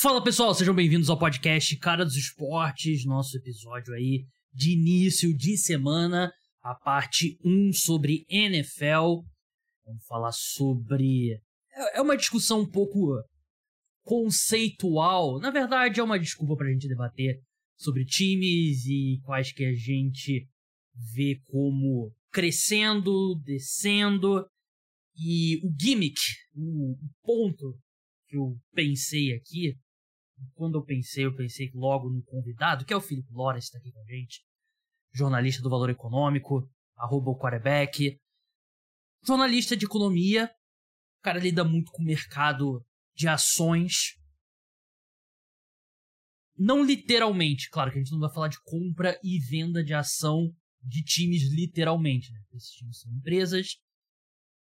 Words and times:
Fala 0.00 0.24
pessoal, 0.24 0.54
sejam 0.54 0.74
bem-vindos 0.74 1.10
ao 1.10 1.18
podcast 1.18 1.76
Cara 1.76 2.06
dos 2.06 2.16
Esportes, 2.16 3.04
nosso 3.04 3.36
episódio 3.36 3.92
aí 3.92 4.24
de 4.50 4.72
início 4.72 5.36
de 5.36 5.58
semana, 5.58 6.32
a 6.62 6.74
parte 6.74 7.38
1 7.44 7.70
sobre 7.74 8.24
NFL. 8.30 9.20
Vamos 9.84 10.02
falar 10.08 10.32
sobre. 10.32 11.34
É, 11.70 11.98
é 11.98 12.00
uma 12.00 12.16
discussão 12.16 12.60
um 12.60 12.66
pouco 12.66 13.22
conceitual. 14.02 15.38
Na 15.38 15.50
verdade, 15.50 16.00
é 16.00 16.02
uma 16.02 16.18
desculpa 16.18 16.56
pra 16.56 16.72
gente 16.72 16.88
debater 16.88 17.38
sobre 17.76 18.06
times 18.06 18.86
e 18.86 19.20
quais 19.22 19.52
que 19.52 19.66
a 19.66 19.74
gente 19.74 20.48
vê 21.14 21.38
como 21.44 22.10
crescendo, 22.32 23.38
descendo. 23.44 24.46
E 25.14 25.58
o 25.62 25.70
gimmick, 25.78 26.18
o 26.56 26.96
ponto 27.22 27.78
que 28.26 28.38
eu 28.38 28.56
pensei 28.72 29.34
aqui, 29.34 29.76
quando 30.54 30.78
eu 30.78 30.84
pensei, 30.84 31.24
eu 31.26 31.34
pensei 31.34 31.70
logo 31.74 32.08
no 32.08 32.22
convidado, 32.24 32.84
que 32.84 32.92
é 32.92 32.96
o 32.96 33.00
Felipe 33.00 33.32
Lores, 33.32 33.64
está 33.64 33.78
aqui 33.78 33.92
com 33.92 34.00
a 34.00 34.04
gente, 34.04 34.44
jornalista 35.12 35.62
do 35.62 35.70
Valor 35.70 35.90
Econômico, 35.90 36.68
arroba 36.96 37.30
o 37.30 37.38
quarterback, 37.38 38.18
jornalista 39.24 39.76
de 39.76 39.86
economia, 39.86 40.50
o 41.18 41.22
cara 41.22 41.38
lida 41.38 41.64
muito 41.64 41.90
com 41.92 42.02
o 42.02 42.06
mercado 42.06 42.84
de 43.14 43.28
ações. 43.28 44.16
Não 46.56 46.84
literalmente, 46.84 47.68
claro 47.70 47.90
que 47.90 47.98
a 47.98 48.02
gente 48.02 48.12
não 48.12 48.20
vai 48.20 48.32
falar 48.32 48.48
de 48.48 48.60
compra 48.62 49.18
e 49.22 49.38
venda 49.38 49.82
de 49.82 49.94
ação 49.94 50.54
de 50.82 51.02
times 51.02 51.50
literalmente, 51.52 52.32
né? 52.32 52.40
Esses 52.52 52.70
times 52.70 53.00
são 53.00 53.12
empresas. 53.12 53.76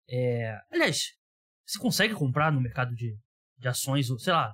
É... 0.09 0.57
Aliás, 0.69 0.99
você 1.65 1.79
consegue 1.79 2.13
comprar 2.13 2.51
no 2.51 2.61
mercado 2.61 2.93
de, 2.95 3.17
de 3.57 3.67
ações, 3.67 4.07
sei 4.19 4.33
lá, 4.33 4.53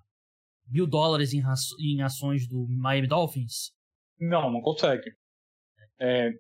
mil 0.70 0.88
dólares 0.88 1.34
em, 1.34 1.42
em 1.80 2.02
ações 2.02 2.48
do 2.48 2.68
Miami 2.70 3.08
Dolphins? 3.08 3.72
Não, 4.20 4.52
não 4.52 4.62
consegue. 4.62 5.12
É, 6.00 6.32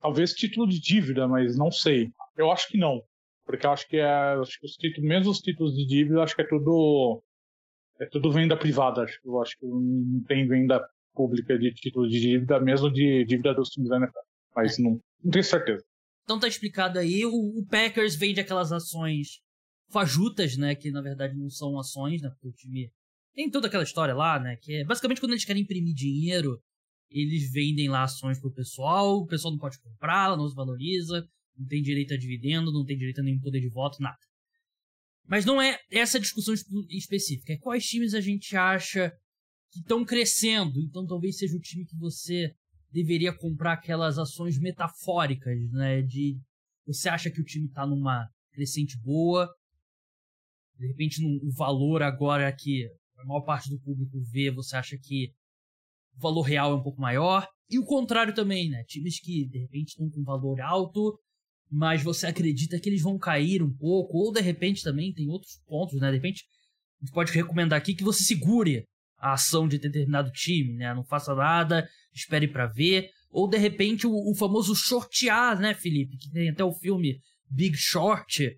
talvez 0.00 0.32
título 0.32 0.68
de 0.68 0.80
dívida, 0.80 1.26
mas 1.26 1.56
não 1.56 1.70
sei. 1.70 2.10
Eu 2.36 2.50
acho 2.50 2.68
que 2.68 2.78
não. 2.78 3.02
Porque 3.44 3.66
eu 3.66 3.70
acho 3.70 3.86
que, 3.88 3.96
é, 3.96 4.34
acho 4.40 4.58
que 4.58 4.66
os 4.66 4.72
títulos, 4.72 5.08
mesmo 5.08 5.30
os 5.30 5.40
títulos 5.40 5.74
de 5.74 5.86
dívida, 5.86 6.22
acho 6.22 6.34
que 6.34 6.42
é 6.42 6.48
tudo 6.48 7.22
é 8.00 8.06
tudo 8.06 8.32
venda 8.32 8.56
privada. 8.56 9.02
Acho, 9.02 9.20
eu 9.24 9.40
acho 9.40 9.58
que 9.58 9.66
não 9.66 10.22
tem 10.26 10.46
venda 10.46 10.84
pública 11.14 11.58
de 11.58 11.72
título 11.72 12.08
de 12.08 12.20
dívida, 12.20 12.60
mesmo 12.60 12.90
de 12.90 13.24
dívida 13.24 13.54
dos 13.54 13.68
times 13.70 13.90
da 13.90 13.96
NFL. 13.96 14.18
Mas 14.56 14.78
não, 14.78 15.00
não 15.22 15.30
tenho 15.30 15.44
certeza. 15.44 15.84
Então 16.24 16.40
tá 16.40 16.48
explicado 16.48 16.98
aí, 16.98 17.24
o, 17.26 17.58
o 17.58 17.66
Packers 17.66 18.16
vende 18.16 18.40
aquelas 18.40 18.72
ações 18.72 19.40
fajutas, 19.90 20.56
né? 20.56 20.74
Que 20.74 20.90
na 20.90 21.00
verdade 21.00 21.36
não 21.36 21.48
são 21.48 21.78
ações, 21.78 22.20
né? 22.22 22.28
Porque 22.30 22.48
o 22.48 22.52
time 22.52 22.90
tem 23.34 23.50
toda 23.50 23.66
aquela 23.66 23.84
história 23.84 24.14
lá, 24.14 24.38
né? 24.38 24.56
Que 24.56 24.74
é 24.74 24.84
basicamente 24.84 25.20
quando 25.20 25.32
eles 25.32 25.44
querem 25.44 25.62
imprimir 25.62 25.94
dinheiro, 25.94 26.60
eles 27.10 27.50
vendem 27.52 27.88
lá 27.88 28.04
ações 28.04 28.40
pro 28.40 28.52
pessoal, 28.52 29.18
o 29.18 29.26
pessoal 29.26 29.52
não 29.52 29.58
pode 29.58 29.78
comprar, 29.80 30.36
não 30.36 30.48
se 30.48 30.54
valoriza, 30.54 31.26
não 31.56 31.66
tem 31.66 31.82
direito 31.82 32.14
a 32.14 32.16
dividendo, 32.16 32.72
não 32.72 32.84
tem 32.84 32.96
direito 32.96 33.20
a 33.20 33.24
nenhum 33.24 33.40
poder 33.40 33.60
de 33.60 33.68
voto, 33.68 34.02
nada. 34.02 34.18
Mas 35.26 35.44
não 35.44 35.60
é 35.60 35.78
essa 35.90 36.20
discussão 36.20 36.54
específica. 36.90 37.52
É 37.52 37.58
quais 37.58 37.84
times 37.84 38.14
a 38.14 38.20
gente 38.20 38.56
acha 38.56 39.10
que 39.72 39.80
estão 39.80 40.04
crescendo. 40.04 40.80
Então 40.80 41.06
talvez 41.06 41.38
seja 41.38 41.56
o 41.56 41.60
time 41.60 41.86
que 41.86 41.96
você 41.96 42.52
deveria 42.90 43.32
comprar 43.32 43.72
aquelas 43.72 44.18
ações 44.18 44.58
metafóricas, 44.58 45.58
né? 45.72 46.02
De 46.02 46.38
você 46.86 47.08
acha 47.08 47.30
que 47.30 47.40
o 47.40 47.44
time 47.44 47.66
está 47.66 47.86
numa 47.86 48.28
crescente 48.52 48.98
boa, 49.00 49.48
de 50.78 50.86
repente 50.86 51.24
o 51.24 51.50
valor 51.52 52.02
agora 52.02 52.52
que 52.52 52.86
a 53.18 53.24
maior 53.24 53.42
parte 53.42 53.70
do 53.70 53.80
público 53.80 54.20
vê, 54.30 54.50
você 54.50 54.76
acha 54.76 54.96
que 54.98 55.32
o 56.16 56.20
valor 56.20 56.42
real 56.42 56.72
é 56.72 56.74
um 56.74 56.82
pouco 56.82 57.00
maior. 57.00 57.46
E 57.70 57.78
o 57.78 57.84
contrário 57.84 58.34
também, 58.34 58.68
né? 58.68 58.84
Times 58.84 59.20
que 59.20 59.46
de 59.46 59.58
repente 59.58 59.90
estão 59.90 60.10
com 60.10 60.22
valor 60.22 60.60
alto, 60.60 61.18
mas 61.70 62.02
você 62.02 62.26
acredita 62.26 62.78
que 62.78 62.88
eles 62.88 63.02
vão 63.02 63.18
cair 63.18 63.62
um 63.62 63.74
pouco, 63.74 64.18
ou 64.18 64.32
de 64.32 64.40
repente 64.40 64.82
também 64.82 65.12
tem 65.12 65.28
outros 65.28 65.60
pontos, 65.66 66.00
né? 66.00 66.10
De 66.10 66.16
repente 66.16 66.44
a 67.00 67.04
gente 67.04 67.14
pode 67.14 67.32
recomendar 67.32 67.78
aqui 67.78 67.94
que 67.94 68.04
você 68.04 68.22
segure 68.22 68.84
a 69.18 69.32
ação 69.32 69.66
de 69.66 69.78
determinado 69.78 70.30
time, 70.30 70.74
né? 70.74 70.92
Não 70.94 71.04
faça 71.04 71.34
nada, 71.34 71.88
espere 72.12 72.46
para 72.46 72.66
ver. 72.66 73.08
Ou 73.30 73.48
de 73.48 73.56
repente 73.56 74.06
o, 74.06 74.12
o, 74.12 74.34
famoso 74.34 74.74
shortear, 74.74 75.58
né, 75.58 75.74
Felipe? 75.74 76.16
Que 76.16 76.30
tem 76.30 76.50
até 76.50 76.62
o 76.62 76.72
filme 76.72 77.18
Big 77.50 77.76
Short, 77.76 78.54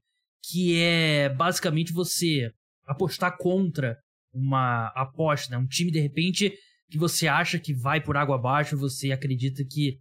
que 0.51 0.79
é 0.81 1.29
basicamente 1.29 1.93
você 1.93 2.53
apostar 2.87 3.37
contra 3.37 3.99
uma 4.33 4.89
aposta, 4.95 5.51
né? 5.51 5.59
Um 5.59 5.67
time, 5.67 5.91
de 5.91 6.01
repente, 6.01 6.53
que 6.91 6.99
você 6.99 7.27
acha 7.27 7.59
que 7.59 7.75
vai 7.75 8.01
por 8.01 8.17
água 8.17 8.37
abaixo, 8.37 8.77
você 8.77 9.11
acredita 9.11 9.65
que, 9.65 9.99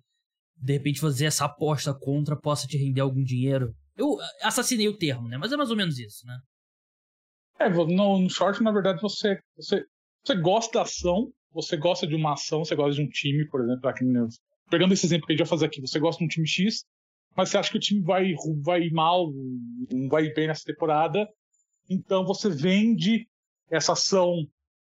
de 0.58 0.74
repente, 0.74 1.00
fazer 1.00 1.26
essa 1.26 1.46
aposta 1.46 1.94
contra 1.94 2.36
possa 2.36 2.68
te 2.68 2.78
render 2.78 3.02
algum 3.02 3.24
dinheiro. 3.24 3.74
Eu 3.98 4.18
assassinei 4.44 4.88
o 4.88 4.98
termo, 4.98 5.28
né? 5.28 5.38
Mas 5.38 5.52
é 5.52 5.58
mais 5.58 5.72
ou 5.72 5.78
menos 5.78 5.98
isso, 5.98 6.26
né? 6.26 6.38
É, 7.60 7.70
no, 7.70 8.20
no 8.20 8.30
short, 8.30 8.62
na 8.62 8.72
verdade, 8.72 9.02
você, 9.02 9.40
você, 9.56 9.84
você 10.24 10.36
gosta 10.36 10.80
da 10.80 10.82
ação, 10.84 11.32
você 11.54 11.78
gosta 11.78 12.06
de 12.06 12.14
uma 12.14 12.34
ação, 12.34 12.66
você 12.66 12.76
gosta 12.76 13.02
de 13.02 13.02
um 13.02 13.10
time, 13.10 13.48
por 13.48 13.62
exemplo, 13.64 13.90
aqui, 13.90 14.04
pegando 14.70 14.94
esse 14.94 15.06
exemplo 15.06 15.26
que 15.26 15.32
a 15.32 15.36
gente 15.36 15.46
vai 15.46 15.50
fazer 15.50 15.66
aqui, 15.66 15.80
você 15.80 15.98
gosta 15.98 16.20
de 16.20 16.26
um 16.26 16.28
time 16.28 16.46
X, 16.46 16.84
mas 17.36 17.50
você 17.50 17.58
acha 17.58 17.72
que 17.72 17.78
o 17.78 17.82
time 17.82 18.02
vai, 18.02 18.34
vai 18.62 18.90
mal, 18.90 19.32
não 19.92 20.08
vai 20.08 20.32
bem 20.34 20.48
nessa 20.48 20.64
temporada, 20.66 21.28
então 21.90 22.26
você 22.26 22.50
vende 22.50 23.28
essa 23.70 23.94
ação 23.94 24.48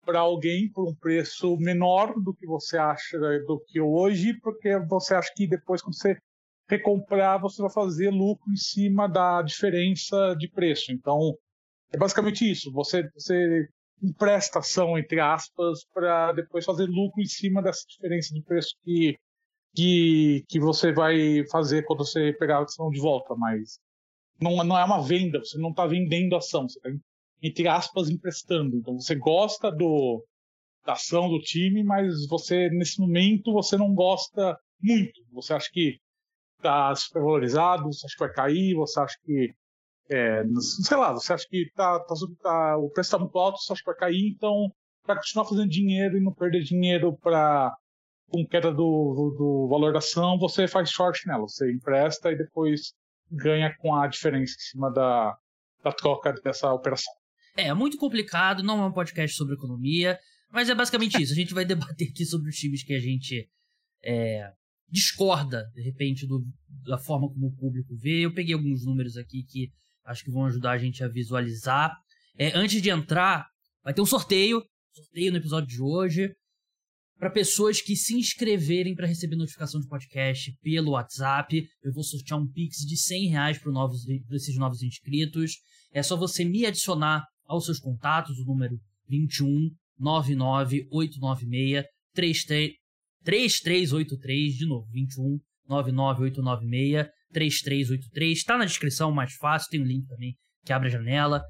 para 0.05 0.21
alguém 0.21 0.71
por 0.71 0.89
um 0.89 0.95
preço 0.95 1.57
menor 1.59 2.15
do 2.19 2.33
que 2.33 2.47
você 2.47 2.79
acha 2.79 3.19
do 3.47 3.63
que 3.67 3.81
hoje, 3.81 4.33
porque 4.41 4.79
você 4.89 5.15
acha 5.15 5.31
que 5.35 5.47
depois 5.47 5.83
quando 5.83 5.97
você 5.97 6.17
recomprar 6.69 7.41
você 7.41 7.61
vai 7.61 7.71
fazer 7.71 8.11
lucro 8.11 8.51
em 8.51 8.57
cima 8.57 9.09
da 9.09 9.43
diferença 9.43 10.35
de 10.39 10.49
preço. 10.49 10.93
Então 10.93 11.35
é 11.93 11.99
basicamente 11.99 12.51
isso. 12.51 12.73
Você, 12.73 13.09
você 13.15 13.69
empresta 14.03 14.61
ação 14.61 14.99
entre 14.99 15.21
aspas 15.21 15.85
para 15.93 16.33
depois 16.33 16.65
fazer 16.65 16.87
lucro 16.87 17.21
em 17.21 17.27
cima 17.27 17.63
dessa 17.63 17.85
diferença 17.89 18.33
de 18.33 18.43
preço 18.43 18.77
que 18.83 19.17
que, 19.79 20.45
que 20.49 20.59
você 20.59 20.93
vai 20.93 21.47
fazer 21.53 21.85
quando 21.85 22.05
você 22.05 22.33
pegar 22.33 22.59
a 22.59 22.63
ação 22.63 22.91
de 22.91 22.99
volta, 22.99 23.37
mas 23.37 23.79
não, 24.41 24.57
não 24.65 24.77
é 24.77 24.85
uma 24.85 25.01
venda, 25.01 25.39
você 25.39 25.57
não 25.57 25.71
está 25.71 25.87
vendendo 25.87 26.35
ação, 26.35 26.69
você 26.69 26.79
está 26.79 26.91
entre 27.41 27.69
aspas, 27.69 28.11
emprestando. 28.11 28.77
Então 28.77 28.99
você 28.99 29.15
gosta 29.15 29.71
do, 29.71 30.25
da 30.85 30.95
ação 30.95 31.29
do 31.29 31.39
time, 31.39 31.85
mas 31.85 32.27
você, 32.27 32.69
nesse 32.71 33.01
momento, 33.01 33.53
você 33.53 33.77
não 33.77 33.95
gosta 33.95 34.59
muito. 34.83 35.21
Você 35.33 35.55
acha 35.55 35.69
que 35.73 36.01
está 36.57 36.93
supervalorizado, 36.97 37.85
você 37.85 38.05
acha 38.05 38.15
que 38.17 38.25
vai 38.25 38.33
cair, 38.33 38.75
você 38.75 39.01
acha 39.01 39.17
que. 39.25 39.55
É, 40.11 40.43
sei 40.87 40.97
lá, 40.97 41.13
você 41.13 41.35
acha 41.35 41.47
que 41.49 41.71
tá, 41.77 42.01
tá, 42.01 42.15
tá, 42.43 42.77
o 42.79 42.91
preço 42.91 43.09
está 43.09 43.19
muito 43.19 43.39
alto, 43.39 43.59
você 43.59 43.73
acha 43.73 43.83
que 43.83 43.91
vai 43.91 43.95
cair, 43.95 44.33
então, 44.35 44.73
para 45.05 45.17
continuar 45.17 45.45
fazendo 45.45 45.69
dinheiro 45.69 46.17
e 46.17 46.21
não 46.21 46.33
perder 46.33 46.63
dinheiro 46.65 47.17
para 47.19 47.73
com 48.29 48.47
queda 48.47 48.71
do, 48.71 48.77
do, 48.77 49.37
do, 49.37 49.69
valor 49.69 49.93
da 49.93 49.99
ação, 49.99 50.39
você 50.39 50.69
faz 50.69 50.91
short 50.91 51.27
nela. 51.27 51.43
Você 51.43 51.71
empresta 51.73 52.31
e 52.31 52.37
depois 52.37 52.93
ganha 53.31 53.75
com 53.79 53.95
a 53.95 54.07
diferença 54.07 54.55
em 54.55 54.71
cima 54.71 54.91
da, 54.91 55.37
da 55.83 55.93
troca 55.93 56.33
dessa 56.33 56.73
operação. 56.73 57.13
É, 57.57 57.69
é 57.69 57.75
muito 57.75 57.97
complicado, 57.97 58.63
não 58.63 58.83
é 58.83 58.87
um 58.87 58.93
podcast 58.93 59.37
sobre 59.37 59.55
economia, 59.55 60.19
mas 60.51 60.69
é 60.69 60.75
basicamente 60.75 61.17
isso. 61.23 61.33
A 61.33 61.37
gente 61.37 61.55
vai 61.55 61.65
debater 61.65 62.09
aqui 62.09 62.25
sobre 62.25 62.51
os 62.51 62.57
times 62.57 62.83
que 62.83 62.95
a 62.95 63.01
gente 63.01 63.49
é, 64.05 64.51
discorda, 64.89 65.65
de 65.75 65.83
repente, 65.83 66.27
do, 66.27 66.45
da 66.87 66.99
forma 66.99 67.29
como 67.29 67.49
o 67.49 67.57
público 67.57 67.97
vê. 67.97 68.25
Eu 68.25 68.35
peguei 68.35 68.55
alguns 68.55 68.85
números 68.85 69.17
aqui 69.17 69.43
que 69.43 69.71
acho 70.05 70.25
que 70.25 70.31
vão 70.31 70.47
ajudar 70.47 70.73
a 70.73 70.79
gente 70.79 71.03
a 71.03 71.09
visualizar. 71.09 71.95
É, 72.39 72.57
antes 72.57 72.81
de 72.81 72.91
entrar, 72.91 73.47
vai 73.83 73.93
ter 73.93 74.01
um 74.01 74.07
sorteio, 74.07 74.63
sorteio 74.93 75.33
no 75.33 75.39
episódio 75.39 75.69
de 75.69 75.83
hoje, 75.83 76.35
para 77.19 77.31
pessoas 77.31 77.83
que 77.83 77.97
se 77.97 78.17
inscreverem 78.17 78.95
para 78.95 79.09
receber 79.09 79.35
notificação 79.35 79.81
de 79.81 79.89
podcast 79.89 80.57
pelo 80.63 80.93
WhatsApp. 80.93 81.69
Eu 81.83 81.93
vou 81.93 82.05
sortear 82.05 82.41
um 82.41 82.47
Pix 82.47 82.87
de 82.87 82.97
100 82.97 83.29
reais 83.29 83.59
para 83.59 83.73
esses 84.37 84.57
novos 84.57 84.83
inscritos. 84.83 85.57
É 85.93 86.03
só 86.03 86.17
você 86.17 86.45
me 86.45 86.65
adicionar 86.65 87.25
aos 87.45 87.65
seus 87.65 87.81
contatos, 87.81 88.39
o 88.39 88.45
número 88.45 88.79
21 89.09 89.71
99 89.99 90.87
896 90.93 91.85
3383, 92.15 94.55
de 94.55 94.67
novo, 94.67 94.87
21 94.93 95.41
99 95.69 96.23
896 96.23 97.09
3383. 97.33 98.39
Está 98.39 98.57
na 98.57 98.65
descrição, 98.65 99.11
mais 99.11 99.35
fácil, 99.35 99.71
tem 99.71 99.83
um 99.83 99.87
link 99.87 100.07
também 100.07 100.37
que 100.65 100.73
abre 100.73 100.89
a 100.89 100.93
janela. 100.93 101.43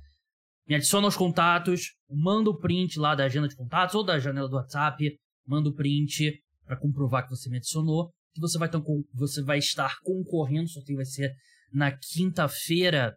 Me 0.66 0.74
adiciona 0.74 1.06
aos 1.06 1.16
contatos, 1.16 1.92
manda 2.10 2.50
o 2.50 2.58
print 2.58 2.98
lá 2.98 3.14
da 3.14 3.24
agenda 3.24 3.48
de 3.48 3.56
contatos 3.56 3.94
ou 3.94 4.04
da 4.04 4.18
janela 4.18 4.48
do 4.48 4.56
WhatsApp, 4.56 5.18
manda 5.48 5.68
o 5.68 5.74
print 5.74 6.40
para 6.64 6.76
comprovar 6.76 7.24
que 7.24 7.30
você 7.30 7.48
me 7.48 7.56
adicionou, 7.56 8.10
que 8.34 8.40
você 8.40 8.58
vai, 8.58 8.68
você 9.14 9.42
vai 9.42 9.58
estar 9.58 9.96
concorrendo, 10.02 10.64
o 10.64 10.68
sorteio 10.68 10.96
vai 10.96 11.06
ser 11.06 11.32
na 11.72 11.90
quinta-feira 11.96 13.14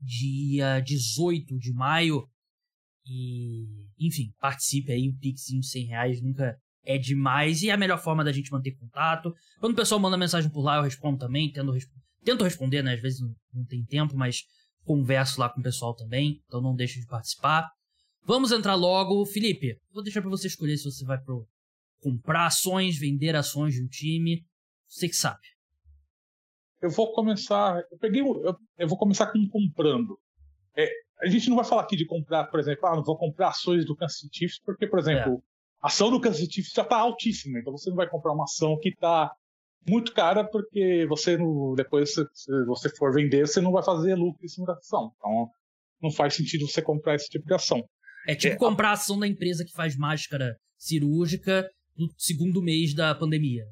dia 0.00 0.80
18 0.80 1.58
de 1.58 1.72
maio. 1.72 2.26
E, 3.06 3.66
enfim, 3.98 4.32
participe 4.38 4.92
aí, 4.92 5.08
o 5.08 5.18
Pixinho 5.18 5.60
de 5.60 5.68
100 5.68 5.86
reais 5.86 6.22
nunca 6.22 6.56
é 6.84 6.98
demais 6.98 7.62
e 7.62 7.70
é 7.70 7.72
a 7.72 7.76
melhor 7.76 8.02
forma 8.02 8.24
da 8.24 8.32
gente 8.32 8.50
manter 8.50 8.72
contato. 8.72 9.32
Quando 9.60 9.72
o 9.72 9.76
pessoal 9.76 10.00
manda 10.00 10.16
mensagem 10.16 10.50
por 10.50 10.62
lá, 10.62 10.76
eu 10.76 10.82
respondo 10.82 11.18
também, 11.18 11.50
tento, 11.50 11.72
tento 12.24 12.44
responder, 12.44 12.82
né? 12.82 12.94
Às 12.94 13.00
vezes 13.00 13.20
não, 13.20 13.34
não 13.52 13.64
tem 13.64 13.84
tempo, 13.84 14.16
mas 14.16 14.42
converso 14.84 15.40
lá 15.40 15.48
com 15.50 15.60
o 15.60 15.62
pessoal 15.62 15.94
também, 15.94 16.40
então 16.46 16.62
não 16.62 16.74
deixe 16.74 17.00
de 17.00 17.06
participar. 17.06 17.68
Vamos 18.24 18.52
entrar 18.52 18.74
logo. 18.74 19.24
Felipe, 19.26 19.78
vou 19.92 20.02
deixar 20.02 20.20
para 20.20 20.30
você 20.30 20.46
escolher 20.46 20.76
se 20.76 20.84
você 20.84 21.04
vai 21.04 21.18
pro 21.18 21.46
comprar 22.00 22.46
ações, 22.46 22.98
vender 22.98 23.34
ações 23.36 23.74
de 23.74 23.82
um 23.82 23.88
time. 23.88 24.44
Você 24.88 25.08
que 25.08 25.16
sabe. 25.16 25.40
Eu 26.80 26.90
vou 26.90 27.12
começar. 27.12 27.82
Eu 27.90 27.98
peguei. 27.98 28.22
Eu, 28.22 28.56
eu 28.78 28.88
vou 28.88 28.98
começar 28.98 29.26
com 29.26 29.48
comprando. 29.48 30.18
É, 30.76 30.88
a 31.20 31.26
gente 31.28 31.48
não 31.48 31.56
vai 31.56 31.64
falar 31.64 31.82
aqui 31.82 31.96
de 31.96 32.06
comprar, 32.06 32.44
por 32.44 32.60
exemplo, 32.60 32.86
ah, 32.86 32.96
não 32.96 33.02
vou 33.02 33.16
comprar 33.16 33.48
ações 33.48 33.84
do 33.84 33.96
Kansas 33.96 34.18
City 34.18 34.38
Chiefs, 34.38 34.60
porque, 34.64 34.86
por 34.86 35.00
exemplo, 35.00 35.32
é. 35.32 35.38
a 35.82 35.88
ação 35.88 36.10
do 36.10 36.20
Kansas 36.20 36.38
City 36.38 36.54
Chiefs 36.54 36.72
já 36.72 36.82
está 36.82 36.98
altíssima, 36.98 37.58
então 37.58 37.72
você 37.72 37.90
não 37.90 37.96
vai 37.96 38.08
comprar 38.08 38.32
uma 38.32 38.44
ação 38.44 38.78
que 38.78 38.90
está 38.90 39.32
muito 39.88 40.12
cara, 40.12 40.44
porque 40.44 41.06
você 41.08 41.36
não, 41.36 41.74
depois, 41.74 42.14
se 42.14 42.24
você 42.66 42.88
for 42.90 43.12
vender, 43.12 43.46
você 43.46 43.60
não 43.60 43.72
vai 43.72 43.82
fazer 43.82 44.14
lucro 44.14 44.44
em 44.44 44.48
cima 44.48 44.66
da 44.66 44.74
ação. 44.74 45.12
Então, 45.16 45.48
não 46.00 46.10
faz 46.10 46.34
sentido 46.34 46.66
você 46.68 46.80
comprar 46.80 47.16
esse 47.16 47.28
tipo 47.28 47.46
de 47.46 47.54
ação. 47.54 47.82
É 48.26 48.34
tipo 48.34 48.54
é, 48.54 48.58
comprar 48.58 48.90
a 48.90 48.92
ação 48.92 49.18
da 49.18 49.26
empresa 49.26 49.64
que 49.64 49.72
faz 49.72 49.96
máscara 49.96 50.56
cirúrgica 50.76 51.68
no 51.98 52.08
segundo 52.16 52.62
mês 52.62 52.94
da 52.94 53.14
pandemia. 53.14 53.64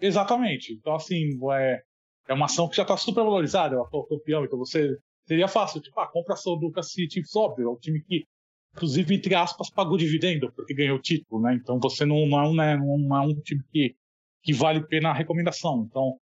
Exatamente. 0.00 0.72
Então, 0.74 0.94
assim, 0.94 1.38
é, 1.52 1.82
é 2.28 2.34
uma 2.34 2.46
ação 2.46 2.68
que 2.68 2.76
já 2.76 2.82
está 2.82 2.96
super 2.96 3.24
valorizada, 3.24 3.74
é 3.74 3.78
o 3.78 3.82
atual 3.82 4.06
campeão, 4.06 4.44
então 4.44 4.58
você 4.58 4.96
seria 5.26 5.48
fácil, 5.48 5.80
tipo, 5.80 5.98
a 5.98 6.04
ah, 6.04 6.08
compra 6.08 6.34
ação 6.34 6.58
do 6.58 6.70
Kansas 6.70 6.92
City 6.92 7.22
óbvio, 7.34 7.68
é 7.68 7.70
o 7.70 7.78
time 7.78 8.02
que, 8.02 8.26
inclusive, 8.74 9.14
entre 9.14 9.34
aspas, 9.34 9.70
pagou 9.70 9.96
dividendo, 9.96 10.52
porque 10.52 10.74
ganhou 10.74 10.98
o 10.98 11.02
título, 11.02 11.40
né? 11.42 11.54
Então 11.54 11.78
você 11.80 12.04
não, 12.04 12.26
não, 12.26 12.40
é, 12.40 12.48
um, 12.48 12.54
né, 12.54 12.76
não 12.76 13.16
é 13.16 13.26
um 13.26 13.40
time 13.40 13.62
que, 13.72 13.94
que 14.42 14.52
vale 14.52 14.86
pena 14.86 15.10
a 15.10 15.14
recomendação. 15.14 15.86
Então, 15.88 16.18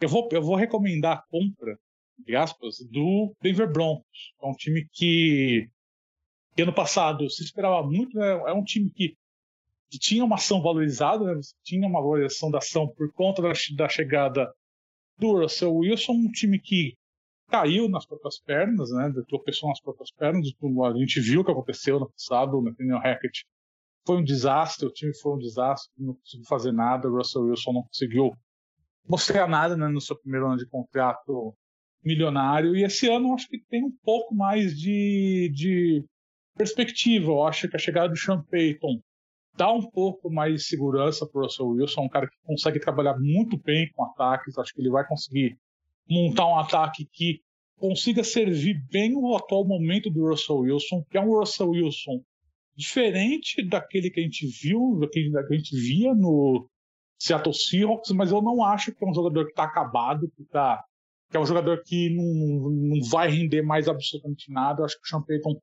eu 0.00 0.08
vou, 0.08 0.28
eu 0.32 0.42
vou 0.42 0.56
recomendar 0.56 1.18
a 1.18 1.22
compra, 1.30 1.78
entre 2.20 2.36
aspas, 2.36 2.76
do 2.90 3.34
Denver 3.42 3.70
Broncos. 3.70 4.32
É 4.42 4.46
um 4.46 4.54
time 4.54 4.86
que, 4.92 5.68
que 6.54 6.62
ano 6.62 6.72
passado 6.72 7.28
se 7.28 7.42
esperava 7.42 7.86
muito, 7.86 8.16
né? 8.18 8.28
é 8.46 8.52
um 8.52 8.64
time 8.64 8.90
que 8.90 9.14
tinha 9.90 10.24
uma 10.24 10.36
ação 10.36 10.60
valorizada, 10.60 11.24
né? 11.24 11.40
tinha 11.62 11.86
uma 11.86 12.00
valorização 12.00 12.50
da 12.50 12.58
ação 12.58 12.88
por 12.88 13.12
conta 13.12 13.42
da, 13.42 13.52
da 13.76 13.88
chegada 13.88 14.52
do 15.18 15.40
Russell 15.40 15.74
Wilson, 15.74 16.12
um 16.12 16.30
time 16.30 16.58
que 16.58 16.94
caiu 17.48 17.88
nas 17.88 18.04
próprias 18.06 18.38
pernas, 18.40 18.90
né? 18.90 19.12
Tropeçou 19.28 19.68
nas 19.68 19.80
próprias 19.80 20.10
pernas. 20.10 20.46
A 20.46 20.98
gente 20.98 21.20
viu 21.20 21.40
o 21.40 21.44
que 21.44 21.50
aconteceu 21.50 22.00
no 22.00 22.10
passado. 22.10 22.58
O 22.58 22.62
Nathaniel 22.62 22.98
Hackett 22.98 23.46
foi 24.06 24.16
um 24.18 24.24
desastre, 24.24 24.86
o 24.86 24.92
time 24.92 25.14
foi 25.16 25.34
um 25.34 25.38
desastre, 25.38 25.90
não 25.96 26.14
conseguiu 26.14 26.46
fazer 26.46 26.72
nada. 26.72 27.08
O 27.08 27.16
Russell 27.16 27.42
Wilson 27.42 27.72
não 27.72 27.82
conseguiu 27.84 28.32
mostrar 29.08 29.48
nada 29.48 29.76
né, 29.76 29.88
no 29.88 30.00
seu 30.00 30.16
primeiro 30.18 30.46
ano 30.46 30.58
de 30.58 30.66
contrato 30.66 31.54
milionário. 32.04 32.76
E 32.76 32.84
esse 32.84 33.08
ano 33.08 33.28
eu 33.28 33.34
acho 33.34 33.48
que 33.48 33.58
tem 33.68 33.84
um 33.84 33.92
pouco 34.02 34.34
mais 34.34 34.76
de, 34.76 35.50
de 35.54 36.04
perspectiva. 36.56 37.30
Eu 37.30 37.44
acho 37.44 37.68
que 37.68 37.76
a 37.76 37.80
chegada 37.80 38.08
do 38.08 38.16
Sean 38.16 38.42
Payton 38.42 39.00
dá 39.56 39.72
um 39.72 39.88
pouco 39.90 40.30
mais 40.30 40.54
de 40.54 40.62
segurança 40.62 41.26
para 41.26 41.40
o 41.40 41.44
Russell 41.44 41.68
Wilson, 41.68 42.02
um 42.02 42.08
cara 42.08 42.28
que 42.28 42.36
consegue 42.44 42.78
trabalhar 42.78 43.18
muito 43.18 43.56
bem 43.58 43.90
com 43.92 44.04
ataques. 44.04 44.58
Acho 44.58 44.74
que 44.74 44.80
ele 44.80 44.90
vai 44.90 45.06
conseguir 45.06 45.58
montar 46.08 46.46
um 46.46 46.58
ataque 46.58 47.08
que 47.10 47.40
consiga 47.76 48.22
servir 48.22 48.82
bem 48.90 49.14
o 49.16 49.34
atual 49.34 49.66
momento 49.66 50.10
do 50.10 50.28
Russell 50.28 50.58
Wilson, 50.58 51.04
que 51.10 51.18
é 51.18 51.20
um 51.20 51.38
Russell 51.38 51.70
Wilson 51.70 52.22
diferente 52.74 53.66
daquele 53.66 54.10
que 54.10 54.20
a 54.20 54.22
gente 54.22 54.46
viu, 54.46 54.98
daquele 55.00 55.30
que 55.30 55.54
a 55.54 55.56
gente 55.56 55.76
via 55.76 56.14
no 56.14 56.68
Seattle 57.18 57.54
Seahawks, 57.54 58.10
mas 58.10 58.30
eu 58.30 58.42
não 58.42 58.62
acho 58.62 58.94
que 58.94 59.04
é 59.04 59.08
um 59.08 59.14
jogador 59.14 59.44
que 59.46 59.52
está 59.52 59.64
acabado, 59.64 60.30
que, 60.36 60.44
tá, 60.44 60.84
que 61.30 61.36
é 61.36 61.40
um 61.40 61.46
jogador 61.46 61.82
que 61.84 62.10
não, 62.10 62.70
não 62.70 63.08
vai 63.08 63.30
render 63.30 63.62
mais 63.62 63.88
absolutamente 63.88 64.52
nada. 64.52 64.80
Eu 64.80 64.84
acho 64.84 64.96
que 64.96 65.06
o 65.06 65.08
Sean 65.08 65.22
Payton 65.22 65.58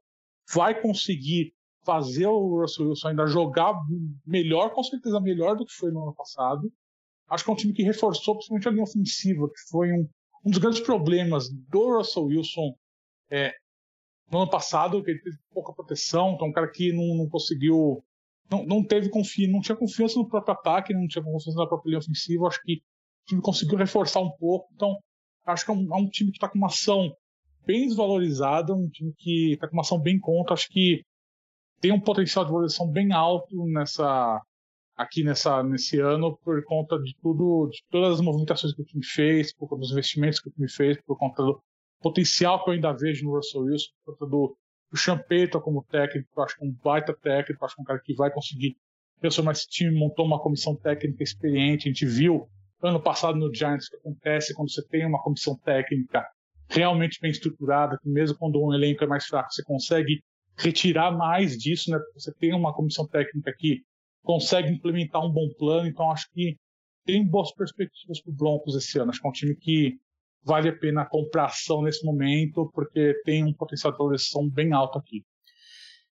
vai 0.54 0.80
conseguir 0.82 1.54
fazer 1.86 2.28
o 2.28 2.62
Russell 2.62 2.90
Wilson 2.90 3.10
ainda 3.10 3.28
jogar 3.28 3.74
melhor, 4.26 4.74
com 4.74 4.84
certeza 4.84 5.20
melhor 5.20 5.56
do 5.56 5.66
que 5.66 5.74
foi 5.74 5.92
no 5.92 6.04
ano 6.04 6.16
passado. 6.16 6.72
Acho 7.30 7.44
que 7.44 7.50
é 7.50 7.54
um 7.54 7.58
time 7.58 7.74
que 7.74 7.84
reforçou 7.84 8.36
principalmente 8.36 8.68
a 8.68 8.72
linha 8.72 8.84
ofensiva, 8.84 9.48
que 9.48 9.70
foi 9.70 9.92
um, 9.92 10.08
um 10.46 10.50
dos 10.50 10.60
grandes 10.60 10.82
problemas 10.82 11.50
do 11.50 11.98
Russell 11.98 12.26
Wilson 12.26 12.74
é, 13.30 13.54
no 14.32 14.40
ano 14.40 14.50
passado, 14.50 15.04
que 15.04 15.12
ele 15.12 15.22
teve 15.22 15.38
pouca 15.54 15.74
proteção, 15.74 16.34
então 16.34 16.48
um 16.48 16.52
cara 16.52 16.70
que 16.70 16.92
não, 16.92 17.16
não 17.16 17.30
conseguiu, 17.30 18.04
não, 18.50 18.66
não 18.66 18.84
teve 18.84 19.10
confiança, 19.10 19.52
não 19.52 19.62
tinha 19.62 19.76
confiança 19.76 20.20
no 20.20 20.28
próprio 20.28 20.54
ataque, 20.54 20.94
não 20.94 21.08
tinha 21.08 21.24
confiança 21.24 21.58
na 21.58 21.68
própria 21.68 21.90
linha 21.90 22.00
ofensiva, 22.00 22.48
acho 22.48 22.62
que 22.62 22.76
o 22.76 23.26
time 23.28 23.42
conseguiu 23.42 23.78
reforçar 23.78 24.20
um 24.22 24.32
pouco, 24.32 24.70
então 24.74 24.98
acho 25.46 25.66
que 25.66 25.72
é 25.72 25.74
um, 25.74 25.94
é 25.94 25.98
um 25.98 26.10
time 26.10 26.32
que 26.32 26.38
está 26.38 26.50
com 26.50 26.58
uma 26.58 26.68
ação 26.68 27.16
bem 27.66 27.88
desvalorizada, 27.88 28.74
um 28.74 28.90
time 28.90 29.14
que 29.18 29.54
está 29.54 29.68
com 29.68 29.74
uma 29.74 29.82
ação 29.82 30.00
bem 30.00 30.20
contra, 30.20 30.54
acho 30.54 30.70
que 30.70 31.04
tem 31.84 31.92
um 31.92 32.00
potencial 32.00 32.46
de 32.46 32.52
valorização 32.52 32.90
bem 32.90 33.12
alto 33.12 33.66
nessa 33.66 34.42
aqui 34.96 35.22
nessa, 35.22 35.62
nesse 35.62 36.00
ano 36.00 36.38
por 36.38 36.64
conta 36.64 36.98
de 36.98 37.14
tudo, 37.22 37.68
de 37.70 37.84
todas 37.92 38.14
as 38.14 38.22
movimentações 38.22 38.74
que 38.74 38.82
o 38.82 38.86
time 38.86 39.06
fez, 39.06 39.54
por 39.54 39.68
conta 39.68 39.82
dos 39.82 39.92
investimentos 39.92 40.40
que 40.40 40.48
o 40.48 40.52
time 40.54 40.70
fez, 40.70 40.98
por 41.02 41.18
conta 41.18 41.44
do 41.44 41.62
potencial 42.02 42.64
que 42.64 42.70
eu 42.70 42.76
ainda 42.76 42.94
vejo 42.94 43.26
no 43.26 43.36
Russell 43.36 43.64
Wilson, 43.64 43.92
por 44.06 44.14
conta 44.18 44.32
do, 44.32 44.58
do 44.92 44.98
Champeta 44.98 45.60
como 45.60 45.84
técnico, 45.84 46.30
eu 46.38 46.44
acho 46.44 46.56
que 46.56 46.64
é 46.64 46.68
um 46.68 46.72
baita 46.72 47.14
técnico, 47.22 47.62
eu 47.62 47.66
acho 47.66 47.76
que 47.76 47.82
é 47.82 47.84
um 47.84 47.86
cara 47.86 48.00
que 48.00 48.14
vai 48.14 48.32
conseguir 48.32 48.78
transformar 49.20 49.52
esse 49.52 49.68
time, 49.68 49.92
montou 49.92 50.26
uma 50.26 50.40
comissão 50.40 50.78
técnica 50.78 51.22
experiente, 51.22 51.90
a 51.90 51.92
gente 51.92 52.06
viu 52.06 52.48
ano 52.82 53.02
passado 53.02 53.38
no 53.38 53.54
Giants 53.54 53.88
o 53.88 53.90
que 53.90 53.98
acontece 53.98 54.54
quando 54.54 54.72
você 54.72 54.88
tem 54.88 55.06
uma 55.06 55.22
comissão 55.22 55.58
técnica 55.58 56.26
realmente 56.70 57.20
bem 57.20 57.32
estruturada, 57.32 57.98
que 58.02 58.08
mesmo 58.08 58.38
quando 58.38 58.64
um 58.64 58.74
elenco 58.74 59.04
é 59.04 59.08
mais 59.08 59.26
fraco, 59.26 59.52
você 59.52 59.64
consegue 59.64 60.24
retirar 60.58 61.12
mais 61.12 61.58
disso, 61.58 61.92
né? 61.92 62.00
Você 62.14 62.34
tem 62.34 62.54
uma 62.54 62.74
comissão 62.74 63.08
técnica 63.08 63.54
que 63.58 63.82
consegue 64.22 64.70
implementar 64.70 65.24
um 65.26 65.32
bom 65.32 65.50
plano, 65.58 65.88
então 65.88 66.10
acho 66.12 66.30
que 66.32 66.58
tem 67.06 67.26
boas 67.28 67.54
perspectivas 67.54 68.22
para 68.22 68.32
o 68.32 68.36
Broncos 68.36 68.76
esse 68.76 68.98
ano. 68.98 69.12
Acho 69.12 69.20
que 69.20 69.28
é 69.28 69.30
um 69.30 69.34
time 69.34 69.56
que 69.56 69.98
vale 70.44 70.70
a 70.70 70.78
pena 70.78 71.06
comprar 71.06 71.46
ação 71.46 71.82
nesse 71.82 72.06
momento, 72.06 72.70
porque 72.74 73.14
tem 73.26 73.44
um 73.44 73.54
potencial 73.54 73.92
de 73.92 73.98
valorização 73.98 74.50
bem 74.50 74.74
alto 74.74 74.98
aqui. 74.98 75.24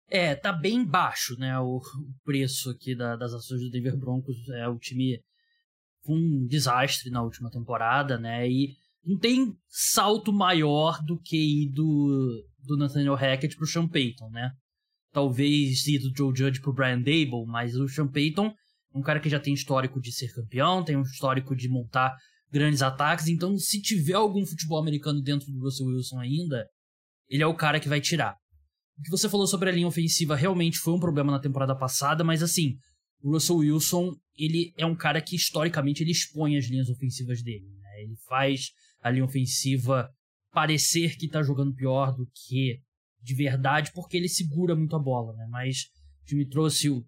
É, 0.09 0.35
tá 0.35 0.53
bem 0.53 0.85
baixo, 0.85 1.39
né, 1.39 1.57
o, 1.61 1.81
preço 2.25 2.71
aqui 2.71 2.97
da, 2.97 3.15
das 3.15 3.33
ações 3.33 3.61
do 3.61 3.71
Denver 3.71 3.97
Broncos. 3.97 4.37
É 4.51 4.69
o 4.69 4.79
time 4.79 5.23
com 6.03 6.15
um 6.15 6.47
desastre 6.47 7.11
na 7.11 7.23
última 7.23 7.51
temporada, 7.51 8.19
né, 8.19 8.49
e 8.49 8.75
não 9.05 9.19
tem 9.19 9.55
salto 9.69 10.33
maior 10.33 11.03
do 11.05 11.19
que 11.19 11.37
ir 11.37 11.73
do, 11.73 12.45
do 12.65 12.77
Nathaniel 12.77 13.15
Hackett 13.15 13.57
pro 13.57 13.67
Sean 13.67 13.89
Payton, 13.89 14.31
né 14.31 14.53
talvez 15.13 15.87
ir 15.87 15.99
do 15.99 16.17
Joe 16.17 16.33
Judge 16.37 16.61
pro 16.61 16.73
Brian 16.73 16.99
Dable, 16.99 17.45
mas 17.47 17.75
o 17.75 17.89
Sean 17.89 18.07
Payton 18.07 18.55
um 18.95 19.03
cara 19.03 19.21
que 19.21 19.29
já 19.29 19.39
tem 19.39 19.55
histórico 19.55 20.01
de 20.01 20.13
ser 20.13 20.33
campeão, 20.33 20.85
tem 20.85 20.97
um 20.97 21.03
histórico 21.03 21.55
de 21.55 21.69
montar 21.69 22.17
grandes 22.51 22.83
ataques, 22.83 23.29
então 23.29 23.57
se 23.57 23.81
tiver 23.81 24.15
algum 24.15 24.45
futebol 24.45 24.79
americano 24.79 25.23
dentro 25.23 25.51
do 25.53 25.61
Russell 25.61 25.87
Wilson 25.87 26.19
ainda, 26.19 26.67
ele 27.29 27.43
é 27.43 27.47
o 27.47 27.55
cara 27.55 27.79
que 27.79 27.89
vai 27.89 28.01
tirar. 28.01 28.35
O 28.99 29.03
que 29.03 29.11
você 29.11 29.29
falou 29.29 29.47
sobre 29.47 29.71
a 29.71 29.73
linha 29.73 29.87
ofensiva 29.87 30.35
realmente 30.35 30.79
foi 30.79 30.93
um 30.93 31.01
problema 31.01 31.31
na 31.31 31.39
temporada 31.39 31.77
passada, 31.77 32.25
mas 32.25 32.43
assim, 32.43 32.75
o 33.23 33.33
Russell 33.33 33.59
Wilson, 33.59 34.15
ele 34.37 34.75
é 34.77 34.85
um 34.85 34.97
cara 34.97 35.23
que 35.23 35.37
historicamente 35.37 36.03
ele 36.03 36.11
expõe 36.11 36.57
as 36.57 36.67
linhas 36.67 36.89
ofensivas 36.89 37.43
dele, 37.43 37.67
né? 37.81 38.03
Ele 38.03 38.17
faz 38.29 38.71
a 39.01 39.11
linha 39.11 39.25
ofensiva 39.25 40.11
parecer 40.53 41.17
que 41.17 41.29
tá 41.29 41.43
jogando 41.43 41.75
pior 41.75 42.15
do 42.15 42.27
que 42.27 42.81
de 43.23 43.35
verdade, 43.35 43.93
porque 43.93 44.17
ele 44.17 44.29
segura 44.29 44.75
muito 44.75 44.97
a 44.97 44.99
bola, 44.99 45.35
né? 45.35 45.47
Mas 45.51 45.85
o 46.23 46.27
time 46.27 46.47
trouxe 46.49 46.89
o 46.89 47.05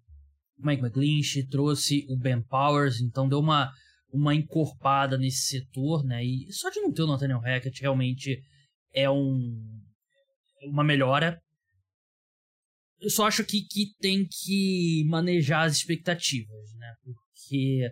Mike 0.57 0.81
McGlinch, 0.81 1.47
trouxe 1.47 2.05
o 2.09 2.17
Ben 2.17 2.41
Powers, 2.41 3.01
então 3.01 3.27
deu 3.27 3.39
uma, 3.39 3.71
uma 4.11 4.35
encorpada 4.35 5.17
nesse 5.17 5.47
setor, 5.47 6.03
né? 6.03 6.23
E 6.23 6.51
só 6.51 6.69
de 6.69 6.79
não 6.81 6.93
ter 6.93 7.01
o 7.01 7.07
Nathaniel 7.07 7.39
Hackett 7.39 7.81
realmente 7.81 8.41
é 8.93 9.09
um, 9.09 9.81
uma 10.63 10.83
melhora. 10.83 11.41
Eu 13.01 13.09
só 13.09 13.27
acho 13.27 13.43
que, 13.43 13.61
que 13.63 13.95
tem 13.99 14.25
que 14.25 15.03
manejar 15.07 15.63
as 15.63 15.75
expectativas, 15.75 16.73
né? 16.75 16.93
Porque 17.03 17.91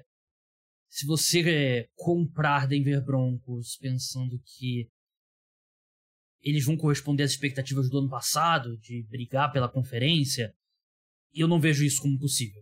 se 0.91 1.05
você 1.05 1.41
é, 1.50 1.88
comprar 1.95 2.67
Denver 2.67 3.01
Broncos 3.01 3.77
pensando 3.79 4.38
que 4.43 4.89
eles 6.43 6.65
vão 6.65 6.75
corresponder 6.75 7.24
às 7.24 7.31
expectativas 7.31 7.89
do 7.89 8.00
ano 8.00 8.10
passado, 8.10 8.77
de 8.77 9.01
brigar 9.10 9.53
pela 9.53 9.69
conferência, 9.69 10.53
eu 11.33 11.48
não 11.48 11.62
vejo 11.62 11.86
isso 11.86 12.01
como 12.01 12.19
possível. 12.19 12.62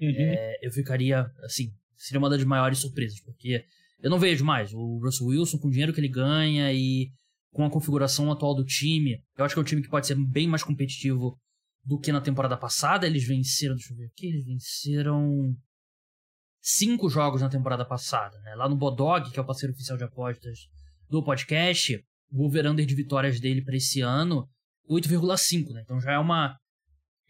Uhum. 0.00 0.10
É, 0.10 0.66
eu 0.66 0.72
ficaria, 0.72 1.20
assim, 1.44 1.72
seria 1.96 2.18
uma 2.18 2.28
das 2.28 2.42
maiores 2.42 2.78
surpresas, 2.78 3.20
porque 3.20 3.64
eu 4.02 4.10
não 4.10 4.18
vejo 4.18 4.44
mais 4.44 4.74
o 4.74 4.98
Russell 4.98 5.28
Wilson 5.28 5.58
com 5.58 5.68
o 5.68 5.70
dinheiro 5.70 5.92
que 5.92 6.00
ele 6.00 6.08
ganha 6.08 6.72
e 6.72 7.08
com 7.52 7.64
a 7.64 7.70
configuração 7.70 8.32
atual 8.32 8.56
do 8.56 8.64
time. 8.64 9.22
Eu 9.38 9.44
acho 9.44 9.54
que 9.54 9.60
é 9.60 9.62
um 9.62 9.66
time 9.66 9.82
que 9.82 9.88
pode 9.88 10.08
ser 10.08 10.16
bem 10.16 10.48
mais 10.48 10.64
competitivo 10.64 11.38
do 11.84 12.00
que 12.00 12.10
na 12.10 12.20
temporada 12.20 12.56
passada. 12.56 13.06
Eles 13.06 13.24
venceram, 13.24 13.76
deixa 13.76 13.92
eu 13.92 13.96
ver 13.96 14.06
aqui, 14.06 14.26
eles 14.26 14.44
venceram 14.44 15.56
cinco 16.60 17.08
jogos 17.08 17.40
na 17.40 17.48
temporada 17.48 17.84
passada. 17.84 18.38
Né? 18.40 18.54
Lá 18.54 18.68
no 18.68 18.76
Bodog, 18.76 19.30
que 19.30 19.38
é 19.38 19.42
o 19.42 19.46
parceiro 19.46 19.72
oficial 19.72 19.96
de 19.96 20.04
apostas 20.04 20.58
do 21.08 21.22
podcast, 21.22 22.02
o 22.30 22.46
over-under 22.46 22.86
de 22.86 22.94
vitórias 22.94 23.40
dele 23.40 23.62
para 23.62 23.76
esse 23.76 24.00
ano, 24.00 24.48
8,5. 24.88 25.72
Né? 25.72 25.82
Então 25.82 26.00
já 26.00 26.12
é 26.12 26.18
uma. 26.18 26.56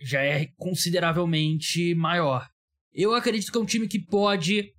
Já 0.00 0.22
é 0.22 0.46
consideravelmente 0.56 1.94
maior. 1.94 2.49
Eu 2.92 3.14
acredito 3.14 3.52
que 3.52 3.58
é 3.58 3.60
um 3.60 3.66
time 3.66 3.87
que 3.87 4.02
pode, 4.02 4.72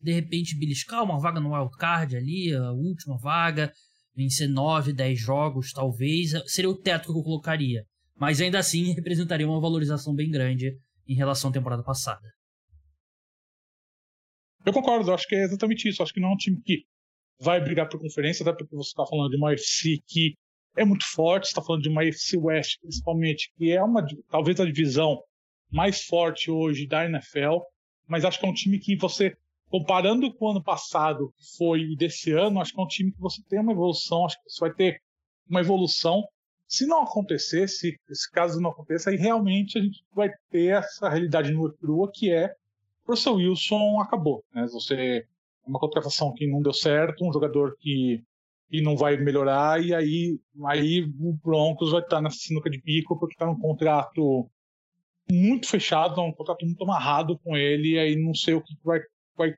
de 0.00 0.12
repente, 0.12 0.56
beliscar 0.56 1.02
uma 1.02 1.18
vaga 1.18 1.40
no 1.40 1.52
wildcard 1.52 2.16
ali, 2.16 2.54
a 2.54 2.72
última 2.72 3.18
vaga, 3.18 3.72
vencer 4.14 4.48
9, 4.48 4.92
10 4.92 5.18
jogos, 5.18 5.72
talvez. 5.72 6.30
Seria 6.46 6.70
o 6.70 6.78
teto 6.78 7.12
que 7.12 7.18
eu 7.18 7.22
colocaria. 7.22 7.84
Mas 8.16 8.40
ainda 8.40 8.58
assim 8.58 8.92
representaria 8.94 9.46
uma 9.46 9.60
valorização 9.60 10.14
bem 10.14 10.30
grande 10.30 10.72
em 11.06 11.14
relação 11.14 11.50
à 11.50 11.52
temporada 11.52 11.82
passada. 11.82 12.26
Eu 14.68 14.72
concordo, 14.74 15.14
acho 15.14 15.26
que 15.26 15.34
é 15.34 15.44
exatamente 15.44 15.88
isso. 15.88 16.02
Acho 16.02 16.12
que 16.12 16.20
não 16.20 16.28
é 16.28 16.32
um 16.34 16.36
time 16.36 16.60
que 16.60 16.84
vai 17.40 17.58
brigar 17.58 17.88
por 17.88 17.98
conferência, 17.98 18.42
até 18.42 18.52
porque 18.52 18.76
você 18.76 18.90
está 18.90 19.06
falando 19.06 19.30
de 19.30 19.38
uma 19.38 19.48
UFC 19.48 19.98
que 20.06 20.34
é 20.76 20.84
muito 20.84 21.06
forte, 21.06 21.46
está 21.46 21.62
falando 21.62 21.80
de 21.80 21.88
uma 21.88 22.02
UFC 22.02 22.36
West, 22.36 22.78
principalmente, 22.82 23.50
que 23.56 23.72
é 23.72 23.82
uma 23.82 24.04
talvez 24.28 24.60
a 24.60 24.66
divisão 24.66 25.22
mais 25.72 26.02
forte 26.04 26.50
hoje 26.50 26.86
da 26.86 27.06
NFL, 27.06 27.60
mas 28.06 28.26
acho 28.26 28.38
que 28.38 28.44
é 28.44 28.48
um 28.50 28.52
time 28.52 28.78
que 28.78 28.94
você, 28.94 29.34
comparando 29.70 30.30
com 30.34 30.44
o 30.44 30.50
ano 30.50 30.62
passado, 30.62 31.32
que 31.38 31.56
foi 31.56 31.80
e 31.80 31.96
desse 31.96 32.32
ano, 32.32 32.60
acho 32.60 32.74
que 32.74 32.78
é 32.78 32.84
um 32.84 32.88
time 32.88 33.10
que 33.10 33.20
você 33.20 33.40
tem 33.48 33.60
uma 33.60 33.72
evolução, 33.72 34.26
acho 34.26 34.36
que 34.36 34.50
você 34.50 34.60
vai 34.60 34.74
ter 34.74 35.00
uma 35.48 35.60
evolução. 35.60 36.22
Se 36.66 36.86
não 36.86 37.04
acontecer, 37.04 37.68
se 37.68 37.96
esse 38.06 38.30
caso 38.30 38.60
não 38.60 38.68
aconteça, 38.68 39.08
aí 39.08 39.16
realmente 39.16 39.78
a 39.78 39.82
gente 39.82 40.04
vai 40.12 40.28
ter 40.50 40.76
essa 40.76 41.08
realidade 41.08 41.50
nua 41.52 41.74
crua 41.74 42.10
que 42.12 42.30
é 42.30 42.52
Russell 43.08 43.34
Wilson 43.34 44.00
acabou. 44.00 44.44
Né? 44.54 44.66
Você 44.72 45.26
uma 45.68 45.78
contratação 45.78 46.32
que 46.32 46.46
não 46.46 46.62
deu 46.62 46.72
certo, 46.72 47.24
um 47.24 47.32
jogador 47.32 47.76
que, 47.78 48.22
que 48.70 48.80
não 48.80 48.96
vai 48.96 49.16
melhorar, 49.18 49.84
e 49.84 49.94
aí, 49.94 50.40
aí 50.66 51.02
o 51.20 51.32
Broncos 51.44 51.92
vai 51.92 52.00
estar 52.00 52.20
nessa 52.20 52.38
sinuca 52.38 52.70
de 52.70 52.80
pico 52.80 53.18
porque 53.18 53.34
está 53.34 53.46
num 53.46 53.58
contrato 53.58 54.50
muito 55.30 55.68
fechado, 55.68 56.20
um 56.22 56.32
contrato 56.32 56.64
muito 56.64 56.82
amarrado 56.82 57.38
com 57.40 57.56
ele, 57.56 57.90
e 57.90 57.98
aí 57.98 58.16
não 58.16 58.34
sei 58.34 58.54
o 58.54 58.62
que 58.62 58.74
vai, 58.82 59.00
vai. 59.36 59.54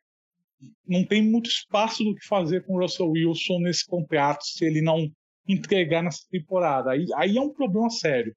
Não 0.86 1.04
tem 1.04 1.22
muito 1.22 1.48
espaço 1.48 2.02
do 2.02 2.14
que 2.14 2.26
fazer 2.26 2.66
com 2.66 2.74
o 2.74 2.80
Russell 2.80 3.10
Wilson 3.10 3.60
nesse 3.60 3.86
contrato 3.86 4.42
se 4.44 4.64
ele 4.64 4.82
não 4.82 5.08
entregar 5.46 6.02
nessa 6.02 6.26
temporada. 6.30 6.90
Aí, 6.90 7.06
aí 7.14 7.36
é 7.36 7.40
um 7.40 7.52
problema 7.52 7.88
sério. 7.88 8.34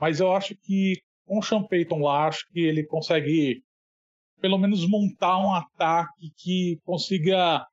Mas 0.00 0.20
eu 0.20 0.32
acho 0.32 0.54
que 0.62 1.00
com 1.26 1.38
o 1.38 1.42
Sean 1.42 1.64
Payton 1.64 1.98
lá, 1.98 2.28
acho 2.28 2.46
que 2.52 2.60
ele 2.60 2.84
consegue 2.84 3.62
pelo 4.40 4.58
menos 4.58 4.88
montar 4.88 5.38
um 5.38 5.52
ataque 5.52 6.30
que 6.36 6.78
consiga 6.84 7.66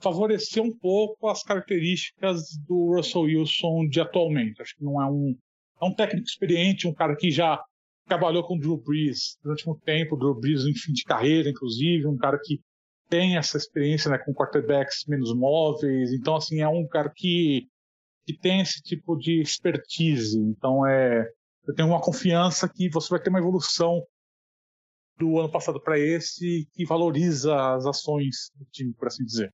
favorecer 0.00 0.62
um 0.62 0.76
pouco 0.76 1.28
as 1.28 1.42
características 1.42 2.42
do 2.66 2.94
Russell 2.94 3.22
Wilson 3.22 3.88
de 3.88 4.00
atualmente. 4.00 4.60
Acho 4.60 4.76
que 4.76 4.84
não 4.84 5.00
é 5.00 5.06
um, 5.06 5.34
é 5.80 5.84
um 5.84 5.94
técnico 5.94 6.26
experiente, 6.26 6.86
um 6.86 6.94
cara 6.94 7.16
que 7.16 7.30
já 7.30 7.62
trabalhou 8.06 8.44
com 8.44 8.56
o 8.56 8.58
Drew 8.58 8.76
Brees 8.76 9.38
durante 9.42 9.66
muito 9.66 9.82
tempo, 9.82 10.14
o 10.14 10.18
Drew 10.18 10.38
Brees 10.38 10.64
em 10.66 10.74
fim 10.74 10.92
de 10.92 11.04
carreira, 11.04 11.48
inclusive, 11.48 12.06
um 12.06 12.16
cara 12.16 12.38
que 12.42 12.60
tem 13.08 13.36
essa 13.36 13.56
experiência 13.56 14.10
né, 14.10 14.18
com 14.18 14.34
quarterbacks 14.34 15.04
menos 15.08 15.34
móveis. 15.34 16.12
Então, 16.12 16.36
assim, 16.36 16.60
é 16.60 16.68
um 16.68 16.86
cara 16.86 17.10
que, 17.14 17.66
que 18.26 18.36
tem 18.36 18.60
esse 18.60 18.82
tipo 18.82 19.16
de 19.16 19.40
expertise. 19.40 20.38
Então, 20.38 20.86
é, 20.86 21.26
eu 21.66 21.74
tenho 21.74 21.88
uma 21.88 22.00
confiança 22.00 22.68
que 22.68 22.88
você 22.90 23.08
vai 23.08 23.20
ter 23.20 23.30
uma 23.30 23.38
evolução 23.38 24.02
do 25.18 25.38
ano 25.38 25.50
passado 25.50 25.80
para 25.80 25.98
esse 25.98 26.68
que 26.72 26.84
valoriza 26.84 27.54
as 27.74 27.86
ações 27.86 28.50
do 28.56 28.64
time, 28.72 28.92
por 28.94 29.08
assim 29.08 29.24
dizer. 29.24 29.52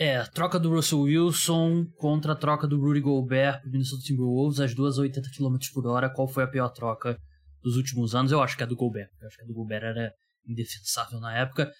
É, 0.00 0.22
troca 0.26 0.60
do 0.60 0.70
Russell 0.70 1.00
Wilson 1.00 1.86
contra 1.96 2.32
a 2.32 2.36
troca 2.36 2.68
do 2.68 2.80
Rudy 2.80 3.00
Gobert 3.00 3.60
pro 3.60 3.70
Minnesota 3.70 4.02
Timberwolves, 4.04 4.60
as 4.60 4.72
duas 4.72 4.96
a 4.96 5.02
80 5.02 5.28
km 5.36 5.56
por 5.74 5.86
hora. 5.88 6.08
Qual 6.08 6.28
foi 6.28 6.44
a 6.44 6.46
pior 6.46 6.68
troca 6.68 7.18
dos 7.60 7.76
últimos 7.76 8.14
anos? 8.14 8.30
Eu 8.30 8.40
acho 8.40 8.56
que 8.56 8.62
é 8.62 8.66
a 8.66 8.68
do 8.68 8.76
Gobert. 8.76 9.10
Eu 9.20 9.26
acho 9.26 9.36
que 9.36 9.42
a 9.42 9.46
do 9.46 9.54
Gobert 9.54 9.82
era 9.82 10.12
indefensável 10.46 11.18
na 11.18 11.36
época. 11.36 11.72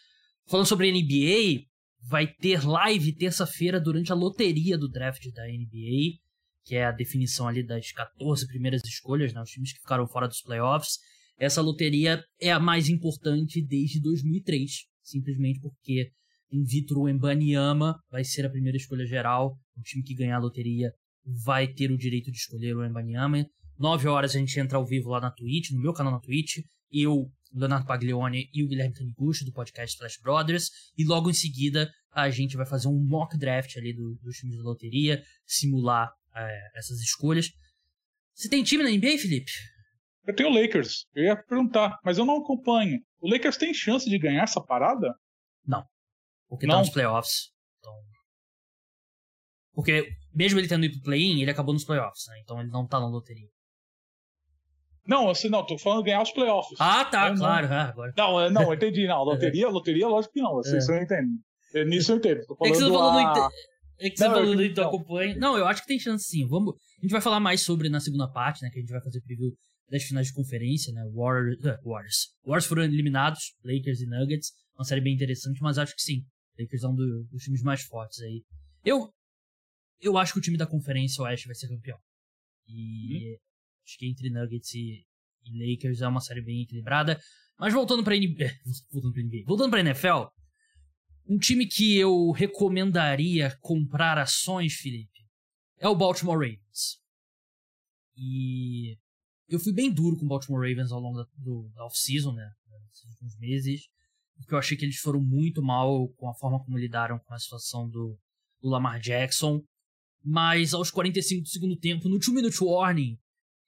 Falando 0.48 0.66
sobre 0.66 0.90
NBA, 0.90 1.64
vai 2.08 2.26
ter 2.26 2.66
live 2.66 3.14
terça-feira 3.14 3.80
durante 3.80 4.10
a 4.10 4.16
loteria 4.16 4.76
do 4.76 4.88
draft 4.88 5.22
da 5.32 5.46
NBA, 5.46 6.18
que 6.64 6.74
é 6.74 6.86
a 6.86 6.92
definição 6.92 7.46
ali 7.46 7.64
das 7.64 7.92
14 7.92 8.46
primeiras 8.48 8.82
escolhas, 8.84 9.32
né, 9.32 9.40
os 9.40 9.50
times 9.50 9.72
que 9.72 9.80
ficaram 9.80 10.08
fora 10.08 10.26
dos 10.26 10.40
playoffs. 10.40 10.98
Essa 11.38 11.62
loteria 11.62 12.22
é 12.40 12.50
a 12.50 12.58
mais 12.58 12.88
importante 12.88 13.64
desde 13.64 14.00
2003, 14.00 14.86
simplesmente 15.02 15.60
porque 15.60 16.10
em 16.50 16.64
Vitor 16.64 17.08
Embanyama 17.08 17.96
vai 18.10 18.24
ser 18.24 18.44
a 18.44 18.50
primeira 18.50 18.76
escolha 18.76 19.06
geral. 19.06 19.56
O 19.76 19.82
time 19.82 20.02
que 20.02 20.14
ganhar 20.14 20.36
a 20.36 20.40
loteria 20.40 20.92
vai 21.44 21.68
ter 21.68 21.92
o 21.92 21.98
direito 21.98 22.32
de 22.32 22.38
escolher 22.38 22.74
o 22.74 22.84
Embanyama. 22.84 23.46
9 23.78 24.08
horas 24.08 24.34
a 24.34 24.38
gente 24.38 24.58
entra 24.58 24.78
ao 24.78 24.86
vivo 24.86 25.10
lá 25.10 25.20
na 25.20 25.30
Twitch, 25.30 25.70
no 25.70 25.80
meu 25.80 25.92
canal 25.92 26.12
na 26.12 26.20
Twitch. 26.20 26.56
Eu, 26.90 27.30
Leonardo 27.52 27.86
Paglione 27.86 28.48
e 28.52 28.64
o 28.64 28.68
Guilherme 28.68 28.94
Taniguchi, 28.94 29.44
do 29.44 29.52
podcast 29.52 29.96
Flash 29.96 30.18
Brothers. 30.20 30.70
E 30.96 31.04
logo 31.04 31.30
em 31.30 31.34
seguida 31.34 31.88
a 32.10 32.28
gente 32.30 32.56
vai 32.56 32.66
fazer 32.66 32.88
um 32.88 32.98
mock 32.98 33.38
draft 33.38 33.76
ali 33.76 33.92
do, 33.92 34.16
dos 34.22 34.36
times 34.38 34.56
da 34.56 34.64
loteria, 34.64 35.22
simular 35.46 36.10
é, 36.34 36.78
essas 36.78 36.98
escolhas. 37.00 37.50
Você 38.34 38.48
tem 38.48 38.64
time 38.64 38.82
na 38.82 38.90
NBA, 38.90 39.18
Felipe? 39.18 39.52
Eu 40.26 40.34
tenho 40.34 40.50
o 40.50 40.52
Lakers. 40.52 41.06
Eu 41.14 41.24
ia 41.24 41.36
perguntar, 41.36 41.98
mas 42.04 42.18
eu 42.18 42.24
não 42.24 42.38
acompanho. 42.38 43.00
O 43.20 43.30
Lakers 43.30 43.56
tem 43.56 43.72
chance 43.72 44.08
de 44.08 44.18
ganhar 44.18 44.42
essa 44.42 44.60
parada? 44.60 45.14
Não. 45.66 45.84
Porque 46.48 46.66
tá 46.66 46.72
não. 46.72 46.80
tá 46.80 46.86
nos 46.86 46.92
playoffs. 46.92 47.50
Então... 47.78 47.92
Porque, 49.72 50.08
mesmo 50.34 50.58
ele 50.58 50.68
tendo 50.68 50.84
ido 50.84 50.94
pro 50.94 51.04
play-in, 51.04 51.40
ele 51.40 51.50
acabou 51.50 51.72
nos 51.72 51.84
playoffs, 51.84 52.24
né? 52.28 52.40
Então 52.42 52.60
ele 52.60 52.70
não 52.70 52.86
tá 52.86 53.00
na 53.00 53.08
loteria. 53.08 53.48
Não, 55.06 55.30
assim, 55.30 55.48
não, 55.48 55.64
tô 55.64 55.78
falando 55.78 56.02
ganhar 56.02 56.22
os 56.22 56.30
playoffs. 56.30 56.78
Ah, 56.78 57.02
tá, 57.02 57.28
eu 57.28 57.36
claro. 57.36 57.66
Não, 57.66 57.74
é, 57.74 57.80
agora. 57.80 58.12
não, 58.14 58.40
é, 58.40 58.50
não, 58.50 58.74
entendi. 58.74 59.06
Não, 59.06 59.24
loteria, 59.24 59.68
loteria, 59.68 60.06
lógico 60.06 60.34
que 60.34 60.42
não. 60.42 60.58
Assim, 60.58 60.76
é. 60.76 60.96
Eu 60.98 61.02
entendo. 61.02 61.28
É, 61.74 61.84
nisso 61.86 62.12
eu 62.12 62.16
entendo. 62.18 62.44
Tô 62.46 62.54
falando 62.54 62.74
é 62.74 62.76
que 62.76 62.84
você 62.84 62.90
falou 62.90 63.10
a... 63.10 63.34
no... 63.34 63.50
É 64.00 64.10
que 64.10 64.16
você 64.16 64.28
não, 64.28 64.34
falou 64.34 64.54
do 64.54 64.62
então 64.62 64.88
acompanha. 64.88 65.36
Não, 65.36 65.58
eu 65.58 65.66
acho 65.66 65.80
que 65.80 65.88
tem 65.88 65.98
chance 65.98 66.24
sim. 66.24 66.46
Vamos... 66.46 66.74
A 66.74 67.02
gente 67.02 67.10
vai 67.10 67.20
falar 67.20 67.40
mais 67.40 67.62
sobre 67.62 67.88
na 67.88 68.00
segunda 68.00 68.28
parte, 68.28 68.62
né? 68.62 68.70
Que 68.70 68.78
a 68.78 68.80
gente 68.80 68.92
vai 68.92 69.00
fazer 69.00 69.20
preview 69.22 69.50
das 69.90 70.04
finais 70.04 70.28
de 70.28 70.34
conferência, 70.34 70.92
né? 70.92 71.02
Warriors, 71.14 71.58
uh, 71.60 71.88
Warriors. 71.88 72.34
Warriors 72.44 72.66
foram 72.66 72.84
eliminados, 72.84 73.54
Lakers 73.64 74.00
e 74.00 74.06
Nuggets. 74.06 74.52
Uma 74.76 74.84
série 74.84 75.00
bem 75.00 75.14
interessante, 75.14 75.60
mas 75.60 75.78
acho 75.78 75.94
que 75.94 76.02
sim. 76.02 76.24
Lakers 76.58 76.82
é 76.82 76.88
um 76.88 76.94
do, 76.94 77.24
dos 77.24 77.42
times 77.42 77.62
mais 77.62 77.82
fortes 77.82 78.20
aí. 78.20 78.44
Eu, 78.84 79.12
eu 80.00 80.18
acho 80.18 80.32
que 80.32 80.38
o 80.38 80.42
time 80.42 80.56
da 80.56 80.66
Conferência 80.66 81.22
Oeste 81.22 81.46
vai 81.46 81.54
ser 81.54 81.68
campeão. 81.68 81.98
E 82.66 83.34
hum. 83.34 83.36
acho 83.84 83.98
que 83.98 84.06
entre 84.06 84.30
Nuggets 84.30 84.74
e, 84.74 85.04
e, 85.44 85.72
Lakers 85.72 86.00
é 86.00 86.08
uma 86.08 86.20
série 86.20 86.42
bem 86.42 86.62
equilibrada. 86.62 87.20
Mas 87.58 87.72
voltando 87.72 88.04
pra 88.04 88.16
NBA, 88.16 88.52
voltando 88.92 89.12
pra 89.12 89.22
NBA, 89.22 89.44
voltando 89.46 89.70
pra 89.70 89.80
NFL, 89.80 90.26
um 91.26 91.38
time 91.38 91.66
que 91.66 91.96
eu 91.96 92.30
recomendaria 92.30 93.56
comprar 93.60 94.18
ações, 94.18 94.74
Felipe, 94.74 95.26
é 95.78 95.88
o 95.88 95.96
Baltimore 95.96 96.38
Ravens. 96.38 96.98
E 98.16 98.98
eu 99.48 99.58
fui 99.58 99.72
bem 99.72 99.92
duro 99.92 100.16
com 100.16 100.24
o 100.24 100.28
Baltimore 100.28 100.68
Ravens 100.68 100.92
ao 100.92 101.00
longo 101.00 101.18
da, 101.18 101.26
do, 101.38 101.70
da 101.74 101.86
off-season, 101.86 102.32
né? 102.32 102.50
Nesses 102.86 103.04
últimos 103.10 103.38
meses. 103.38 103.88
Porque 104.36 104.54
eu 104.54 104.58
achei 104.58 104.76
que 104.76 104.84
eles 104.84 104.98
foram 104.98 105.20
muito 105.20 105.62
mal 105.62 106.08
com 106.16 106.28
a 106.28 106.34
forma 106.34 106.62
como 106.62 106.78
lidaram 106.78 107.18
com 107.18 107.34
a 107.34 107.38
situação 107.38 107.88
do, 107.88 108.18
do 108.60 108.68
Lamar 108.68 109.00
Jackson. 109.00 109.62
Mas 110.22 110.74
aos 110.74 110.90
45 110.90 111.42
do 111.42 111.48
segundo 111.48 111.76
tempo, 111.76 112.08
no 112.08 112.18
2-minute 112.18 112.62
warning, 112.62 113.18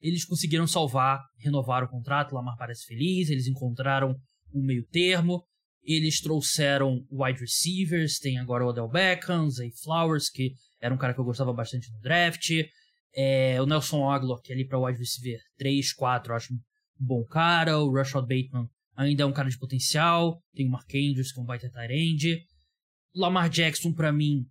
eles 0.01 0.25
conseguiram 0.25 0.67
salvar, 0.67 1.23
renovar 1.39 1.83
o 1.85 1.89
contrato. 1.89 2.33
O 2.33 2.35
Lamar 2.37 2.57
parece 2.57 2.87
feliz, 2.87 3.31
eles 3.31 3.47
encontraram 3.47 4.15
um 4.55 4.63
meio 4.63 4.87
termo. 4.87 5.45
Eles 5.83 6.21
trouxeram 6.21 7.07
wide 7.11 7.41
receivers, 7.41 8.19
tem 8.19 8.39
agora 8.39 8.65
o 8.65 8.69
Odell 8.69 8.89
Beckham, 8.89 9.49
Zay 9.49 9.73
Flowers, 9.83 10.29
que 10.29 10.53
era 10.81 10.95
um 10.95 10.99
cara 10.99 11.15
que 11.15 11.21
eu 11.21 11.25
gostava 11.25 11.53
bastante 11.53 11.91
no 11.91 12.01
draft. 12.01 12.51
É, 13.15 13.61
o 13.61 13.67
Nelson 13.67 14.13
é 14.13 14.53
ali 14.53 14.65
para 14.67 14.79
wide 14.79 14.99
receiver 14.99 15.41
3, 15.59 15.93
4, 15.93 16.33
eu 16.33 16.37
acho 16.37 16.55
um 16.55 16.59
bom 16.99 17.25
cara. 17.25 17.79
O 17.79 17.93
Rashad 17.93 18.23
Bateman 18.23 18.69
ainda 18.97 19.23
é 19.23 19.27
um 19.27 19.33
cara 19.33 19.49
de 19.49 19.59
potencial. 19.59 20.43
Tem 20.55 20.67
o 20.67 20.71
Mark 20.71 20.89
Andrews, 20.95 21.33
que 21.33 21.41
é 21.41 21.43
um 21.43 21.47
baita 21.47 21.71
tight 21.71 22.47
Lamar 23.15 23.49
Jackson, 23.49 23.93
para 23.93 24.13
mim, 24.13 24.47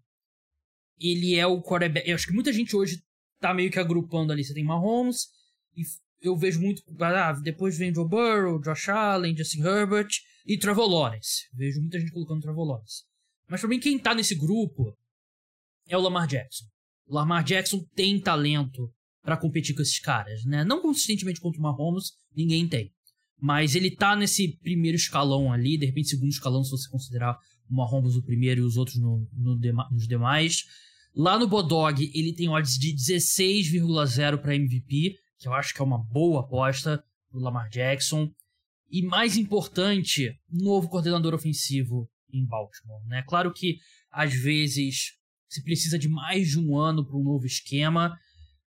ele 1.00 1.36
é 1.36 1.48
o 1.48 1.62
quarterback. 1.62 2.10
Eu 2.10 2.16
acho 2.16 2.28
que 2.28 2.34
muita 2.34 2.52
gente 2.52 2.76
hoje 2.76 3.02
tá 3.40 3.54
meio 3.54 3.72
que 3.72 3.80
agrupando 3.80 4.34
ali. 4.34 4.44
Você 4.44 4.54
tem 4.54 4.66
Mahomes, 4.66 5.28
e 5.76 5.84
eu 6.22 6.36
vejo 6.36 6.60
muito. 6.60 6.84
Ah, 7.00 7.32
depois 7.34 7.78
vem 7.78 7.94
Joe 7.94 8.08
Burrow, 8.08 8.60
Josh 8.60 8.90
Allen, 8.90 9.36
Justin 9.38 9.62
Herbert 9.62 10.10
e 10.46 10.58
Trevor 10.58 10.90
Lawrence. 10.90 11.48
Vejo 11.54 11.80
muita 11.80 12.00
gente 12.00 12.12
colocando 12.12 12.42
Trevor 12.42 12.68
Lawrence. 12.68 13.04
Mas 13.48 13.62
pra 13.62 13.70
mim, 13.70 13.80
quem 13.80 13.98
tá 13.98 14.14
nesse 14.14 14.36
grupo 14.36 14.96
é 15.88 15.98
o 15.98 16.02
Lamar 16.02 16.28
Jackson. 16.28 16.66
O 17.10 17.16
Lamar 17.16 17.44
Jackson 17.44 17.84
tem 17.96 18.20
talento 18.22 18.94
para 19.24 19.36
competir 19.36 19.76
com 19.76 19.82
esses 19.82 20.00
caras, 20.00 20.46
né? 20.46 20.64
Não 20.64 20.80
consistentemente 20.80 21.42
contra 21.42 21.60
o 21.60 21.64
Mahomes, 21.64 22.12
ninguém 22.36 22.68
tem. 22.68 22.94
Mas 23.42 23.74
ele 23.74 23.90
tá 23.90 24.16
nesse 24.16 24.60
primeiro 24.60 24.96
escalão 24.96 25.52
ali, 25.52 25.76
de 25.76 25.88
repente 25.88 26.10
segundo 26.10 26.30
escalão, 26.30 26.64
se 26.64 26.70
você 26.70 26.88
considerar 26.88 27.36
o 27.68 27.74
Mahomes 27.74 28.16
o 28.16 28.24
primeiro 28.24 28.62
e 28.62 28.64
os 28.64 28.78
outros 28.78 29.00
no, 29.00 29.28
no 29.34 29.60
nos 29.92 30.08
demais. 30.08 30.66
Lá 31.16 31.40
no 31.40 31.48
Bodog, 31.48 32.12
ele 32.14 32.32
tem 32.32 32.48
odds 32.48 32.78
de 32.78 32.94
16,0 32.94 34.38
para 34.38 34.56
MVP, 34.56 35.16
que 35.40 35.48
eu 35.48 35.54
acho 35.54 35.74
que 35.74 35.82
é 35.82 35.86
uma 35.86 35.98
boa 35.98 36.42
aposta 36.42 37.04
do 37.32 37.40
Lamar 37.40 37.70
Jackson. 37.70 38.32
E 38.88 39.02
mais 39.02 39.36
importante, 39.36 40.32
novo 40.48 40.88
coordenador 40.88 41.34
ofensivo 41.34 42.08
em 42.32 42.46
Baltimore. 42.46 43.04
Né? 43.08 43.24
Claro 43.28 43.52
que 43.52 43.80
às 44.12 44.32
vezes 44.32 45.19
se 45.50 45.64
precisa 45.64 45.98
de 45.98 46.08
mais 46.08 46.50
de 46.50 46.60
um 46.60 46.78
ano 46.78 47.06
para 47.06 47.18
um 47.18 47.24
novo 47.24 47.46
esquema, 47.46 48.16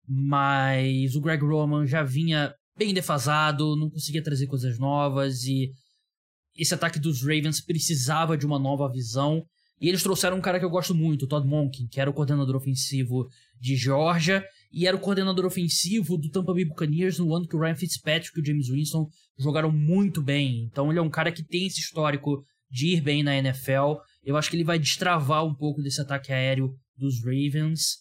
mas 0.09 1.15
o 1.15 1.21
Greg 1.21 1.45
Roman 1.45 1.87
já 1.87 2.03
vinha 2.03 2.53
bem 2.77 2.95
defasado, 2.95 3.77
não 3.77 3.91
conseguia 3.91 4.23
trazer 4.23 4.47
coisas 4.47 4.79
novas 4.79 5.45
e 5.45 5.71
esse 6.57 6.75
ataque 6.75 6.99
dos 6.99 7.23
Ravens 7.23 7.61
precisava 7.61 8.37
de 8.37 8.47
uma 8.47 8.59
nova 8.59 8.91
visão. 8.91 9.45
E 9.81 9.89
eles 9.89 10.03
trouxeram 10.03 10.37
um 10.37 10.43
cara 10.43 10.59
que 10.59 10.65
eu 10.65 10.71
gosto 10.71 10.95
muito, 10.95 11.25
o 11.25 11.29
Todd 11.29 11.47
Monken, 11.47 11.87
que 11.89 12.01
era 12.01 12.11
o 12.11 12.13
coordenador 12.13 12.57
ofensivo 12.57 13.29
de 13.59 13.77
Georgia 13.77 14.45
e 14.73 14.87
era 14.87 14.97
o 14.97 15.01
coordenador 15.01 15.47
ofensivo 15.47 16.19
do 16.19 16.31
Tampa 16.31 16.53
Bay 16.53 16.65
Buccaneers 16.65 17.19
no 17.19 17.35
ano 17.35 17.47
que 17.47 17.57
o 17.57 17.61
Ryan 17.61 17.77
Fitzpatrick 17.77 18.39
e 18.39 18.43
o 18.43 18.45
James 18.45 18.69
Winston 18.69 19.09
jogaram 19.39 19.73
muito 19.73 20.23
bem. 20.23 20.65
Então 20.65 20.91
ele 20.91 20.99
é 20.99 21.03
um 21.03 21.11
cara 21.11 21.33
que 21.33 21.43
tem 21.43 21.67
esse 21.67 21.81
histórico 21.81 22.45
de 22.71 22.95
ir 22.95 23.01
bem 23.01 23.23
na 23.23 23.37
NFL. 23.37 23.97
Eu 24.23 24.37
acho 24.37 24.51
que 24.51 24.57
ele 24.57 24.65
vai 24.65 24.79
destravar 24.79 25.45
um 25.45 25.55
pouco 25.55 25.83
desse 25.83 26.01
ataque 26.01 26.33
aéreo 26.33 26.79
dos 26.97 27.23
Ravens. 27.25 27.99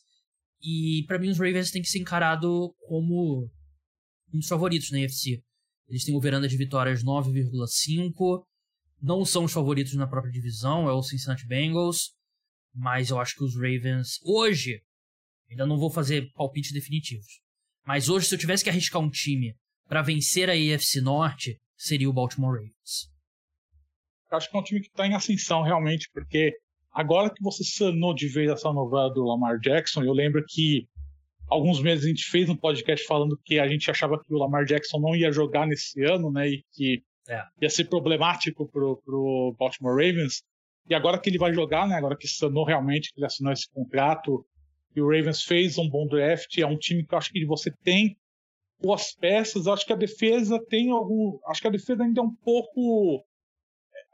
E 0.62 1.04
para 1.08 1.18
mim 1.18 1.30
os 1.30 1.38
Ravens 1.38 1.72
têm 1.72 1.82
que 1.82 1.88
ser 1.88 2.00
encarado 2.00 2.74
como 2.88 3.50
um 4.34 4.38
dos 4.38 4.48
favoritos 4.48 4.92
na 4.92 5.00
UFC. 5.00 5.42
Eles 5.88 6.04
têm 6.04 6.16
o 6.16 6.20
veranda 6.20 6.48
de 6.48 6.58
vitórias 6.58 7.04
9,5. 7.04 8.44
Não 9.02 9.24
são 9.24 9.46
os 9.46 9.54
favoritos 9.54 9.94
na 9.94 10.08
própria 10.08 10.32
divisão, 10.32 10.88
é 10.90 10.92
o 10.92 11.02
Cincinnati 11.02 11.48
Bengals. 11.48 12.12
Mas 12.74 13.10
eu 13.10 13.20
acho 13.20 13.36
que 13.36 13.44
os 13.44 13.56
Ravens, 13.56 14.20
hoje, 14.24 14.82
ainda 15.50 15.66
não 15.66 15.78
vou 15.78 15.90
fazer 15.90 16.32
palpites 16.34 16.72
definitivos. 16.72 17.42
Mas 17.86 18.10
hoje, 18.10 18.28
se 18.28 18.36
eu 18.36 18.40
tivesse 18.40 18.64
que 18.64 18.70
arriscar 18.70 19.02
um 19.02 19.10
time 19.10 19.56
para 19.88 20.04
vencer 20.04 20.50
a 20.50 20.54
AFC 20.54 21.02
Norte, 21.02 21.58
seria 21.76 22.10
o 22.10 22.14
Baltimore 22.14 22.54
Ravens. 22.54 23.10
Eu 24.32 24.38
acho 24.38 24.50
que 24.50 24.56
é 24.56 24.60
um 24.60 24.64
time 24.64 24.82
que 24.82 24.88
está 24.88 25.08
em 25.08 25.14
ascensão 25.14 25.62
realmente, 25.64 26.10
porque 26.14 26.54
agora 26.92 27.30
que 27.30 27.44
você 27.44 27.64
sanou 27.64 28.14
de 28.14 28.28
vez 28.28 28.50
essa 28.50 28.72
novela 28.72 29.10
do 29.14 29.24
Lamar 29.24 29.60
Jackson, 29.60 30.04
eu 30.04 30.14
lembro 30.14 30.44
que 30.48 30.88
alguns 31.48 31.82
meses 31.82 32.06
a 32.06 32.10
gente 32.10 32.26
fez 32.26 32.50
um 32.50 32.56
podcast 32.56 33.06
falando 33.06 33.40
que 33.44 33.60
a 33.60 33.68
gente 33.68 33.90
achava 33.90 34.20
que 34.24 34.34
o 34.34 34.38
Lamar 34.38 34.66
Jackson 34.66 35.00
não 35.00 35.16
ia 35.16 35.32
jogar 35.32 35.66
nesse 35.66 36.04
ano, 36.04 36.32
né? 36.32 36.48
E 36.48 36.64
que 36.74 37.04
é. 37.28 37.44
ia 37.62 37.70
ser 37.70 37.86
problemático 37.86 38.68
pro, 38.68 39.02
pro 39.04 39.56
Baltimore 39.58 39.94
Ravens. 39.96 40.44
E 40.88 40.96
agora 40.96 41.20
que 41.20 41.30
ele 41.30 41.38
vai 41.38 41.54
jogar, 41.54 41.88
né? 41.88 41.96
Agora 41.96 42.18
que 42.18 42.28
sanou 42.28 42.66
realmente, 42.66 43.12
que 43.14 43.20
ele 43.20 43.28
assinou 43.28 43.52
esse 43.54 43.70
contrato, 43.70 44.46
e 44.96 45.02
o 45.02 45.08
Ravens 45.08 45.44
fez 45.44 45.78
um 45.78 45.88
bom 45.88 46.08
draft, 46.08 46.58
é 46.58 46.66
um 46.66 46.78
time 46.78 47.06
que 47.06 47.14
eu 47.14 47.18
acho 47.18 47.32
que 47.32 47.46
você 47.46 47.72
tem 47.84 48.18
boas 48.82 49.14
peças. 49.14 49.66
Eu 49.66 49.74
acho 49.74 49.86
que 49.86 49.94
a 49.94 49.98
defesa 49.98 50.60
tem 50.68 50.90
algum. 50.90 51.40
Acho 51.48 51.62
que 51.62 51.68
a 51.68 51.72
defesa 51.72 52.04
ainda 52.04 52.22
é 52.22 52.24
um 52.24 52.34
pouco. 52.36 53.24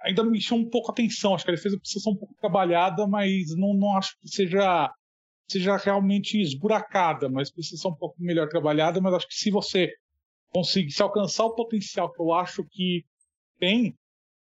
Ainda 0.04 0.24
me 0.24 0.40
chama 0.40 0.62
um 0.62 0.70
pouco 0.70 0.90
a 0.90 0.94
atenção. 0.94 1.34
Acho 1.34 1.46
que 1.46 1.52
a 1.52 1.56
defesa 1.56 1.80
precisa 1.80 2.04
ser 2.04 2.10
um 2.10 2.16
pouco 2.16 2.36
trabalhada, 2.40 3.08
mas 3.08 3.56
não, 3.56 3.74
não 3.74 3.98
acho 3.98 4.18
que 4.20 4.30
seja 4.30 4.92
seja 5.48 5.78
realmente 5.78 6.42
esburacada, 6.42 7.30
mas 7.30 7.52
precisa 7.52 7.80
ser 7.80 7.88
um 7.88 7.96
pouco 7.96 8.16
melhor 8.20 8.48
trabalhada. 8.48 9.00
Mas 9.00 9.14
acho 9.14 9.28
que 9.28 9.36
se 9.36 9.52
você 9.52 9.92
conseguir 10.50 10.92
se 10.92 11.02
alcançar 11.02 11.46
o 11.46 11.54
potencial 11.54 12.12
que 12.12 12.22
eu 12.22 12.34
acho 12.34 12.64
que 12.64 13.04
tem 13.60 13.96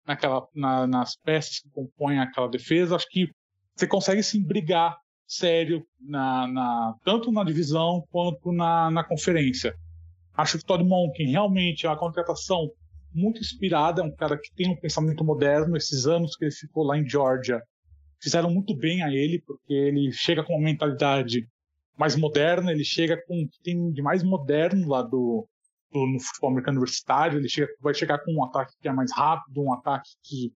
naquela, 0.05 0.45
na, 0.53 0.85
nas 0.85 1.15
peças 1.15 1.59
que 1.59 1.69
compõem 1.69 2.19
aquela 2.19 2.47
defesa, 2.47 2.95
acho 2.95 3.07
que 3.09 3.29
você 3.75 3.87
consegue 3.87 4.21
sim 4.21 4.43
brigar 4.43 4.95
sério 5.25 5.85
na, 5.99 6.47
na 6.47 6.95
tanto 7.03 7.31
na 7.31 7.43
divisão 7.43 8.05
quanto 8.11 8.51
na, 8.51 8.91
na 8.91 9.03
conferência. 9.03 9.73
Acho 10.33 10.57
que 10.57 10.63
o 10.63 10.67
Todd 10.67 10.83
Monken 10.83 11.31
realmente 11.31 11.85
é 11.85 11.89
uma 11.89 11.97
contratação 11.97 12.69
muito 13.13 13.39
inspirada, 13.39 14.01
é 14.01 14.05
um 14.05 14.15
cara 14.15 14.37
que 14.37 14.53
tem 14.55 14.69
um 14.69 14.79
pensamento 14.79 15.23
moderno. 15.23 15.75
Esses 15.75 16.05
anos 16.05 16.35
que 16.35 16.45
ele 16.45 16.53
ficou 16.53 16.83
lá 16.83 16.97
em 16.97 17.07
Georgia 17.07 17.61
fizeram 18.21 18.51
muito 18.51 18.75
bem 18.75 19.03
a 19.03 19.11
ele, 19.11 19.41
porque 19.45 19.73
ele 19.73 20.11
chega 20.11 20.43
com 20.43 20.53
uma 20.53 20.63
mentalidade 20.63 21.47
mais 21.97 22.15
moderna, 22.15 22.71
ele 22.71 22.83
chega 22.83 23.21
com 23.27 23.43
o 23.43 23.49
que 23.49 23.61
tem 23.63 23.91
de 23.91 24.01
mais 24.01 24.23
moderno 24.23 24.87
lá 24.87 25.01
do, 25.01 25.47
do, 25.91 26.07
no 26.07 26.19
futebol 26.19 26.51
americano 26.51 26.77
universitário, 26.77 27.39
ele 27.39 27.49
chega, 27.49 27.67
vai 27.79 27.93
chegar 27.93 28.19
com 28.19 28.33
um 28.33 28.43
ataque 28.43 28.73
que 28.81 28.87
é 28.87 28.93
mais 28.93 29.11
rápido, 29.15 29.61
um 29.61 29.73
ataque 29.73 30.09
que, 30.23 30.51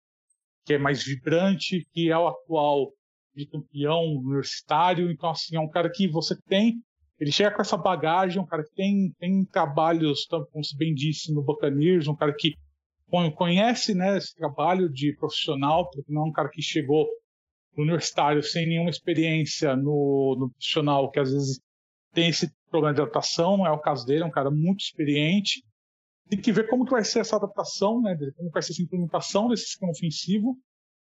que 0.65 0.73
é 0.73 0.77
mais 0.77 1.03
vibrante, 1.03 1.87
que 1.91 2.11
é 2.11 2.17
o 2.17 2.27
atual 2.27 2.91
de 3.35 3.45
campeão 3.47 4.03
universitário. 4.15 5.11
Então, 5.11 5.29
assim, 5.29 5.55
é 5.55 5.59
um 5.59 5.69
cara 5.69 5.89
que 5.89 6.07
você 6.07 6.35
tem. 6.47 6.81
Ele 7.19 7.31
chega 7.31 7.51
com 7.55 7.61
essa 7.61 7.77
bagagem, 7.77 8.41
um 8.41 8.45
cara 8.45 8.63
que 8.63 8.73
tem, 8.73 9.11
tem 9.19 9.45
trabalhos, 9.45 10.25
como 10.51 10.63
se 10.63 10.75
bem 10.75 10.93
disse, 10.93 11.33
no 11.33 11.43
Buccaneers, 11.43 12.07
um 12.07 12.15
cara 12.15 12.33
que 12.33 12.53
conhece 13.35 13.93
né, 13.93 14.17
esse 14.17 14.35
trabalho 14.35 14.89
de 14.89 15.15
profissional, 15.17 15.89
porque 15.89 16.11
não 16.11 16.23
é 16.23 16.29
um 16.29 16.31
cara 16.31 16.49
que 16.49 16.61
chegou 16.61 17.07
no 17.75 17.83
universitário 17.83 18.41
sem 18.41 18.67
nenhuma 18.67 18.89
experiência 18.89 19.75
no, 19.75 20.35
no 20.39 20.49
profissional, 20.49 21.09
que 21.11 21.19
às 21.19 21.31
vezes 21.31 21.59
tem 22.11 22.29
esse 22.29 22.51
problema 22.69 22.93
de 22.93 23.01
adaptação, 23.01 23.57
não 23.57 23.67
é 23.67 23.71
o 23.71 23.79
caso 23.79 24.05
dele, 24.05 24.23
é 24.23 24.25
um 24.25 24.31
cara 24.31 24.49
muito 24.49 24.81
experiente. 24.81 25.63
Tem 26.29 26.39
que 26.39 26.51
ver 26.51 26.67
como 26.67 26.85
que 26.85 26.91
vai 26.91 27.03
ser 27.03 27.19
essa 27.19 27.35
adaptação, 27.35 28.01
né, 28.01 28.17
como 28.35 28.49
vai 28.49 28.61
ser 28.61 28.73
essa 28.73 28.81
implementação 28.81 29.47
desse 29.47 29.65
sistema 29.65 29.91
ofensivo, 29.91 30.57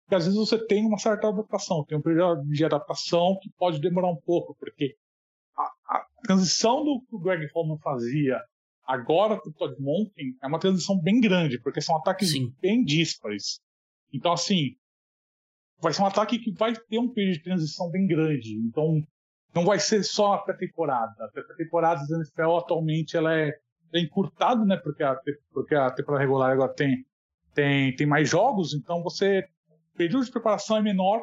porque 0.04 0.14
às 0.14 0.24
vezes 0.24 0.38
você 0.38 0.58
tem 0.66 0.86
uma 0.86 0.98
certa 0.98 1.28
adaptação, 1.28 1.84
tem 1.84 1.98
um 1.98 2.02
período 2.02 2.42
de 2.44 2.64
adaptação 2.64 3.38
que 3.40 3.50
pode 3.58 3.80
demorar 3.80 4.10
um 4.10 4.16
pouco, 4.16 4.56
porque 4.58 4.96
transição 6.22 6.84
do 6.84 7.00
que 7.00 7.14
o 7.14 7.18
Greg 7.18 7.48
Holman 7.54 7.78
fazia 7.78 8.40
agora 8.84 9.40
para 9.40 9.48
o 9.48 9.52
Todd 9.52 9.80
Monken 9.80 10.36
é 10.42 10.46
uma 10.46 10.58
transição 10.58 10.98
bem 10.98 11.20
grande, 11.20 11.60
porque 11.60 11.80
são 11.80 11.96
ataques 11.96 12.32
Sim. 12.32 12.52
bem 12.60 12.84
díspares. 12.84 13.60
Então, 14.12 14.32
assim, 14.32 14.74
vai 15.80 15.92
ser 15.92 16.02
um 16.02 16.06
ataque 16.06 16.38
que 16.38 16.52
vai 16.52 16.74
ter 16.74 16.98
um 16.98 17.08
período 17.08 17.36
de 17.36 17.44
transição 17.44 17.90
bem 17.90 18.06
grande. 18.06 18.54
Então, 18.56 19.02
não 19.54 19.64
vai 19.64 19.78
ser 19.78 20.02
só 20.02 20.34
a 20.34 20.38
pré-temporada. 20.38 21.12
A 21.24 21.28
pré-temporada 21.28 22.06
da 22.06 22.16
NFL 22.16 22.56
atualmente 22.56 23.16
ela 23.16 23.34
é, 23.34 23.52
é 23.92 24.00
encurtada, 24.00 24.64
né? 24.64 24.76
Porque 24.76 25.02
a, 25.02 25.16
porque 25.52 25.74
a 25.74 25.90
temporada 25.90 26.22
regular 26.22 26.50
agora 26.50 26.72
tem, 26.74 27.04
tem, 27.54 27.94
tem 27.94 28.06
mais 28.06 28.28
jogos, 28.28 28.74
então 28.74 29.02
você 29.02 29.44
período 29.96 30.24
de 30.24 30.30
preparação 30.30 30.78
é 30.78 30.82
menor 30.82 31.22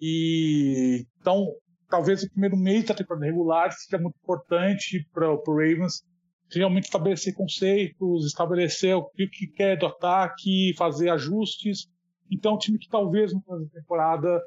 e 0.00 1.06
então 1.20 1.46
talvez 1.90 2.22
o 2.22 2.30
primeiro 2.30 2.56
mês 2.56 2.84
da 2.84 2.94
temporada 2.94 3.26
regular 3.26 3.72
seja 3.72 4.00
muito 4.00 4.16
importante 4.22 5.06
para 5.12 5.30
o 5.30 5.42
Ravens 5.46 6.04
realmente 6.52 6.84
estabelecer 6.84 7.34
conceitos, 7.34 8.26
estabelecer 8.26 8.96
o 8.96 9.04
que, 9.10 9.26
que 9.28 9.46
quer 9.48 9.78
do 9.78 9.86
ataque, 9.86 10.74
fazer 10.76 11.08
ajustes. 11.10 11.86
Então, 12.30 12.54
um 12.54 12.58
time 12.58 12.78
que 12.78 12.88
talvez 12.88 13.32
da 13.32 13.40
temporada 13.72 14.40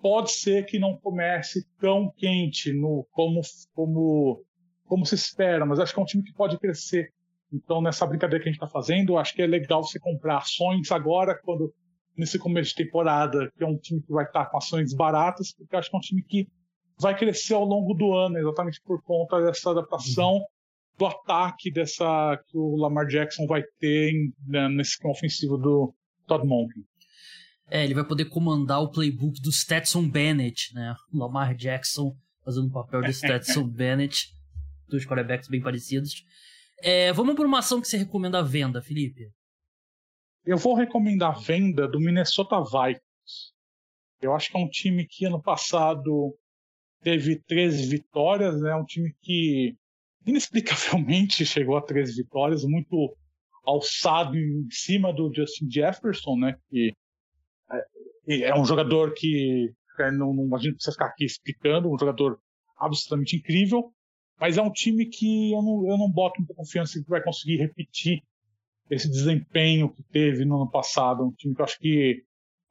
pode 0.00 0.32
ser 0.32 0.64
que 0.64 0.78
não 0.78 0.96
comece 0.96 1.64
tão 1.78 2.12
quente 2.16 2.72
no 2.72 3.06
como 3.10 3.40
como 3.74 4.44
como 4.84 5.04
se 5.04 5.14
espera, 5.14 5.66
mas 5.66 5.78
acho 5.78 5.92
que 5.92 6.00
é 6.00 6.02
um 6.02 6.06
time 6.06 6.22
que 6.22 6.32
pode 6.32 6.58
crescer. 6.58 7.12
Então, 7.52 7.82
nessa 7.82 8.06
brincadeira 8.06 8.42
que 8.42 8.48
a 8.48 8.52
gente 8.52 8.62
está 8.62 8.68
fazendo, 8.68 9.18
acho 9.18 9.34
que 9.34 9.42
é 9.42 9.46
legal 9.46 9.82
você 9.82 9.98
comprar 9.98 10.38
ações 10.38 10.90
agora, 10.90 11.38
quando 11.44 11.72
nesse 12.16 12.38
começo 12.38 12.70
de 12.70 12.84
temporada, 12.84 13.52
que 13.56 13.62
é 13.62 13.66
um 13.66 13.76
time 13.76 14.00
que 14.00 14.10
vai 14.10 14.24
estar 14.24 14.46
com 14.46 14.56
ações 14.56 14.94
baratas, 14.94 15.52
porque 15.52 15.76
acho 15.76 15.90
que 15.90 15.96
é 15.96 15.98
um 15.98 16.02
time 16.02 16.22
que 16.22 16.48
vai 16.98 17.16
crescer 17.16 17.54
ao 17.54 17.64
longo 17.64 17.94
do 17.94 18.12
ano, 18.14 18.38
exatamente 18.38 18.80
por 18.82 19.02
conta 19.02 19.40
dessa 19.40 19.70
adaptação 19.70 20.40
do 20.98 21.06
ataque 21.06 21.70
dessa 21.70 22.36
que 22.48 22.58
o 22.58 22.76
Lamar 22.76 23.06
Jackson 23.06 23.46
vai 23.46 23.62
ter 23.78 24.12
né, 24.46 24.68
nesse 24.68 24.96
ofensivo 25.06 25.56
do 25.56 25.94
Todd 26.26 26.44
Monken. 26.44 26.82
É, 27.70 27.84
ele 27.84 27.94
vai 27.94 28.04
poder 28.04 28.24
comandar 28.24 28.82
o 28.82 28.90
playbook 28.90 29.40
do 29.40 29.52
Stetson 29.52 30.08
Bennett, 30.08 30.74
né? 30.74 30.94
O 31.12 31.18
Lamar 31.18 31.54
Jackson 31.54 32.16
fazendo 32.44 32.68
o 32.68 32.72
papel 32.72 33.02
do 33.02 33.12
Stetson 33.12 33.64
Bennett, 33.68 34.26
dois 34.88 35.06
quarterbacks 35.06 35.48
bem 35.48 35.60
parecidos. 35.60 36.24
É, 36.80 37.12
vamos 37.12 37.34
por 37.36 37.46
uma 37.46 37.58
ação 37.58 37.80
que 37.80 37.86
você 37.86 37.98
recomenda 37.98 38.38
a 38.38 38.42
venda, 38.42 38.80
Felipe. 38.80 39.30
Eu 40.44 40.56
vou 40.56 40.74
recomendar 40.74 41.36
a 41.36 41.38
venda 41.38 41.86
do 41.86 42.00
Minnesota 42.00 42.56
Vikings. 42.62 43.52
Eu 44.20 44.34
acho 44.34 44.50
que 44.50 44.56
é 44.56 44.60
um 44.60 44.68
time 44.68 45.06
que 45.06 45.26
ano 45.26 45.40
passado 45.40 46.34
teve 47.02 47.36
13 47.46 47.88
vitórias, 47.88 48.60
né? 48.60 48.74
um 48.74 48.84
time 48.84 49.14
que 49.22 49.76
inexplicavelmente 50.26 51.44
chegou 51.46 51.76
a 51.76 51.82
13 51.82 52.22
vitórias, 52.22 52.64
muito 52.64 53.16
alçado 53.64 54.36
em 54.36 54.66
cima 54.70 55.12
do 55.12 55.32
Justin 55.34 55.70
Jefferson, 55.70 56.36
né? 56.36 56.54
Que 56.70 56.92
é, 58.26 58.40
é 58.48 58.54
um 58.54 58.64
jogador 58.64 59.12
que 59.14 59.72
é, 60.00 60.10
não, 60.10 60.32
não, 60.32 60.54
a 60.54 60.58
gente 60.58 60.74
precisa 60.74 60.92
ficar 60.92 61.06
aqui 61.06 61.24
explicando, 61.24 61.92
um 61.92 61.98
jogador 61.98 62.38
absolutamente 62.78 63.36
incrível. 63.36 63.92
Mas 64.40 64.56
é 64.56 64.62
um 64.62 64.70
time 64.70 65.06
que 65.06 65.52
eu 65.52 65.62
não, 65.62 65.90
eu 65.90 65.98
não 65.98 66.10
boto 66.10 66.40
muita 66.40 66.54
confiança 66.54 67.02
que 67.02 67.08
vai 67.08 67.22
conseguir 67.22 67.56
repetir 67.56 68.22
esse 68.88 69.10
desempenho 69.10 69.92
que 69.92 70.02
teve 70.04 70.44
no 70.44 70.62
ano 70.62 70.70
passado. 70.70 71.24
Um 71.24 71.32
time 71.32 71.54
que 71.54 71.60
eu 71.60 71.64
acho 71.64 71.78
que 71.78 72.22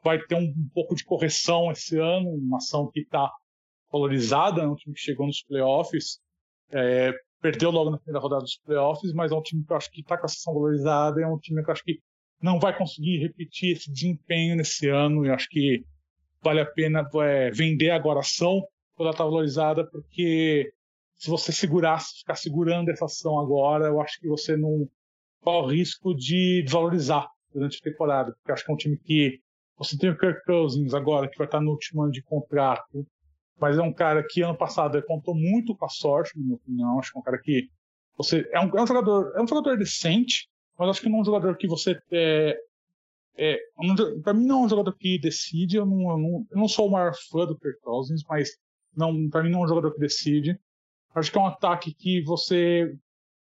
vai 0.02 0.18
ter 0.20 0.36
um, 0.36 0.46
um 0.46 0.70
pouco 0.74 0.96
de 0.96 1.04
correção 1.04 1.70
esse 1.70 2.00
ano, 2.00 2.30
uma 2.30 2.58
ação 2.58 2.90
que 2.90 3.02
está 3.02 3.30
valorizada, 3.92 4.62
é 4.62 4.68
um 4.68 4.76
time 4.76 4.94
que 4.94 5.02
chegou 5.02 5.28
nos 5.28 5.42
playoffs, 5.44 6.20
é, 6.72 7.14
perdeu 7.42 7.72
logo 7.72 7.92
na 7.92 7.98
primeira 7.98 8.20
rodada 8.20 8.42
dos 8.42 8.58
playoffs, 8.58 9.14
mas 9.14 9.32
é 9.32 9.36
um 9.36 9.42
time 9.42 9.64
que 9.64 9.72
eu 9.72 9.78
acho 9.78 9.92
que 9.92 10.02
está 10.02 10.18
com 10.18 10.26
a 10.26 10.30
sessão 10.30 10.54
valorizada, 10.54 11.22
é 11.22 11.28
um 11.28 11.38
time 11.38 11.64
que 11.64 11.70
eu 11.70 11.74
acho 11.74 11.84
que 11.84 12.00
não 12.42 12.60
vai 12.60 12.78
conseguir 12.78 13.20
repetir 13.20 13.76
esse 13.76 13.92
desempenho 13.92 14.56
nesse 14.56 14.90
ano, 14.90 15.26
e 15.26 15.30
acho 15.30 15.48
que 15.50 15.84
vale 16.42 16.60
a 16.60 16.66
pena 16.66 17.08
é, 17.24 17.52
vender 17.52 17.92
agora 17.92 18.20
a 18.20 18.22
ação 18.22 18.62
quando 18.96 19.08
ela 19.08 19.12
está 19.12 19.24
valorizada, 19.24 19.86
porque 19.86 20.72
se 21.16 21.30
você 21.30 21.52
segurar, 21.52 22.00
ficar 22.00 22.36
segurando 22.36 22.90
essa 22.90 23.06
ação 23.06 23.40
agora, 23.40 23.86
eu 23.88 24.02
acho 24.02 24.20
que 24.20 24.28
você 24.28 24.56
não 24.56 24.88
corre 25.42 25.66
o 25.66 25.78
risco 25.78 26.16
de 26.16 26.62
desvalorizar 26.64 27.28
durante 27.54 27.80
a 27.80 27.84
temporada, 27.84 28.34
porque 28.34 28.52
acho 28.52 28.66
que 28.66 28.72
é 28.72 28.74
um 28.74 28.78
time 28.78 28.98
que 28.98 29.40
você 29.78 29.98
tem 29.98 30.10
o 30.10 30.18
Kirk 30.18 30.44
Cousins 30.46 30.94
agora, 30.94 31.28
que 31.30 31.38
vai 31.38 31.48
estar 31.48 31.62
no 31.62 31.72
último 31.72 32.04
ano 32.04 32.12
de 32.12 32.24
contrato, 32.24 33.06
mas 33.60 33.78
é 33.78 33.82
um 33.82 33.94
cara 33.94 34.24
que 34.28 34.42
ano 34.42 34.58
passado 34.58 35.02
contou 35.04 35.36
muito 35.36 35.76
com 35.76 35.86
a 35.86 35.90
sorte, 35.90 36.38
na 36.38 36.44
minha 36.44 36.56
opinião. 36.56 37.00
Acho 37.00 37.12
que 37.12 37.18
é 37.18 37.22
um 37.22 37.24
cara 37.24 37.40
que 37.40 37.70
você 38.18 38.50
é 38.52 38.60
um, 38.60 38.70
é 38.78 38.82
um 38.82 38.88
jogador 38.88 39.34
é 39.36 39.42
um 39.42 39.48
jogador 39.48 39.78
decente, 39.78 40.48
mas 40.78 40.90
acho 40.90 41.02
que 41.02 41.10
não 41.10 41.20
é 41.20 41.22
um 41.22 41.26
jogador 41.26 41.58
que 41.58 41.68
você 41.68 42.00
é, 42.12 42.60
é 43.36 43.60
um, 43.80 44.22
para 44.22 44.34
mim 44.34 44.46
não 44.46 44.64
é 44.64 44.66
um 44.66 44.70
jogador 44.70 44.94
que 44.94 45.20
decide. 45.20 45.78
Eu 45.78 45.86
não, 45.86 46.12
eu 46.12 46.18
não, 46.18 46.48
eu 46.52 46.58
não 46.58 46.68
sou 46.68 46.88
o 46.88 46.92
maior 46.92 47.14
fã 47.30 47.46
do 47.46 47.58
Kirk 47.58 47.80
Cousins, 47.82 48.24
mas 48.30 48.50
não 48.96 49.30
para 49.30 49.44
mim 49.44 49.50
não 49.50 49.62
é 49.62 49.66
um 49.66 49.68
jogador 49.68 49.94
que 49.94 50.00
decide. 50.00 50.60
Acho 51.16 51.32
que 51.32 51.38
é 51.38 51.42
um 51.42 51.48
ataque 51.48 51.94
que 51.94 52.22
você 52.22 52.96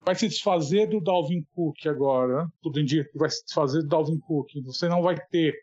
vai 0.02 0.14
se 0.14 0.28
desfazer 0.28 0.88
do 0.88 1.02
Dalvin 1.02 1.44
Cook 1.56 1.88
agora. 1.88 2.48
Tudo 2.62 2.80
indica 2.80 3.10
que 3.10 3.18
vai 3.18 3.30
se 3.30 3.44
desfazer 3.44 3.82
do 3.82 3.88
Dalvin 3.88 4.20
Cook. 4.20 4.52
Você 4.66 4.88
não 4.88 5.02
vai 5.02 5.20
ter 5.32 5.56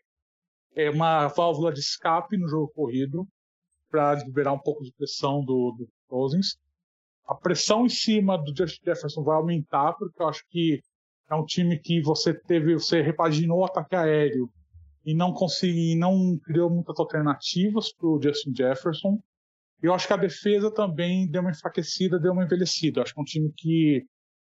é, 0.75 0.89
uma 0.89 1.27
válvula 1.27 1.71
de 1.71 1.79
escape 1.79 2.37
no 2.37 2.49
jogo 2.49 2.67
corrido 2.75 3.25
para 3.93 4.15
liberar 4.15 4.53
um 4.53 4.59
pouco 4.59 4.83
de 4.83 4.91
pressão 4.91 5.45
do, 5.45 5.71
do 5.77 5.87
Cousins. 6.07 6.57
A 7.27 7.35
pressão 7.35 7.85
em 7.85 7.89
cima 7.89 8.39
do 8.39 8.51
Justin 8.57 8.81
Jefferson 8.85 9.23
vai 9.23 9.37
aumentar, 9.37 9.93
porque 9.93 10.19
eu 10.19 10.27
acho 10.27 10.43
que 10.49 10.81
é 11.29 11.35
um 11.35 11.45
time 11.45 11.77
que 11.77 12.01
você 12.01 12.33
teve, 12.33 12.73
você 12.73 13.01
repaginou 13.03 13.59
o 13.59 13.65
ataque 13.65 13.95
aéreo 13.95 14.49
e 15.05 15.13
não 15.13 15.31
conseguiu, 15.31 15.95
não 15.99 16.39
criou 16.39 16.71
muitas 16.71 16.99
alternativas 16.99 17.93
para 17.93 18.07
o 18.07 18.19
Justin 18.19 18.53
Jefferson. 18.57 19.19
E 19.81 19.85
eu 19.85 19.93
acho 19.93 20.07
que 20.07 20.13
a 20.13 20.17
defesa 20.17 20.71
também 20.71 21.29
deu 21.29 21.41
uma 21.41 21.51
enfraquecida, 21.51 22.19
deu 22.19 22.33
uma 22.33 22.45
envelhecida. 22.45 22.99
Eu 22.99 23.03
acho 23.03 23.13
que 23.13 23.19
é 23.19 23.21
um 23.21 23.25
time 23.25 23.53
que, 23.55 24.05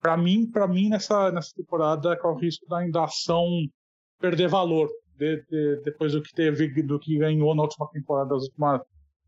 para 0.00 0.16
mim, 0.16 0.48
para 0.48 0.68
mim 0.68 0.88
nessa 0.88 1.32
nessa 1.32 1.50
temporada 1.56 2.16
corre 2.18 2.36
o 2.36 2.40
risco 2.40 2.66
da, 2.68 2.86
da 2.88 3.04
ação 3.04 3.46
perder 4.20 4.48
valor 4.48 4.88
de, 5.18 5.44
de, 5.50 5.82
depois 5.82 6.12
do 6.12 6.22
que 6.22 6.32
teve, 6.32 6.82
do 6.82 7.00
que 7.00 7.18
ganhou 7.18 7.52
na 7.54 7.62
última 7.62 7.88
temporada, 7.90 8.30
das, 8.30 8.44
últimas, 8.44 8.80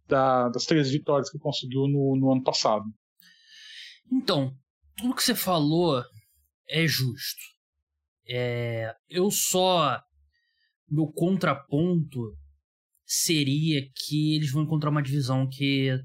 da, 0.08 0.48
das 0.48 0.64
três 0.64 0.90
vitórias 0.90 1.30
que 1.30 1.38
conseguiu 1.38 1.86
no, 1.86 2.16
no 2.16 2.32
ano 2.32 2.42
passado. 2.42 2.84
Então, 4.12 4.56
tudo 4.96 5.14
que 5.14 5.22
você 5.22 5.34
falou 5.34 6.02
é 6.68 6.86
justo. 6.86 7.40
É, 8.28 8.94
eu 9.08 9.30
só. 9.30 10.00
Meu 10.88 11.08
contraponto 11.08 12.36
seria 13.04 13.82
que 13.94 14.36
eles 14.36 14.52
vão 14.52 14.62
encontrar 14.62 14.90
uma 14.90 15.02
divisão 15.02 15.48
que 15.48 15.98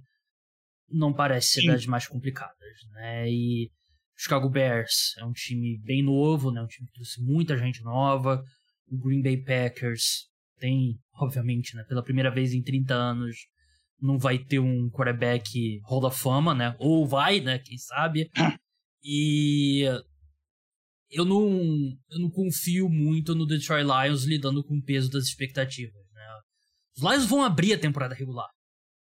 não 0.89 1.13
parece 1.13 1.49
ser 1.49 1.61
Sim. 1.61 1.67
das 1.67 1.85
mais 1.85 2.07
complicadas, 2.07 2.55
né? 2.93 3.29
E 3.29 3.71
Chicago 4.15 4.49
Bears 4.49 5.15
é 5.19 5.25
um 5.25 5.31
time 5.31 5.79
bem 5.83 6.03
novo, 6.03 6.51
né? 6.51 6.61
Um 6.61 6.67
time 6.67 6.87
que 6.87 6.93
trouxe 6.93 7.21
muita 7.21 7.57
gente 7.57 7.83
nova, 7.83 8.43
o 8.87 8.97
Green 8.97 9.21
Bay 9.21 9.37
Packers 9.37 10.29
tem, 10.59 10.99
obviamente, 11.15 11.75
né, 11.75 11.83
pela 11.85 12.03
primeira 12.03 12.29
vez 12.29 12.53
em 12.53 12.61
30 12.61 12.93
anos, 12.93 13.47
não 14.01 14.17
vai 14.17 14.39
ter 14.39 14.59
um 14.59 14.89
quarterback 14.89 15.79
Hall 15.83 16.01
da 16.01 16.09
Fama, 16.09 16.53
né? 16.55 16.75
Ou 16.79 17.07
vai, 17.07 17.39
né? 17.39 17.59
Quem 17.59 17.77
sabe. 17.77 18.29
E 19.03 19.81
eu 21.09 21.25
não, 21.25 21.41
eu 22.11 22.19
não 22.19 22.29
confio 22.29 22.87
muito 22.87 23.33
no 23.33 23.47
Detroit 23.47 23.83
Lions 23.83 24.25
lidando 24.25 24.63
com 24.63 24.77
o 24.77 24.83
peso 24.83 25.09
das 25.09 25.23
expectativas. 25.23 26.05
Né? 26.13 26.21
Os 26.95 27.01
Lions 27.01 27.25
vão 27.25 27.43
abrir 27.43 27.73
a 27.73 27.79
temporada 27.79 28.13
regular. 28.13 28.47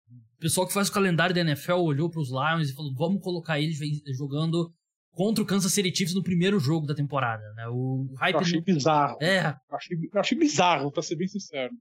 O 0.09 0.39
pessoal 0.39 0.65
que 0.65 0.73
faz 0.73 0.89
o 0.89 0.91
calendário 0.91 1.35
da 1.35 1.41
NFL 1.41 1.73
olhou 1.73 2.09
para 2.09 2.21
os 2.21 2.31
Lions 2.31 2.69
e 2.71 2.73
falou: 2.73 2.91
vamos 2.95 3.21
colocar 3.21 3.59
eles 3.59 3.77
jogando 4.17 4.73
contra 5.11 5.43
o 5.43 5.47
Kansas 5.47 5.71
City 5.71 5.95
Chiefs 5.95 6.15
no 6.15 6.23
primeiro 6.23 6.59
jogo 6.59 6.87
da 6.87 6.95
temporada, 6.95 7.43
né? 7.53 7.67
O 7.69 8.11
hype 8.17 8.33
eu 8.33 8.41
achei 8.41 8.59
no... 8.59 8.65
bizarro. 8.65 9.17
É. 9.21 9.49
Eu 9.49 9.77
achei, 9.77 9.97
eu 10.11 10.19
achei 10.19 10.37
bizarro, 10.37 10.91
pra 10.91 11.03
ser 11.03 11.15
bem 11.15 11.27
sincero. 11.27 11.71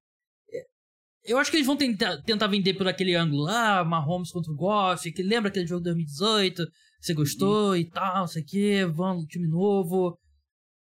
Eu 1.25 1.39
acho 1.39 1.51
que 1.51 1.57
eles 1.57 1.67
vão 1.67 1.77
tentar, 1.77 2.21
tentar 2.23 2.49
vender 2.49 2.75
por 2.75 2.89
aquele 2.89 3.15
ângulo 3.15 3.43
lá, 3.43 3.79
ah, 3.79 3.85
Mahomes 3.85 4.31
contra 4.31 4.51
o 4.51 4.57
Goff, 4.57 5.11
que 5.13 5.23
lembra 5.23 5.49
aquele 5.51 5.67
jogo 5.67 5.81
de 5.81 5.91
2018, 5.91 6.65
você 7.01 7.15
gostou 7.15 7.71
uhum. 7.71 7.77
e 7.77 7.89
tal, 7.89 8.27
sei 8.27 8.43
que, 8.43 8.85
vamos, 8.87 9.27
time 9.27 9.47
novo. 9.47 10.19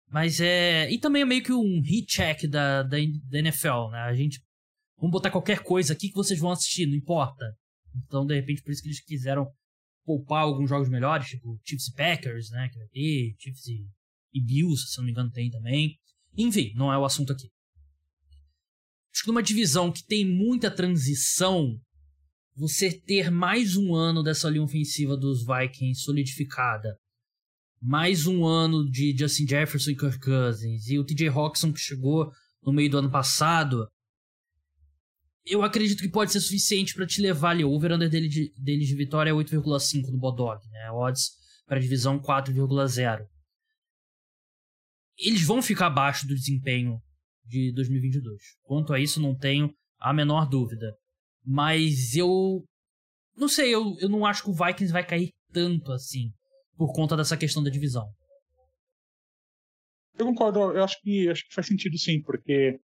Mas 0.10 0.40
é. 0.42 0.92
E 0.92 1.00
também 1.00 1.22
é 1.22 1.26
meio 1.26 1.44
que 1.44 1.54
um 1.54 1.82
recheck 1.82 2.48
da, 2.48 2.84
da, 2.84 2.98
da 3.30 3.40
NFL, 3.40 3.90
né? 3.92 4.00
A 4.00 4.14
gente. 4.14 4.42
Vamos 4.98 5.14
botar 5.14 5.32
qualquer 5.32 5.64
coisa 5.64 5.94
aqui 5.94 6.10
que 6.10 6.16
vocês 6.16 6.40
vão 6.40 6.52
assistir, 6.52 6.86
não 6.86 6.96
importa. 6.96 7.46
Então, 7.96 8.26
de 8.26 8.36
repente, 8.36 8.62
por 8.62 8.72
isso 8.72 8.82
que 8.82 8.90
eles 8.90 9.04
quiseram 9.04 9.48
poupar 10.06 10.44
alguns 10.44 10.70
jogos 10.70 10.90
melhores, 10.90 11.28
tipo 11.28 11.60
Chiefs 11.66 11.88
e 11.88 11.94
Packers, 11.94 12.50
né, 12.52 12.70
que 12.72 12.78
vai 12.78 12.88
ter, 12.88 13.36
Chiefs 13.40 13.66
e, 13.68 13.88
e 14.34 14.44
Bills, 14.44 14.92
se 14.92 14.98
não 14.98 15.06
me 15.06 15.12
engano, 15.12 15.32
tem 15.32 15.50
também. 15.50 15.98
Enfim, 16.38 16.72
não 16.76 16.92
é 16.92 16.98
o 16.98 17.06
assunto 17.06 17.34
aqui. 17.34 17.50
Acho 19.14 19.24
que 19.24 19.28
numa 19.28 19.44
divisão 19.44 19.92
que 19.92 20.06
tem 20.06 20.26
muita 20.26 20.72
transição, 20.72 21.78
você 22.56 22.92
ter 22.92 23.30
mais 23.30 23.76
um 23.76 23.94
ano 23.94 24.24
dessa 24.24 24.50
linha 24.50 24.64
ofensiva 24.64 25.18
dos 25.18 25.46
Vikings 25.46 26.02
solidificada, 26.02 26.98
mais 27.82 28.26
um 28.26 28.46
ano 28.46 28.90
de 28.90 29.16
Justin 29.18 29.48
Jefferson 29.48 29.92
e 29.92 29.98
Kirk 29.98 30.20
Cousins, 30.20 30.88
e 30.88 30.98
o 30.98 31.04
TJ 31.04 31.28
Hawkinson 31.30 31.74
que 31.74 31.80
chegou 31.80 32.32
no 32.64 32.72
meio 32.72 32.90
do 32.90 33.00
ano 33.00 33.12
passado, 33.12 33.88
eu 35.46 35.64
acredito 35.64 36.02
que 36.02 36.10
pode 36.10 36.32
ser 36.32 36.40
suficiente 36.40 36.94
para 36.94 37.08
te 37.08 37.22
levar 37.22 37.52
ali. 37.52 37.66
O 37.66 37.72
over-under 37.72 38.10
dele 38.10 38.28
de, 38.28 38.54
deles 38.58 38.88
de 38.88 38.96
vitória 38.96 39.32
é 39.32 39.34
8,5 39.34 40.12
no 40.12 40.18
Bodog, 40.18 40.62
né? 40.70 40.92
Odds 40.92 41.32
para 41.66 41.80
divisão 41.80 42.20
4,0. 42.20 43.26
Eles 45.18 45.42
vão 45.42 45.62
ficar 45.62 45.88
abaixo 45.88 46.28
do 46.28 46.36
desempenho 46.36 47.02
de 47.52 47.72
2022. 47.74 48.42
Quanto 48.64 48.94
a 48.94 49.00
isso, 49.00 49.22
não 49.22 49.36
tenho 49.38 49.74
a 50.00 50.14
menor 50.14 50.48
dúvida. 50.48 50.96
Mas 51.46 52.16
eu. 52.16 52.64
Não 53.36 53.48
sei, 53.48 53.74
eu, 53.74 53.96
eu 54.00 54.10
não 54.10 54.26
acho 54.26 54.44
que 54.44 54.50
o 54.50 54.54
Vikings 54.54 54.92
vai 54.92 55.06
cair 55.06 55.32
tanto 55.52 55.92
assim. 55.92 56.32
Por 56.78 56.94
conta 56.94 57.18
dessa 57.18 57.38
questão 57.38 57.62
da 57.62 57.70
divisão. 57.70 58.08
Eu 60.18 60.26
concordo, 60.26 60.60
eu 60.72 60.84
acho 60.84 61.00
que, 61.02 61.30
acho 61.30 61.48
que 61.48 61.54
faz 61.54 61.68
sentido 61.68 61.98
sim, 61.98 62.22
porque 62.22 62.80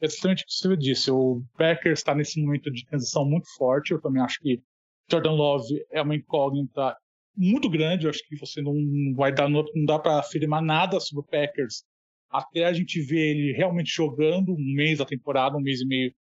é 0.00 0.06
exatamente 0.06 0.42
o 0.42 0.46
que 0.46 0.52
você 0.52 0.76
disse. 0.76 1.10
O 1.10 1.42
Packers 1.56 2.00
está 2.00 2.14
nesse 2.14 2.40
momento 2.40 2.70
de 2.70 2.86
transição 2.86 3.24
muito 3.24 3.46
forte. 3.56 3.92
Eu 3.92 4.00
também 4.00 4.22
acho 4.22 4.38
que 4.40 4.62
Jordan 5.10 5.32
Love 5.32 5.84
é 5.90 6.00
uma 6.00 6.14
incógnita 6.14 6.96
muito 7.36 7.68
grande. 7.68 8.04
Eu 8.06 8.10
acho 8.10 8.26
que 8.28 8.36
você 8.36 8.62
não 8.62 8.74
vai 9.16 9.32
dar, 9.34 9.48
não 9.48 9.64
dá 9.86 9.98
para 9.98 10.20
afirmar 10.20 10.62
nada 10.62 11.00
sobre 11.00 11.20
o 11.22 11.28
Packers 11.28 11.84
até 12.32 12.64
a 12.64 12.72
gente 12.72 13.00
ver 13.00 13.36
ele 13.36 13.52
realmente 13.52 13.90
jogando 13.90 14.52
um 14.52 14.74
mês 14.74 14.98
da 14.98 15.04
temporada, 15.04 15.56
um 15.56 15.60
mês 15.60 15.80
e 15.80 15.86
meio 15.86 16.14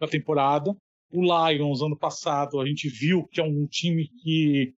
da 0.00 0.06
temporada. 0.06 0.74
O 1.10 1.22
Lions, 1.22 1.82
ano 1.82 1.96
passado, 1.96 2.60
a 2.60 2.66
gente 2.66 2.88
viu 2.88 3.26
que 3.26 3.40
é 3.40 3.44
um 3.44 3.66
time 3.66 4.08
que 4.22 4.74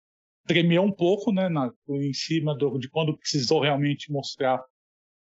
tremeu 0.45 0.83
um 0.83 0.91
pouco, 0.91 1.31
né, 1.31 1.49
na, 1.49 1.71
em 1.89 2.13
cima 2.13 2.55
do, 2.55 2.77
de 2.77 2.89
quando 2.89 3.17
precisou 3.17 3.61
realmente 3.61 4.11
mostrar 4.11 4.63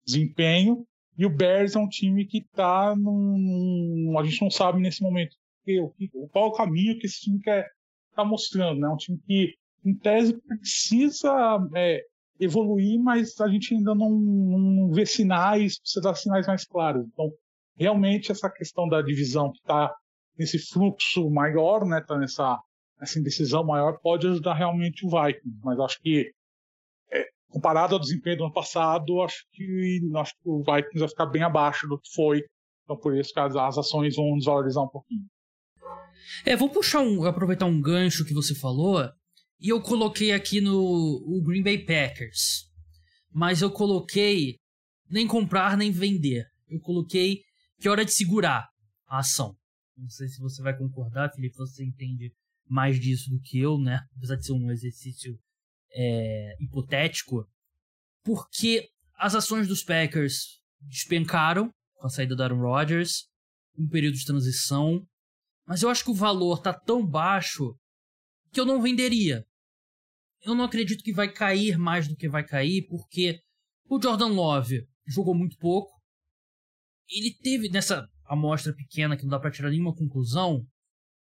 desempenho. 0.06 0.86
E 1.18 1.26
o 1.26 1.30
Bears 1.30 1.76
é 1.76 1.80
um 1.80 1.90
time 1.90 2.26
que 2.26 2.38
está 2.38 2.96
num. 2.96 4.18
A 4.18 4.24
gente 4.24 4.42
não 4.42 4.50
sabe 4.50 4.80
nesse 4.80 5.02
momento 5.02 5.36
qual 6.32 6.48
o 6.48 6.54
caminho 6.54 6.98
que 6.98 7.06
esse 7.06 7.22
time 7.22 7.40
quer 7.40 7.68
tá 8.16 8.24
mostrando. 8.24 8.80
Né? 8.80 8.88
É 8.88 8.92
um 8.92 8.98
time 8.98 9.20
que, 9.26 9.56
em 9.84 9.94
tese, 9.96 10.40
precisa 10.42 11.60
é, 11.76 12.02
evoluir, 12.40 13.00
mas 13.02 13.40
a 13.42 13.48
gente 13.50 13.74
ainda 13.74 13.94
não, 13.94 14.10
não 14.10 14.92
vê 14.92 15.06
sinais, 15.06 15.80
precisa 15.80 16.02
dar 16.02 16.16
sinais 16.16 16.48
mais 16.48 16.66
claros. 16.66 17.06
Então, 17.08 17.30
realmente, 17.76 18.32
essa 18.32 18.50
questão 18.50 18.88
da 18.88 19.02
divisão 19.02 19.52
que 19.52 19.60
está 19.60 19.94
nesse 20.38 20.58
fluxo 20.58 21.30
maior, 21.30 21.86
né, 21.86 22.02
tá 22.02 22.18
nessa, 22.18 22.58
nessa 23.00 23.20
indecisão 23.20 23.66
maior, 23.66 24.00
pode 24.02 24.28
ajudar 24.28 24.54
realmente 24.54 25.06
o 25.06 25.10
Vikings. 25.10 25.60
Mas 25.64 25.80
acho 25.80 26.00
que 26.02 26.32
comparado 27.50 27.96
ao 27.96 28.00
desempenho 28.00 28.38
do 28.38 28.44
ano 28.46 28.54
passado, 28.54 29.22
acho 29.22 29.44
que, 29.52 30.00
acho 30.16 30.34
que 30.34 30.50
o 30.50 30.60
Vikings 30.60 31.00
vai 31.00 31.08
ficar 31.08 31.26
bem 31.26 31.44
abaixo 31.44 31.88
do 31.88 32.00
que 32.00 32.10
foi. 32.14 32.44
Então, 32.84 32.98
por 32.98 33.16
isso 33.16 33.34
que 33.34 33.40
as, 33.40 33.56
as 33.56 33.78
ações 33.78 34.16
vão 34.16 34.38
desvalorizar 34.38 34.84
um 34.84 34.88
pouquinho. 34.88 35.26
É, 36.46 36.56
vou 36.56 36.70
puxar 36.70 37.02
um, 37.02 37.26
aproveitar 37.26 37.66
um 37.66 37.82
gancho 37.82 38.26
que 38.26 38.34
você 38.34 38.54
falou 38.54 39.00
E 39.60 39.70
eu 39.70 39.82
coloquei 39.82 40.32
aqui 40.32 40.62
no 40.62 40.74
o 40.74 41.42
Green 41.44 41.62
Bay 41.64 41.86
Packers. 41.86 42.66
Mas 43.32 43.62
eu 43.62 43.70
coloquei 43.70 44.58
nem 45.10 45.28
comprar 45.28 45.76
nem 45.76 45.92
vender. 45.92 46.46
Eu 46.68 46.80
coloquei 46.80 47.42
que 47.80 47.88
é 47.88 47.92
hora 47.92 48.06
de 48.06 48.14
segurar 48.14 48.68
a 49.08 49.20
ação. 49.20 49.56
Não 49.98 50.10
sei 50.10 50.28
se 50.28 50.40
você 50.40 50.62
vai 50.62 50.78
concordar, 50.78 51.32
Felipe, 51.34 51.58
você 51.58 51.84
entende 51.84 52.32
mais 52.70 53.00
disso 53.00 53.30
do 53.30 53.40
que 53.42 53.60
eu, 53.60 53.78
né? 53.78 54.00
Apesar 54.16 54.36
de 54.36 54.46
ser 54.46 54.54
um 54.54 54.72
exercício 54.72 55.38
é, 55.92 56.56
hipotético. 56.60 57.46
Porque 58.24 58.88
as 59.18 59.36
ações 59.36 59.68
dos 59.68 59.84
Packers 59.84 60.62
despencaram 60.80 61.70
com 61.96 62.08
a 62.08 62.10
saída 62.10 62.36
do 62.36 62.44
Aaron 62.44 62.62
Rodgers, 62.62 63.28
um 63.78 63.88
período 63.88 64.16
de 64.16 64.26
transição. 64.26 65.06
Mas 65.68 65.82
eu 65.82 65.90
acho 65.90 66.04
que 66.04 66.12
o 66.12 66.16
valor 66.16 66.62
tá 66.62 66.74
tão 66.74 67.06
baixo 67.06 67.76
que 68.54 68.60
eu 68.60 68.66
não 68.66 68.82
venderia. 68.82 69.46
Eu 70.42 70.56
não 70.56 70.66
acredito 70.66 71.04
que 71.04 71.14
vai 71.14 71.32
cair 71.32 71.78
mais 71.78 72.08
do 72.08 72.16
que 72.16 72.30
vai 72.30 72.44
cair, 72.46 72.88
porque 72.88 73.40
o 73.90 74.02
Jordan 74.02 74.28
Love 74.28 74.88
jogou 75.06 75.36
muito 75.36 75.58
pouco. 75.58 75.92
Ele 77.10 77.34
teve 77.42 77.70
nessa 77.70 78.08
amostra 78.26 78.74
pequena 78.74 79.18
que 79.18 79.24
não 79.24 79.32
dá 79.32 79.40
para 79.40 79.52
tirar 79.52 79.70
nenhuma 79.70 79.96
conclusão. 79.96 80.66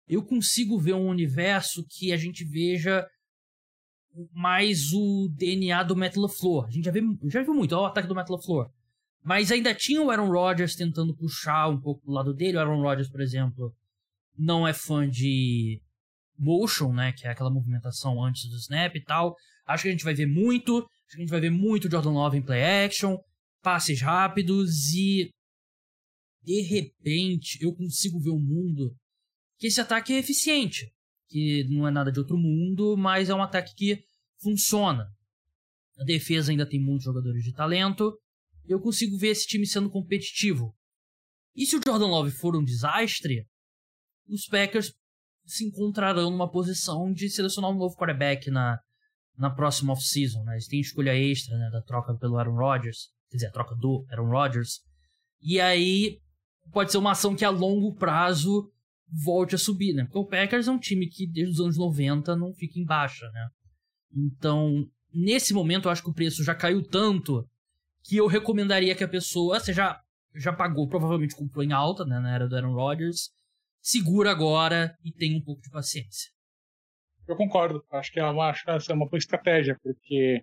Eu 0.07 0.25
consigo 0.25 0.79
ver 0.79 0.95
um 0.95 1.09
universo 1.09 1.85
que 1.89 2.13
a 2.13 2.17
gente 2.17 2.45
veja 2.45 3.07
mais 4.33 4.93
o 4.93 5.29
DNA 5.37 5.83
do 5.85 5.97
Metal 5.97 6.29
Floor. 6.29 6.67
A 6.67 6.71
gente 6.71 6.85
já, 6.85 6.91
vê, 6.91 7.01
já 7.25 7.43
viu 7.43 7.55
muito, 7.55 7.73
ó, 7.73 7.83
o 7.83 7.87
ataque 7.87 8.09
do 8.09 8.15
Metal 8.15 8.41
Floor. 8.43 8.71
Mas 9.23 9.51
ainda 9.51 9.75
tinha 9.75 10.03
o 10.03 10.11
Aaron 10.11 10.31
Rodgers 10.31 10.75
tentando 10.75 11.15
puxar 11.15 11.69
um 11.69 11.81
pouco 11.81 12.05
do 12.07 12.13
lado 12.13 12.35
dele. 12.35 12.57
O 12.57 12.61
Aaron 12.61 12.83
Rodgers, 12.83 13.11
por 13.11 13.21
exemplo, 13.21 13.75
não 14.37 14.67
é 14.67 14.73
fã 14.73 15.09
de 15.09 15.81
motion, 16.41 16.93
né? 16.93 17.13
Que 17.13 17.27
é 17.27 17.31
aquela 17.31 17.51
movimentação 17.51 18.23
antes 18.25 18.49
do 18.49 18.57
snap 18.57 18.97
e 18.97 19.05
tal. 19.05 19.37
Acho 19.67 19.83
que 19.83 19.89
a 19.89 19.93
gente 19.93 20.05
vai 20.05 20.15
ver 20.15 20.27
muito. 20.27 20.79
Acho 20.79 21.17
que 21.17 21.17
a 21.19 21.21
gente 21.21 21.31
vai 21.31 21.41
ver 21.41 21.51
muito 21.51 21.91
Jordan 21.91 22.13
Love 22.13 22.39
em 22.39 22.43
play 22.43 22.63
action, 22.85 23.19
passes 23.63 24.01
rápidos 24.01 24.93
e 24.95 25.31
de 26.43 26.63
repente 26.63 27.59
eu 27.61 27.75
consigo 27.75 28.19
ver 28.19 28.31
um 28.31 28.41
mundo 28.41 28.95
que 29.59 29.67
esse 29.67 29.81
ataque 29.81 30.15
é 30.15 30.19
eficiente, 30.19 30.91
que 31.29 31.65
não 31.69 31.87
é 31.87 31.91
nada 31.91 32.11
de 32.11 32.19
outro 32.19 32.39
mundo, 32.39 32.97
mas 32.97 33.29
é 33.29 33.35
um 33.35 33.43
ataque 33.43 33.75
que 33.75 34.03
funciona. 34.41 35.07
A 35.99 36.05
defesa 36.05 36.51
ainda 36.51 36.67
tem 36.67 36.81
muitos 36.81 37.05
jogadores 37.05 37.45
de 37.45 37.53
talento. 37.53 38.19
Eu 38.67 38.81
consigo 38.81 39.19
ver 39.19 39.29
esse 39.29 39.47
time 39.47 39.67
sendo 39.67 39.91
competitivo. 39.91 40.75
E 41.55 41.67
se 41.67 41.77
o 41.77 41.81
Jordan 41.85 42.07
Love 42.07 42.31
for 42.31 42.57
um 42.57 42.65
desastre, 42.65 43.47
os 44.27 44.47
Packers 44.47 44.95
se 45.45 45.65
encontrarão 45.65 46.31
numa 46.31 46.51
posição 46.51 47.13
de 47.13 47.29
selecionar 47.29 47.71
um 47.71 47.79
novo 47.79 47.97
quarterback 47.97 48.51
na, 48.51 48.79
na 49.37 49.51
próxima 49.51 49.93
off-season. 49.93 50.43
Né? 50.45 50.55
Eles 50.55 50.67
têm 50.67 50.81
escolha 50.81 51.15
extra 51.15 51.57
né, 51.57 51.71
da 51.71 51.83
troca 51.83 52.15
pelo 52.15 52.37
Aaron 52.39 52.57
Rodgers, 52.57 53.09
quer 53.31 53.37
dizer, 53.37 53.47
a 53.49 53.53
troca 53.53 53.75
do 53.75 54.07
Aaron 54.11 54.31
Rodgers. 54.31 54.81
E 55.43 55.61
aí 55.61 56.19
pode 56.73 56.93
ser 56.93 56.99
uma 56.99 57.13
ação 57.13 57.35
que 57.35 57.45
a 57.45 57.51
longo 57.51 57.95
prazo 57.95 58.71
volte 59.25 59.55
a 59.55 59.59
subir, 59.59 59.93
né? 59.93 60.05
Porque 60.05 60.19
o 60.19 60.27
Packers 60.27 60.69
é 60.69 60.71
um 60.71 60.79
time 60.79 61.09
que 61.09 61.27
desde 61.27 61.55
os 61.55 61.61
anos 61.61 61.77
90 61.77 62.37
não 62.37 62.55
fica 62.55 62.79
em 62.79 62.85
baixa, 62.85 63.29
né? 63.33 63.49
Então, 64.15 64.87
nesse 65.13 65.53
momento 65.53 65.87
eu 65.87 65.93
acho 65.93 66.03
que 66.03 66.11
o 66.11 66.15
preço 66.15 66.45
já 66.45 66.55
caiu 66.55 66.83
tanto 66.83 67.45
que 68.05 68.17
eu 68.17 68.27
recomendaria 68.27 68.95
que 68.95 69.05
a 69.05 69.09
pessoa, 69.09 69.59
você 69.59 69.73
já, 69.73 70.01
já 70.35 70.53
pagou, 70.53 70.89
provavelmente 70.89 71.35
comprou 71.35 71.65
em 71.65 71.73
alta, 71.73 72.05
né, 72.05 72.19
na 72.19 72.35
era 72.35 72.49
do 72.49 72.57
Aaron 72.57 72.75
Rodgers, 72.75 73.31
segura 73.81 74.31
agora 74.31 74.95
e 75.05 75.13
tenha 75.13 75.37
um 75.37 75.43
pouco 75.43 75.63
de 75.63 75.71
paciência. 75.71 76.31
Eu 77.27 77.37
concordo, 77.37 77.85
acho 77.93 78.13
que 78.13 78.19
é 78.19 78.23
acho 78.23 78.65
que 78.65 78.93
é 78.93 78.95
uma 78.95 79.09
boa 79.09 79.19
estratégia, 79.19 79.77
porque 79.83 80.43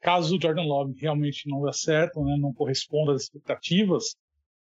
caso 0.00 0.36
o 0.36 0.40
Jordan 0.40 0.64
Love 0.64 0.98
realmente 1.00 1.48
não 1.48 1.62
dê 1.62 1.72
certo, 1.72 2.22
né, 2.24 2.36
não 2.36 2.52
corresponda 2.52 3.12
às 3.12 3.22
expectativas, 3.22 4.16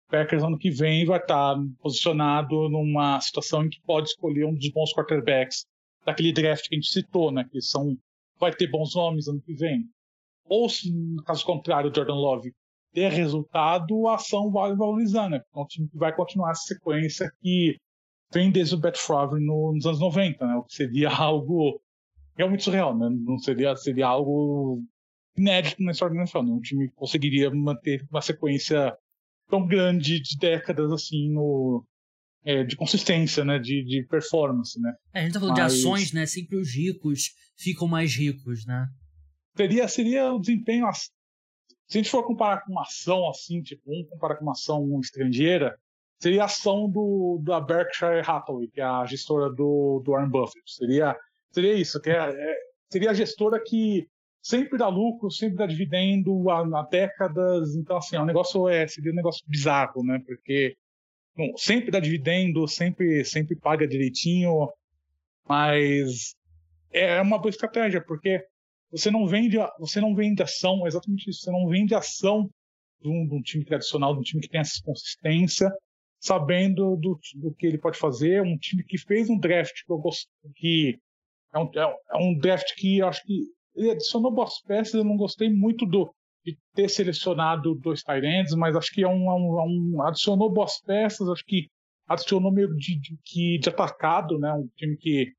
o 0.08 0.12
Packers 0.12 0.44
ano 0.44 0.58
que 0.58 0.70
vem 0.70 1.06
vai 1.06 1.20
estar 1.20 1.56
posicionado 1.82 2.70
numa 2.70 3.20
situação 3.22 3.66
em 3.66 3.70
que 3.70 3.82
pode 3.82 4.10
escolher 4.10 4.46
um 4.46 4.54
dos 4.54 4.72
bons 4.72 4.94
quarterbacks 4.94 5.66
daquele 6.06 6.32
draft 6.32 6.68
que 6.68 6.76
a 6.76 6.78
gente 6.78 6.90
citou, 6.90 7.32
né, 7.32 7.46
que 7.52 7.62
são 7.62 7.98
vai 8.40 8.54
ter 8.54 8.68
bons 8.68 8.96
nomes 8.96 9.28
ano 9.28 9.42
que 9.42 9.54
vem. 9.54 9.84
Ou 10.46 10.70
se, 10.70 10.90
caso 11.26 11.46
contrário, 11.46 11.92
o 11.92 11.94
Jordan 11.94 12.16
Love 12.16 12.52
der 12.94 13.12
resultado, 13.12 14.08
a 14.08 14.16
ação 14.16 14.50
vai 14.50 14.76
valorizar, 14.76 15.30
né? 15.30 15.42
É 15.56 15.60
um 15.60 15.66
time 15.66 15.88
que 15.90 15.98
vai 15.98 16.16
continuar 16.16 16.52
essa 16.52 16.64
sequência 16.64 17.32
que 17.40 17.78
vem 18.32 18.52
desde 18.52 18.76
o 18.76 18.78
Brett 18.78 19.00
Favre 19.00 19.44
no, 19.44 19.74
nos 19.74 19.86
anos 19.86 20.00
90, 20.00 20.46
né? 20.46 20.56
O 20.56 20.64
que 20.64 20.74
seria 20.74 21.10
algo 21.14 21.82
realmente 22.38 22.64
surreal, 22.64 22.98
né? 22.98 23.10
Não 23.10 23.38
seria, 23.38 23.76
seria 23.76 24.08
algo 24.08 24.84
inédito 25.38 25.84
na 25.84 25.92
história 25.92 26.16
da 26.16 26.22
NFL, 26.22 26.44
né? 26.44 26.52
Um 26.52 26.62
time 26.62 26.90
conseguiria 26.96 27.50
manter 27.52 28.06
uma 28.10 28.22
sequência 28.22 28.96
tão 29.50 29.66
grande 29.66 30.22
de 30.22 30.38
décadas 30.38 30.92
assim 30.92 31.32
no 31.32 31.86
é, 32.46 32.64
de 32.64 32.76
consistência, 32.76 33.44
né? 33.44 33.60
De, 33.60 33.84
de 33.84 34.06
performance, 34.08 34.80
né? 34.80 34.94
É, 35.14 35.20
a 35.20 35.24
gente 35.24 35.34
tá 35.34 35.40
falando 35.40 35.58
Mas... 35.58 35.74
de 35.74 35.80
ações, 35.80 36.14
né? 36.14 36.26
Sempre 36.26 36.58
os 36.58 36.74
ricos 36.74 37.32
ficam 37.58 37.88
mais 37.88 38.16
ricos, 38.16 38.66
né? 38.66 38.88
Seria, 39.56 39.88
seria 39.88 40.34
o 40.34 40.40
desempenho. 40.40 40.86
Se 40.94 41.98
a 41.98 42.02
gente 42.02 42.10
for 42.10 42.24
comparar 42.24 42.62
com 42.62 42.72
uma 42.72 42.84
ação 42.84 43.28
assim, 43.30 43.62
tipo, 43.62 43.82
um 43.88 44.06
comparar 44.10 44.36
com 44.38 44.44
uma 44.44 44.54
ação 44.54 45.00
estrangeira, 45.02 45.78
seria 46.20 46.44
a 46.44 46.46
ação 46.46 46.90
do, 46.90 47.40
da 47.44 47.60
Berkshire 47.62 48.22
Hathaway, 48.26 48.68
que 48.68 48.82
é 48.82 48.84
a 48.84 49.06
gestora 49.06 49.50
do, 49.50 50.02
do 50.04 50.12
Warren 50.12 50.30
Buffett. 50.30 50.62
Seria, 50.66 51.18
seria 51.52 51.74
isso, 51.74 52.00
que 52.02 52.10
é, 52.10 52.30
é, 52.30 52.56
seria 52.90 53.12
a 53.12 53.14
gestora 53.14 53.62
que 53.64 54.08
sempre 54.42 54.78
dá 54.78 54.88
lucro, 54.88 55.32
sempre 55.32 55.58
dá 55.58 55.66
dividendo 55.66 56.50
há, 56.50 56.60
há 56.60 56.84
décadas. 56.84 57.76
Então, 57.76 57.98
assim, 57.98 58.18
é 58.18 58.22
um 58.22 58.26
negócio, 58.26 58.68
é, 58.68 58.86
seria 58.88 59.12
um 59.12 59.16
negócio 59.16 59.44
bizarro, 59.48 60.04
né? 60.04 60.22
Porque 60.26 60.76
bom, 61.36 61.56
sempre 61.56 61.90
dá 61.90 62.00
dividendo, 62.00 62.68
sempre, 62.68 63.24
sempre 63.24 63.56
paga 63.56 63.88
direitinho, 63.88 64.70
mas 65.48 66.36
é 66.92 67.22
uma 67.22 67.38
boa 67.38 67.50
estratégia, 67.50 68.04
porque 68.04 68.44
você 68.92 69.10
não 69.10 69.26
vende, 69.26 69.58
você 69.80 70.02
não 70.02 70.14
vende 70.14 70.44
ação, 70.44 70.86
exatamente 70.86 71.30
isso, 71.30 71.42
você 71.42 71.52
não 71.52 71.68
vende 71.68 71.96
ação 71.96 72.50
de 73.02 73.08
um, 73.08 73.26
de 73.26 73.36
um 73.36 73.42
time 73.42 73.64
tradicional, 73.64 74.14
de 74.14 74.20
um 74.20 74.24
time 74.24 74.42
que 74.42 74.50
tem 74.50 74.60
essa 74.60 74.82
consistência, 74.84 75.72
sabendo 76.20 76.98
do, 76.98 77.20
do 77.36 77.54
que 77.54 77.66
ele 77.66 77.78
pode 77.78 77.98
fazer. 77.98 78.42
Um 78.42 78.58
time 78.58 78.84
que 78.84 78.98
fez 78.98 79.30
um 79.30 79.40
draft 79.40 79.74
que 79.86 79.92
eu 79.92 79.98
gosto, 79.98 80.28
que 80.56 81.00
é 81.54 81.60
um, 81.60 81.72
é 81.76 82.18
um 82.18 82.38
draft 82.38 82.76
que 82.76 83.00
eu 83.00 83.08
acho 83.08 83.24
que 83.24 83.44
ele 83.76 83.92
adicionou 83.92 84.32
boas 84.32 84.62
peças. 84.62 84.94
Eu 84.94 85.04
não 85.04 85.18
gostei 85.18 85.50
muito 85.50 85.86
do 85.86 86.14
de 86.46 86.58
ter 86.74 86.90
selecionado 86.90 87.76
dois 87.76 88.02
Tyrants, 88.02 88.56
mas 88.56 88.76
acho 88.76 88.92
que 88.94 89.04
é 89.04 89.08
um, 89.08 89.30
é 89.30 89.36
um, 89.36 89.60
é 89.60 89.64
um, 89.64 90.02
adicionou 90.04 90.50
boas 90.50 90.80
peças. 90.82 91.28
Acho 91.28 91.44
que 91.46 91.68
adicionou 92.08 92.52
meio 92.52 92.74
de, 92.76 93.00
de, 93.00 93.60
de 93.60 93.70
atacado, 93.70 94.40
né? 94.40 94.52
Um 94.54 94.68
time 94.76 94.98
que 94.98 95.34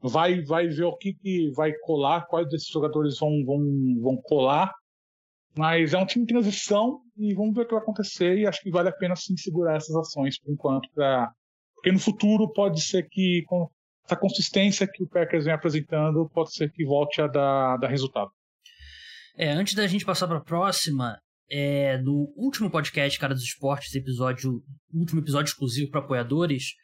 vai 0.00 0.42
vai 0.42 0.68
ver 0.68 0.84
o 0.84 0.96
que, 0.96 1.14
que 1.14 1.50
vai 1.50 1.72
colar, 1.82 2.26
quais 2.26 2.48
desses 2.48 2.68
jogadores 2.68 3.18
vão, 3.18 3.44
vão, 3.44 3.60
vão 4.00 4.16
colar 4.22 4.72
mas 5.58 5.92
é 5.92 5.98
um 5.98 6.06
time 6.06 6.24
de 6.24 6.32
transição 6.32 7.00
e 7.16 7.34
vamos 7.34 7.52
ver 7.52 7.62
o 7.62 7.66
que 7.66 7.74
vai 7.74 7.82
acontecer. 7.82 8.38
E 8.38 8.46
acho 8.46 8.62
que 8.62 8.70
vale 8.70 8.90
a 8.90 8.92
pena 8.92 9.16
sim 9.16 9.36
segurar 9.36 9.74
essas 9.74 9.96
ações 9.96 10.38
por 10.38 10.52
enquanto, 10.52 10.88
pra... 10.94 11.32
porque 11.74 11.90
no 11.90 11.98
futuro 11.98 12.48
pode 12.52 12.80
ser 12.80 13.08
que 13.10 13.42
com 13.48 13.68
essa 14.04 14.14
consistência 14.14 14.86
que 14.86 15.02
o 15.02 15.08
Packers 15.08 15.46
vem 15.46 15.52
apresentando, 15.52 16.30
pode 16.32 16.54
ser 16.54 16.70
que 16.70 16.84
volte 16.84 17.20
a 17.20 17.26
dar, 17.26 17.76
dar 17.76 17.88
resultado. 17.88 18.30
É, 19.36 19.50
antes 19.50 19.74
da 19.74 19.84
gente 19.88 20.04
passar 20.04 20.28
para 20.28 20.38
a 20.38 20.44
próxima, 20.44 21.18
é, 21.50 21.98
no 21.98 22.32
último 22.36 22.70
podcast 22.70 23.18
Cara 23.18 23.34
dos 23.34 23.42
Esportes, 23.42 23.92
episódio, 23.96 24.62
último 24.94 25.20
episódio 25.20 25.50
exclusivo 25.50 25.90
para 25.90 26.00
apoiadores, 26.00 26.74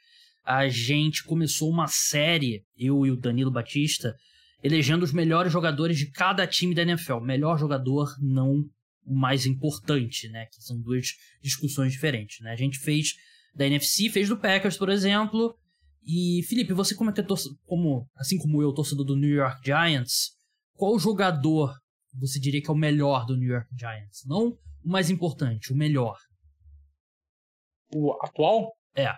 a 0.45 0.67
gente 0.67 1.23
começou 1.23 1.71
uma 1.71 1.87
série, 1.87 2.65
eu 2.77 3.07
e 3.07 3.13
o 3.13 3.17
Danilo 3.17 3.53
Batista, 3.53 4.17
elegendo 4.65 5.03
os 5.03 5.13
melhores 5.13 5.53
jogadores 5.53 5.99
de 5.99 6.11
cada 6.11 6.47
time 6.47 6.75
da 6.75 6.81
NFL. 6.81 7.21
Melhor 7.21 7.59
jogador, 7.59 8.09
não 8.19 8.65
o 9.05 9.15
mais 9.15 9.45
importante, 9.45 10.27
né? 10.31 10.47
Que 10.47 10.63
são 10.63 10.81
duas 10.81 11.09
discussões 11.43 11.93
diferentes, 11.93 12.41
né? 12.41 12.53
A 12.53 12.57
gente 12.57 12.79
fez 12.79 13.15
da 13.55 13.67
NFC, 13.67 14.09
fez 14.09 14.31
do 14.31 14.39
Packers, 14.39 14.79
por 14.79 14.89
exemplo. 14.89 15.55
E, 16.03 16.43
Felipe, 16.49 16.73
você 16.73 16.95
como 16.95 17.11
é 17.11 17.13
que 17.13 17.21
é 17.21 17.27
como, 17.67 18.09
assim 18.17 18.39
como 18.39 18.63
eu, 18.63 18.73
torcedor 18.73 19.05
do 19.05 19.17
New 19.17 19.35
York 19.35 19.61
Giants, 19.63 20.31
qual 20.73 20.99
jogador 20.99 21.79
você 22.15 22.41
diria 22.41 22.63
que 22.63 22.71
é 22.71 22.73
o 22.73 22.77
melhor 22.77 23.27
do 23.27 23.37
New 23.37 23.53
York 23.53 23.69
Giants? 23.79 24.25
Não 24.27 24.49
o 24.83 24.89
mais 24.89 25.11
importante, 25.11 25.75
o 25.75 25.77
melhor. 25.77 26.17
O 27.95 28.13
atual? 28.23 28.75
É. 28.97 29.13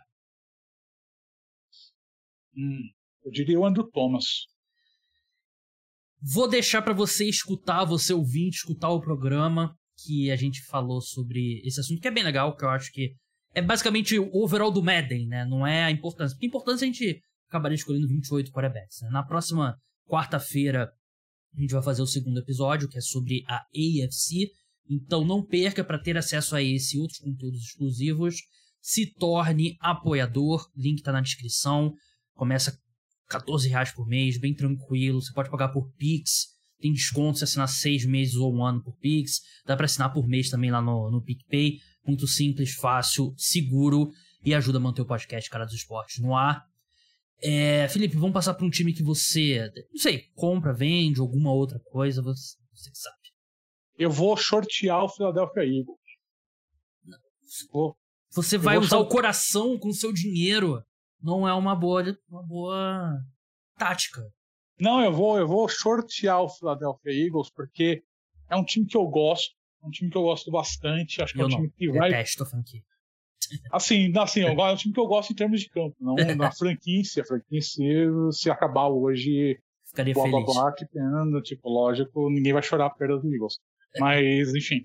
Hum, 2.56 2.90
eu 3.24 3.30
diria 3.30 3.60
o 3.60 3.64
Andrew 3.64 3.88
Thomas. 3.92 4.46
Vou 6.20 6.48
deixar 6.48 6.82
para 6.82 6.94
você 6.94 7.28
escutar, 7.28 7.84
você 7.84 8.12
ouvir, 8.12 8.48
escutar 8.48 8.90
o 8.90 9.00
programa 9.00 9.74
que 10.04 10.30
a 10.30 10.36
gente 10.36 10.62
falou 10.64 11.00
sobre 11.00 11.60
esse 11.64 11.80
assunto, 11.80 12.00
que 12.00 12.08
é 12.08 12.10
bem 12.10 12.24
legal, 12.24 12.56
que 12.56 12.64
eu 12.64 12.68
acho 12.68 12.90
que 12.92 13.14
é 13.54 13.62
basicamente 13.62 14.18
o 14.18 14.30
overall 14.34 14.70
do 14.70 14.82
Madden, 14.82 15.26
né? 15.28 15.44
Não 15.46 15.66
é 15.66 15.84
a 15.84 15.90
importância. 15.90 16.34
Porque 16.34 16.46
a 16.46 16.48
importância 16.48 16.84
a 16.84 16.86
gente 16.86 17.20
acabaria 17.48 17.76
escolhendo 17.76 18.06
28 18.06 18.50
quarterbacks. 18.50 19.00
Né? 19.00 19.08
Na 19.10 19.22
próxima 19.22 19.76
quarta-feira 20.06 20.90
a 21.56 21.60
gente 21.60 21.72
vai 21.72 21.82
fazer 21.82 22.02
o 22.02 22.06
segundo 22.06 22.38
episódio, 22.38 22.88
que 22.88 22.98
é 22.98 23.00
sobre 23.00 23.42
a 23.48 23.56
AFC. 23.56 24.50
Então 24.88 25.24
não 25.24 25.44
perca 25.44 25.82
para 25.82 25.98
ter 25.98 26.18
acesso 26.18 26.54
a 26.54 26.62
esse 26.62 26.96
e 26.96 27.00
outros 27.00 27.18
conteúdos 27.18 27.62
exclusivos. 27.62 28.36
Se 28.80 29.12
torne 29.14 29.76
apoiador, 29.80 30.68
link 30.76 30.98
está 30.98 31.10
na 31.10 31.22
descrição. 31.22 31.94
Começa 32.34 32.78
14 33.28 33.68
reais 33.68 33.92
por 33.92 34.06
mês, 34.06 34.38
bem 34.38 34.54
tranquilo. 34.54 35.20
Você 35.20 35.32
pode 35.32 35.50
pagar 35.50 35.68
por 35.68 35.90
Pix. 35.96 36.54
Tem 36.78 36.92
desconto 36.92 37.38
se 37.38 37.44
assinar 37.44 37.68
seis 37.68 38.04
meses 38.04 38.34
ou 38.34 38.54
um 38.54 38.64
ano 38.64 38.82
por 38.82 38.96
Pix. 38.98 39.40
Dá 39.64 39.76
para 39.76 39.86
assinar 39.86 40.12
por 40.12 40.28
mês 40.28 40.50
também 40.50 40.70
lá 40.70 40.80
no, 40.80 41.10
no 41.10 41.22
PicPay. 41.22 41.78
Muito 42.06 42.26
simples, 42.26 42.74
fácil, 42.74 43.34
seguro 43.36 44.10
e 44.44 44.54
ajuda 44.54 44.78
a 44.78 44.80
manter 44.80 45.02
o 45.02 45.06
podcast 45.06 45.50
Cara 45.50 45.64
dos 45.64 45.74
Esportes 45.74 46.20
no 46.20 46.36
ar. 46.36 46.64
É, 47.42 47.88
Felipe, 47.88 48.16
vamos 48.16 48.32
passar 48.32 48.54
para 48.54 48.64
um 48.64 48.70
time 48.70 48.94
que 48.94 49.02
você, 49.02 49.70
não 49.92 50.00
sei, 50.00 50.30
compra, 50.34 50.72
vende, 50.72 51.20
alguma 51.20 51.52
outra 51.52 51.78
coisa, 51.90 52.22
você, 52.22 52.56
você 52.72 52.90
sabe. 52.94 53.16
Eu 53.98 54.10
vou 54.10 54.36
shortear 54.36 55.02
o 55.04 55.08
Philadelphia 55.08 55.62
Eagles. 55.62 55.98
Vou, 57.72 57.96
você 58.30 58.56
vai 58.56 58.78
usar 58.78 58.96
short... 58.96 59.06
o 59.06 59.08
coração 59.08 59.78
com 59.78 59.88
o 59.88 59.94
seu 59.94 60.12
dinheiro. 60.12 60.82
Não 61.26 61.48
é 61.48 61.52
uma 61.52 61.74
boa, 61.74 62.04
uma 62.30 62.42
boa 62.44 63.20
tática. 63.76 64.22
Não, 64.78 65.02
eu 65.02 65.12
vou, 65.12 65.36
eu 65.36 65.48
vou 65.48 65.68
shortear 65.68 66.40
o 66.40 66.48
Philadelphia 66.48 67.10
Eagles 67.10 67.50
porque 67.50 68.04
é 68.48 68.54
um 68.54 68.64
time 68.64 68.86
que 68.86 68.96
eu 68.96 69.04
gosto, 69.08 69.52
é 69.82 69.86
um 69.88 69.90
time 69.90 70.08
que 70.08 70.16
eu 70.16 70.22
gosto 70.22 70.52
bastante. 70.52 71.20
Acho 71.20 71.32
que 71.32 71.40
eu 71.40 71.42
é 71.42 71.46
um 71.46 71.50
não, 71.50 71.56
time 71.56 71.72
que 71.72 71.90
vai. 71.90 72.10
Detesto 72.10 72.44
a 72.44 72.46
franquia. 72.46 72.80
Assim, 73.72 74.12
assim, 74.16 74.40
é 74.40 74.50
um 74.50 74.76
time 74.76 74.94
que 74.94 74.98
eu 74.98 75.06
gosto 75.06 75.32
em 75.32 75.36
termos 75.36 75.60
de 75.60 75.68
campo, 75.68 75.94
não 76.00 76.14
na 76.36 76.50
franquia, 76.50 77.04
se 77.04 77.20
a 77.20 77.24
franquia 77.24 77.60
se, 77.60 77.82
se 78.32 78.50
acabar 78.50 78.88
hoje, 78.88 79.56
Ficaria 79.84 80.14
blá, 80.14 80.24
blá, 80.24 80.40
feliz. 80.40 80.54
blá, 80.54 80.72
que 80.72 80.86
pena, 80.86 81.42
tipo, 81.42 81.68
lógico, 81.68 82.28
ninguém 82.28 82.52
vai 82.52 82.62
chorar 82.62 82.86
a 82.86 82.90
perda 82.90 83.18
do 83.18 83.32
Eagles. 83.32 83.58
Mas, 84.00 84.52
enfim, 84.52 84.84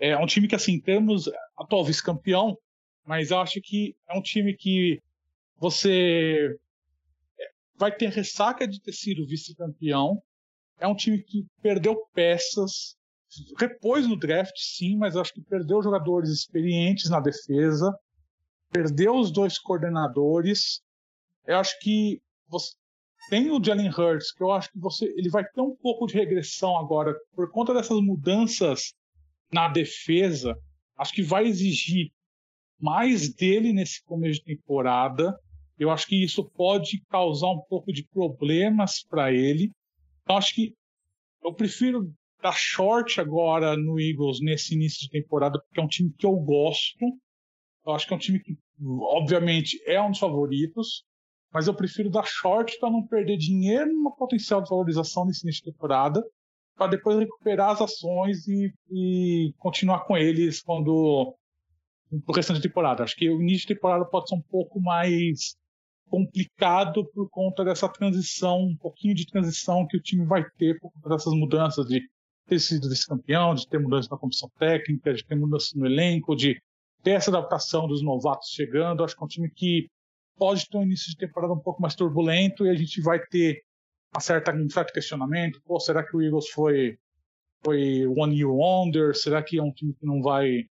é 0.00 0.16
um 0.16 0.26
time 0.26 0.48
que, 0.48 0.56
assim, 0.56 0.72
em 0.72 0.80
termos, 0.80 1.30
atual 1.56 1.84
vice-campeão, 1.84 2.56
mas 3.04 3.30
eu 3.30 3.38
acho 3.38 3.60
que 3.62 3.94
é 4.08 4.18
um 4.18 4.22
time 4.22 4.56
que 4.56 4.98
você 5.60 6.58
vai 7.76 7.94
ter 7.94 8.10
ressaca 8.10 8.66
de 8.66 8.80
ter 8.80 8.92
sido 8.92 9.26
vice-campeão. 9.26 10.20
É 10.78 10.88
um 10.88 10.94
time 10.94 11.22
que 11.22 11.46
perdeu 11.62 11.94
peças, 12.14 12.96
repôs 13.58 14.08
no 14.08 14.16
draft, 14.16 14.56
sim, 14.56 14.96
mas 14.96 15.16
acho 15.16 15.34
que 15.34 15.42
perdeu 15.42 15.82
jogadores 15.82 16.30
experientes 16.30 17.10
na 17.10 17.20
defesa, 17.20 17.94
perdeu 18.72 19.14
os 19.14 19.30
dois 19.30 19.58
coordenadores. 19.58 20.80
Eu 21.46 21.58
acho 21.58 21.78
que 21.80 22.20
você 22.48 22.72
tem 23.28 23.50
o 23.50 23.62
Jalen 23.62 23.90
Hurts, 23.90 24.32
que 24.32 24.42
eu 24.42 24.50
acho 24.50 24.72
que 24.72 24.78
você 24.78 25.04
ele 25.16 25.28
vai 25.28 25.44
ter 25.44 25.60
um 25.60 25.76
pouco 25.76 26.06
de 26.06 26.14
regressão 26.14 26.78
agora 26.78 27.14
por 27.34 27.50
conta 27.50 27.74
dessas 27.74 28.00
mudanças 28.00 28.94
na 29.52 29.68
defesa. 29.68 30.56
Acho 30.96 31.12
que 31.12 31.22
vai 31.22 31.46
exigir 31.46 32.10
mais 32.80 33.32
dele 33.34 33.72
nesse 33.72 34.02
começo 34.04 34.38
de 34.40 34.56
temporada. 34.56 35.38
Eu 35.80 35.90
acho 35.90 36.06
que 36.06 36.22
isso 36.22 36.44
pode 36.44 37.02
causar 37.08 37.48
um 37.48 37.62
pouco 37.66 37.90
de 37.90 38.06
problemas 38.12 39.02
para 39.02 39.32
ele. 39.32 39.72
Então 40.22 40.36
acho 40.36 40.54
que 40.54 40.74
eu 41.42 41.54
prefiro 41.54 42.12
dar 42.42 42.52
short 42.52 43.18
agora 43.18 43.74
no 43.78 43.98
Eagles 43.98 44.40
nesse 44.42 44.74
início 44.74 45.00
de 45.00 45.08
temporada, 45.08 45.58
porque 45.58 45.80
é 45.80 45.82
um 45.82 45.88
time 45.88 46.12
que 46.18 46.26
eu 46.26 46.36
gosto. 46.36 46.98
Eu 47.86 47.94
acho 47.94 48.06
que 48.06 48.12
é 48.12 48.16
um 48.16 48.20
time 48.20 48.38
que, 48.38 48.58
obviamente, 49.00 49.82
é 49.86 49.98
um 50.02 50.10
dos 50.10 50.20
favoritos, 50.20 51.02
mas 51.50 51.66
eu 51.66 51.72
prefiro 51.72 52.10
dar 52.10 52.26
short 52.26 52.78
para 52.78 52.90
não 52.90 53.06
perder 53.06 53.38
dinheiro 53.38 53.90
numa 53.90 54.14
potencial 54.14 54.60
desvalorização 54.60 55.24
nesse 55.24 55.46
início 55.46 55.64
de 55.64 55.72
temporada, 55.72 56.22
para 56.76 56.88
depois 56.88 57.18
recuperar 57.18 57.70
as 57.70 57.80
ações 57.80 58.46
e, 58.46 58.70
e 58.90 59.54
continuar 59.56 60.00
com 60.00 60.14
eles 60.14 60.60
quando 60.60 61.34
no 62.12 62.34
restante 62.34 62.58
da 62.58 62.68
temporada. 62.68 63.02
Acho 63.02 63.16
que 63.16 63.30
o 63.30 63.40
início 63.40 63.66
de 63.66 63.74
temporada 63.74 64.04
pode 64.04 64.28
ser 64.28 64.34
um 64.34 64.42
pouco 64.42 64.78
mais 64.78 65.58
complicado 66.10 67.08
por 67.14 67.30
conta 67.30 67.64
dessa 67.64 67.88
transição, 67.88 68.60
um 68.62 68.76
pouquinho 68.76 69.14
de 69.14 69.24
transição 69.24 69.86
que 69.86 69.96
o 69.96 70.02
time 70.02 70.26
vai 70.26 70.44
ter 70.58 70.78
por 70.80 70.92
conta 70.92 71.08
dessas 71.10 71.32
mudanças 71.32 71.86
de 71.86 72.02
ter 72.46 72.58
sido 72.58 72.88
vice-campeão, 72.88 73.54
de 73.54 73.66
ter 73.68 73.78
mudança 73.78 74.08
na 74.10 74.18
comissão 74.18 74.50
técnica, 74.58 75.14
de 75.14 75.24
ter 75.24 75.36
mudança 75.36 75.70
no 75.76 75.86
elenco, 75.86 76.34
de 76.34 76.60
ter 77.02 77.12
essa 77.12 77.30
adaptação 77.30 77.86
dos 77.86 78.02
novatos 78.02 78.48
chegando. 78.50 79.04
Acho 79.04 79.16
que 79.16 79.22
é 79.22 79.24
um 79.24 79.28
time 79.28 79.50
que 79.50 79.88
pode 80.36 80.66
ter 80.68 80.76
um 80.76 80.82
início 80.82 81.10
de 81.10 81.16
temporada 81.16 81.52
um 81.52 81.60
pouco 81.60 81.80
mais 81.80 81.94
turbulento 81.94 82.66
e 82.66 82.70
a 82.70 82.74
gente 82.74 83.00
vai 83.00 83.20
ter 83.26 83.62
uma 84.12 84.20
certa, 84.20 84.52
um 84.52 84.68
certo 84.68 84.92
questionamento. 84.92 85.62
Pô, 85.64 85.78
será 85.78 86.04
que 86.04 86.16
o 86.16 86.20
Eagles 86.20 86.48
foi, 86.48 86.98
foi 87.64 88.04
one 88.06 88.36
year 88.36 88.50
wonder? 88.50 89.14
Será 89.14 89.42
que 89.42 89.58
é 89.58 89.62
um 89.62 89.72
time 89.72 89.94
que 89.94 90.04
não 90.04 90.20
vai 90.20 90.64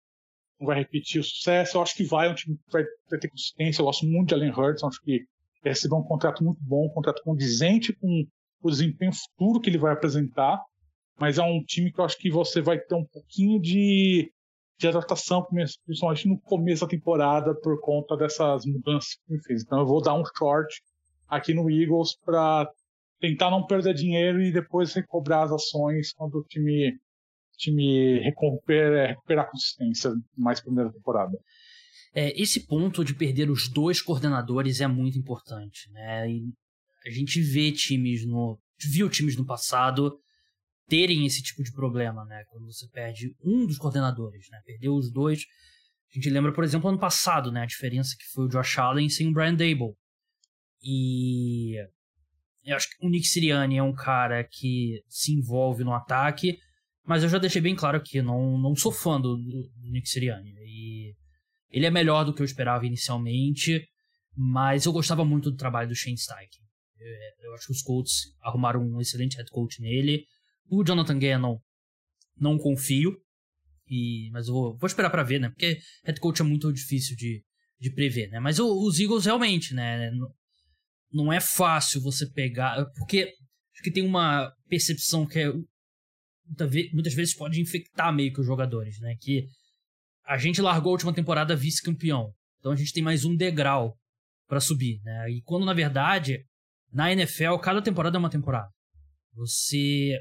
não 0.59 0.67
vai 0.67 0.79
repetir 0.79 1.21
o 1.21 1.25
sucesso. 1.25 1.77
Eu 1.77 1.83
acho 1.83 1.95
que 1.95 2.05
vai, 2.05 2.29
é 2.29 2.31
um 2.31 2.35
time 2.35 2.57
que 2.57 2.73
vai, 2.73 2.85
vai 3.11 3.19
ter 3.19 3.29
consistência. 3.29 3.81
Eu 3.81 3.87
gosto 3.87 4.07
muito 4.07 4.29
de 4.29 4.35
Allen 4.35 4.53
Hurts, 4.53 4.83
acho 4.83 5.01
que 5.03 5.13
ele 5.13 5.27
recebeu 5.65 5.99
um 5.99 6.03
contrato 6.03 6.45
muito 6.45 6.61
bom, 6.63 6.87
um 6.87 6.91
contrato 6.91 7.23
condizente 7.23 7.93
com 7.93 8.25
o 8.63 8.71
desempenho 8.71 9.13
futuro 9.13 9.61
que 9.61 9.71
ele 9.71 9.79
vai 9.79 9.93
apresentar. 9.93 10.61
Mas 11.19 11.39
é 11.39 11.43
um 11.43 11.63
time 11.63 11.93
que 11.93 12.01
eu 12.01 12.05
acho 12.05 12.19
que 12.19 12.31
você 12.31 12.61
vai 12.61 12.79
ter 12.79 12.95
um 12.95 13.05
pouquinho 13.05 13.61
de, 13.61 14.31
de 14.79 14.89
adaptação, 14.89 15.47
principalmente 15.85 16.29
no 16.29 16.39
começo 16.41 16.83
da 16.83 16.91
temporada, 16.91 17.55
por 17.55 17.81
conta 17.81 18.17
dessas 18.17 18.67
mudanças 18.67 19.15
que 19.15 19.33
ele 19.33 19.43
fez. 19.43 19.63
Então 19.63 19.81
eu 19.81 19.87
vou 19.87 20.03
dar 20.03 20.15
um 20.15 20.25
short 20.37 20.83
aqui 21.29 21.55
no 21.55 21.71
Eagles 21.71 22.17
para 22.25 22.71
tentar 23.19 23.51
não 23.51 23.65
perder 23.65 23.95
dinheiro 23.95 24.43
e 24.43 24.53
depois 24.53 24.93
recobrar 24.93 25.45
as 25.45 25.53
ações 25.53 26.13
quando 26.13 26.37
o 26.39 26.45
time 26.45 26.99
time 27.57 28.21
recuperar, 28.21 29.09
recuperar 29.09 29.45
a 29.45 29.51
consistência 29.51 30.13
mais 30.37 30.61
primeira 30.61 30.93
temporada. 30.93 31.37
É, 32.15 32.41
esse 32.41 32.67
ponto 32.67 33.05
de 33.05 33.15
perder 33.15 33.51
os 33.51 33.69
dois 33.69 34.01
coordenadores 34.01 34.81
é 34.81 34.87
muito 34.87 35.19
importante, 35.19 35.91
né? 35.93 36.31
E 36.31 36.43
a 37.07 37.11
gente 37.11 37.41
vê 37.41 37.71
times 37.73 38.27
no. 38.27 38.59
viu 38.81 39.09
times 39.11 39.37
no 39.37 39.45
passado 39.45 40.19
terem 40.89 41.27
esse 41.27 41.43
tipo 41.43 41.63
de 41.63 41.73
problema, 41.73 42.25
né? 42.25 42.45
Quando 42.49 42.67
você 42.67 42.89
perde 42.89 43.35
um 43.45 43.67
dos 43.67 43.77
coordenadores, 43.77 44.47
né? 44.51 44.61
Perdeu 44.65 44.95
os 44.95 45.11
dois. 45.13 45.43
A 46.11 46.15
gente 46.15 46.31
lembra, 46.31 46.53
por 46.53 46.65
exemplo, 46.65 46.89
ano 46.89 46.99
passado, 46.99 47.53
né? 47.53 47.63
A 47.63 47.67
diferença 47.67 48.17
que 48.19 48.25
foi 48.33 48.47
o 48.47 48.49
Josh 48.49 48.79
Allen 48.79 49.09
sem 49.09 49.29
o 49.29 49.33
Brian 49.33 49.55
Dable. 49.55 49.95
E 50.83 51.75
eu 52.65 52.77
acho 52.77 52.89
que 52.89 53.07
o 53.07 53.09
Nick 53.09 53.27
Sirianni 53.27 53.77
é 53.77 53.83
um 53.83 53.95
cara 53.95 54.43
que 54.43 55.03
se 55.09 55.33
envolve 55.33 55.85
no 55.85 55.93
ataque, 55.93 56.59
mas 57.07 57.23
eu 57.23 57.29
já 57.29 57.39
deixei 57.39 57.63
bem 57.63 57.77
claro 57.77 58.03
que 58.03 58.21
não, 58.21 58.59
não 58.59 58.75
sou 58.75 58.91
fã 58.91 59.21
do, 59.21 59.37
do 59.37 59.71
Nick 59.93 60.09
Sirianni. 60.09 60.51
E 60.65 61.15
ele 61.71 61.87
é 61.87 61.91
melhor 61.91 62.25
do 62.25 62.35
que 62.35 62.43
eu 62.43 62.45
esperava 62.45 62.85
inicialmente, 62.85 63.87
mas 64.37 64.85
eu 64.85 64.93
gostava 64.93 65.25
muito 65.25 65.51
do 65.51 65.57
trabalho 65.57 65.89
do 65.89 65.95
Shane 65.95 66.19
Steichen. 66.19 66.65
Eu, 66.99 67.49
eu 67.49 67.55
acho 67.55 67.67
que 67.67 67.73
os 67.73 67.83
Colts 67.83 68.35
arrumaram 68.43 68.81
um 68.81 69.01
excelente 69.01 69.37
head 69.37 69.49
coach 69.51 69.81
nele. 69.81 70.25
O 70.69 70.83
Jonathan 70.85 71.19
Gannon, 71.19 71.59
não 72.37 72.59
confio, 72.59 73.17
e, 73.89 74.29
mas 74.33 74.49
eu 74.49 74.55
vou, 74.55 74.77
vou 74.77 74.87
esperar 74.87 75.11
para 75.11 75.23
ver, 75.23 75.39
né? 75.39 75.49
Porque 75.49 75.79
head 76.05 76.19
coach 76.19 76.41
é 76.41 76.45
muito 76.45 76.73
difícil 76.73 77.17
de, 77.17 77.45
de 77.79 77.91
prever, 77.93 78.29
né? 78.31 78.41
Mas 78.41 78.59
o, 78.59 78.67
os 78.85 78.99
Eagles 78.99 79.27
realmente, 79.27 79.75
né? 79.75 80.11
Não, 80.11 80.35
não 81.13 81.33
é 81.33 81.39
fácil 81.39 82.03
você 82.03 82.29
pegar. 82.29 82.85
Porque 82.97 83.33
acho 83.73 83.83
que 83.83 83.93
tem 83.93 84.05
uma 84.05 84.53
percepção 84.69 85.25
que 85.25 85.39
é 85.39 85.53
muitas 86.93 87.15
vezes 87.15 87.35
pode 87.35 87.61
infectar 87.61 88.15
meio 88.15 88.33
que 88.33 88.41
os 88.41 88.47
jogadores, 88.47 88.99
né? 89.01 89.17
Que 89.21 89.47
a 90.25 90.37
gente 90.39 90.61
largou 90.61 90.91
a 90.91 90.93
última 90.93 91.15
temporada 91.15 91.57
vice-campeão. 91.57 92.33
Então 92.59 92.73
a 92.73 92.77
gente 92.77 92.93
tem 92.93 93.03
mais 93.03 93.25
um 93.25 93.35
degrau 93.35 93.97
para 94.49 94.61
subir, 94.61 95.01
né? 95.03 95.31
E 95.31 95.43
quando 95.43 95.65
na 95.65 95.75
verdade, 95.75 96.45
na 96.93 97.13
NFL, 97.13 97.59
cada 97.63 97.83
temporada 97.83 98.17
é 98.17 98.21
uma 98.21 98.31
temporada. 98.31 98.71
Você 99.35 100.19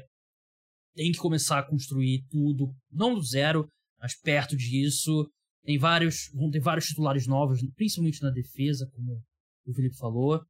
tem 0.94 1.12
que 1.12 1.18
começar 1.18 1.58
a 1.58 1.66
construir 1.66 2.24
tudo, 2.30 2.72
não 2.90 3.14
do 3.14 3.22
zero, 3.22 3.68
mas 3.98 4.18
perto 4.18 4.56
disso. 4.56 5.28
Tem 5.64 5.78
vários, 5.78 6.30
vão 6.32 6.50
ter 6.50 6.60
vários 6.60 6.86
titulares 6.86 7.26
novos, 7.26 7.60
principalmente 7.74 8.22
na 8.22 8.30
defesa, 8.30 8.88
como 8.94 9.20
o 9.66 9.74
Felipe 9.74 9.96
falou. 9.96 10.40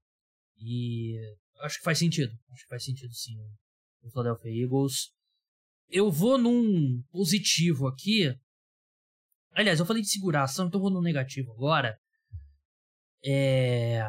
E 0.59 1.17
acho 1.63 1.79
que 1.79 1.85
faz 1.85 1.99
sentido. 1.99 2.33
Acho 2.51 2.63
que 2.63 2.69
faz 2.69 2.85
sentido 2.85 3.13
sim. 3.15 3.35
O 4.03 4.11
Philadelphia 4.11 4.63
Eagles 4.63 5.11
eu 5.89 6.11
vou 6.11 6.39
num 6.39 7.03
positivo 7.11 7.87
aqui. 7.87 8.35
Aliás, 9.53 9.81
eu 9.81 9.87
falei 9.87 10.03
de 10.03 10.09
seguração, 10.09 10.67
então 10.67 10.79
eu 10.79 10.83
vou 10.83 10.91
no 10.91 11.03
negativo 11.03 11.53
agora. 11.53 11.99
É... 13.25 14.09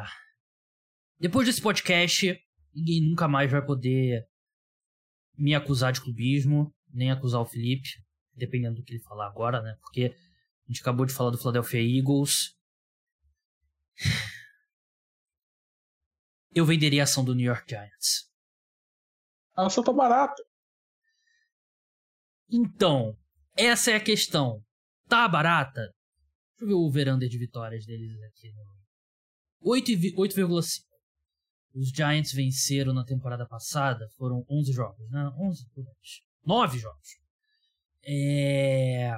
Depois 1.18 1.46
desse 1.46 1.60
podcast, 1.60 2.38
ninguém 2.74 3.08
nunca 3.08 3.26
mais 3.26 3.50
vai 3.50 3.64
poder 3.64 4.26
me 5.36 5.54
acusar 5.54 5.92
de 5.92 6.00
clubismo, 6.00 6.74
nem 6.92 7.10
acusar 7.10 7.40
o 7.40 7.46
Felipe, 7.46 7.88
dependendo 8.34 8.76
do 8.76 8.82
que 8.82 8.92
ele 8.92 9.02
falar 9.02 9.26
agora, 9.26 9.62
né? 9.62 9.76
Porque 9.80 10.14
a 10.68 10.72
gente 10.72 10.80
acabou 10.80 11.06
de 11.06 11.12
falar 11.12 11.30
do 11.30 11.38
Philadelphia 11.38 11.80
Eagles. 11.80 12.56
Eu 16.54 16.64
venderia 16.66 17.02
a 17.02 17.04
ação 17.04 17.24
do 17.24 17.34
New 17.34 17.46
York 17.46 17.64
Giants. 17.68 18.28
A 19.56 19.66
ação 19.66 19.82
tá 19.82 19.92
barata. 19.92 20.47
Então, 22.50 23.16
essa 23.56 23.90
é 23.90 23.96
a 23.96 24.02
questão. 24.02 24.62
Tá 25.08 25.28
barata? 25.28 25.80
Deixa 25.80 26.64
eu 26.64 26.68
ver 26.68 26.74
o 26.74 26.90
veranda 26.90 27.28
de 27.28 27.38
vitórias 27.38 27.84
deles 27.84 28.20
aqui. 28.22 28.52
8,5. 29.62 30.84
Os 31.74 31.90
Giants 31.90 32.32
venceram 32.32 32.92
na 32.92 33.04
temporada 33.04 33.46
passada, 33.46 34.08
foram 34.16 34.44
11 34.50 34.72
jogos, 34.72 35.10
né? 35.10 35.28
11 35.38 35.68
por 35.74 35.84
9 36.44 36.78
jogos. 36.78 37.08
É... 38.04 39.10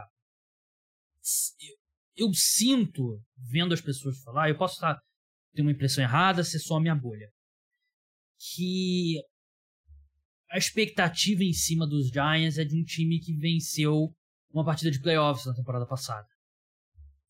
Eu, 2.16 2.26
eu, 2.26 2.35
sinto, 2.35 3.22
vendo 3.37 3.72
as 3.72 3.81
pessoas 3.81 4.18
falar, 4.22 4.49
eu 4.49 4.59
posso 4.59 4.74
estar 4.74 5.01
ter 5.55 5.62
uma 5.62 5.70
impressão 5.70 6.03
errada, 6.03 6.45
ser 6.45 6.59
só 6.59 6.76
a 6.76 6.81
minha 6.81 6.95
bolha, 6.95 7.31
que 8.39 9.20
a 10.51 10.59
expectativa 10.59 11.44
em 11.44 11.53
cima 11.53 11.86
dos 11.86 12.09
Giants 12.09 12.59
é 12.59 12.64
de 12.64 12.76
um 12.76 12.82
time 12.82 13.20
que 13.20 13.32
venceu 13.32 14.12
uma 14.53 14.64
partida 14.64 14.90
de 14.90 15.01
playoffs 15.01 15.46
na 15.46 15.55
temporada 15.55 15.86
passada. 15.86 16.26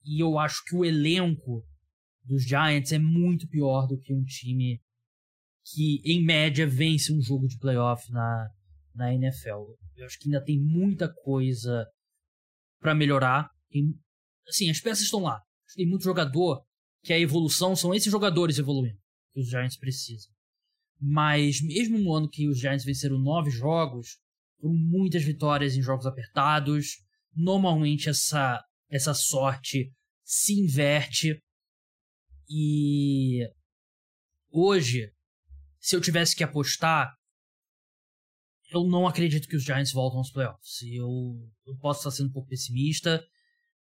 E 0.04 0.22
eu 0.22 0.38
acho 0.38 0.64
que 0.64 0.74
o 0.74 0.84
elenco 0.84 1.62
dos 2.24 2.44
Giants 2.44 2.92
é 2.92 2.98
muito 2.98 3.46
pior 3.48 3.86
do 3.86 3.98
que 3.98 4.14
um 4.14 4.24
time 4.24 4.80
que, 5.64 6.00
em 6.04 6.24
média, 6.24 6.66
vence 6.66 7.12
um 7.12 7.20
jogo 7.20 7.46
de 7.46 7.58
playoff 7.58 8.10
na, 8.10 8.48
na 8.94 9.14
NFL. 9.14 9.76
Eu 9.96 10.06
acho 10.06 10.18
que 10.18 10.26
ainda 10.26 10.42
tem 10.42 10.58
muita 10.58 11.12
coisa 11.22 11.86
para 12.80 12.94
melhorar. 12.94 13.50
Tem, 13.68 13.94
assim, 14.48 14.70
as 14.70 14.80
peças 14.80 15.04
estão 15.04 15.20
lá. 15.20 15.42
Tem 15.74 15.86
muito 15.86 16.04
jogador 16.04 16.64
que 17.04 17.12
a 17.12 17.18
evolução 17.18 17.76
são 17.76 17.94
esses 17.94 18.10
jogadores 18.10 18.58
evoluindo 18.58 18.98
que 19.32 19.40
os 19.40 19.48
Giants 19.48 19.76
precisam. 19.76 20.32
Mas 21.00 21.62
mesmo 21.62 21.98
no 21.98 22.14
ano 22.14 22.28
que 22.28 22.48
os 22.48 22.58
Giants 22.58 22.84
venceram 22.84 23.18
nove 23.18 23.50
jogos, 23.50 24.18
foram 24.60 24.74
muitas 24.74 25.24
vitórias 25.24 25.74
em 25.76 25.82
jogos 25.82 26.06
apertados. 26.06 26.98
Normalmente 27.34 28.08
essa, 28.08 28.62
essa 28.90 29.14
sorte 29.14 29.92
se 30.22 30.52
inverte. 30.60 31.40
E 32.48 33.48
hoje, 34.50 35.10
se 35.78 35.96
eu 35.96 36.00
tivesse 36.00 36.36
que 36.36 36.44
apostar, 36.44 37.14
eu 38.70 38.84
não 38.84 39.06
acredito 39.06 39.48
que 39.48 39.56
os 39.56 39.64
Giants 39.64 39.92
voltam 39.92 40.18
aos 40.18 40.30
playoffs. 40.30 40.82
Eu, 40.82 41.08
eu 41.66 41.76
posso 41.78 42.00
estar 42.00 42.10
sendo 42.10 42.28
um 42.28 42.32
pouco 42.32 42.48
pessimista, 42.48 43.24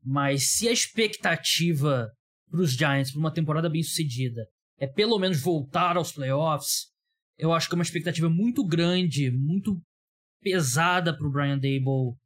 mas 0.02 0.52
se 0.52 0.68
a 0.68 0.72
expectativa 0.72 2.10
para 2.50 2.62
os 2.62 2.72
Giants 2.72 3.12
para 3.12 3.20
uma 3.20 3.34
temporada 3.34 3.70
bem 3.70 3.84
sucedida 3.84 4.48
é 4.78 4.88
pelo 4.88 5.20
menos 5.20 5.42
voltar 5.42 5.98
aos 5.98 6.12
playoffs, 6.12 6.88
eu 7.38 7.54
acho 7.54 7.68
que 7.68 7.76
é 7.76 7.78
uma 7.78 7.84
expectativa 7.84 8.30
muito 8.30 8.66
grande, 8.66 9.32
muito 9.32 9.82
pesada 10.42 11.16
para 11.16 11.28
o 11.28 11.32
Brian 11.32 11.58
Dable 11.58 12.18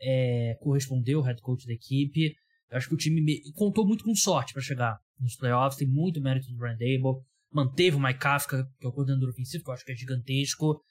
é, 0.00 0.56
corresponder, 0.60 1.16
o 1.16 1.22
head 1.22 1.40
coach 1.40 1.66
da 1.66 1.72
equipe. 1.72 2.34
Eu 2.70 2.76
acho 2.76 2.88
que 2.88 2.94
o 2.94 2.98
time 2.98 3.40
contou 3.54 3.86
muito 3.86 4.04
com 4.04 4.14
sorte 4.14 4.52
para 4.52 4.62
chegar 4.62 4.98
nos 5.18 5.36
playoffs, 5.36 5.78
tem 5.78 5.88
muito 5.88 6.20
mérito 6.20 6.48
do 6.48 6.56
Brian 6.56 6.76
Dable. 6.76 7.22
Manteve 7.50 7.96
o 7.96 8.00
Mike 8.00 8.18
Kafka, 8.18 8.68
que 8.78 8.86
é 8.86 8.88
o 8.88 8.92
coordenador 8.92 9.30
ofensivo, 9.30 9.64
que 9.64 9.70
eu 9.70 9.74
acho 9.74 9.84
que 9.84 9.92
é 9.92 9.96
gigantesco. 9.96 10.84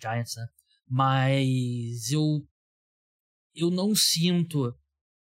Giants, 0.00 0.34
né? 0.36 0.46
Mas 0.88 2.10
eu 2.10 2.46
eu 3.54 3.70
não 3.70 3.94
sinto 3.94 4.74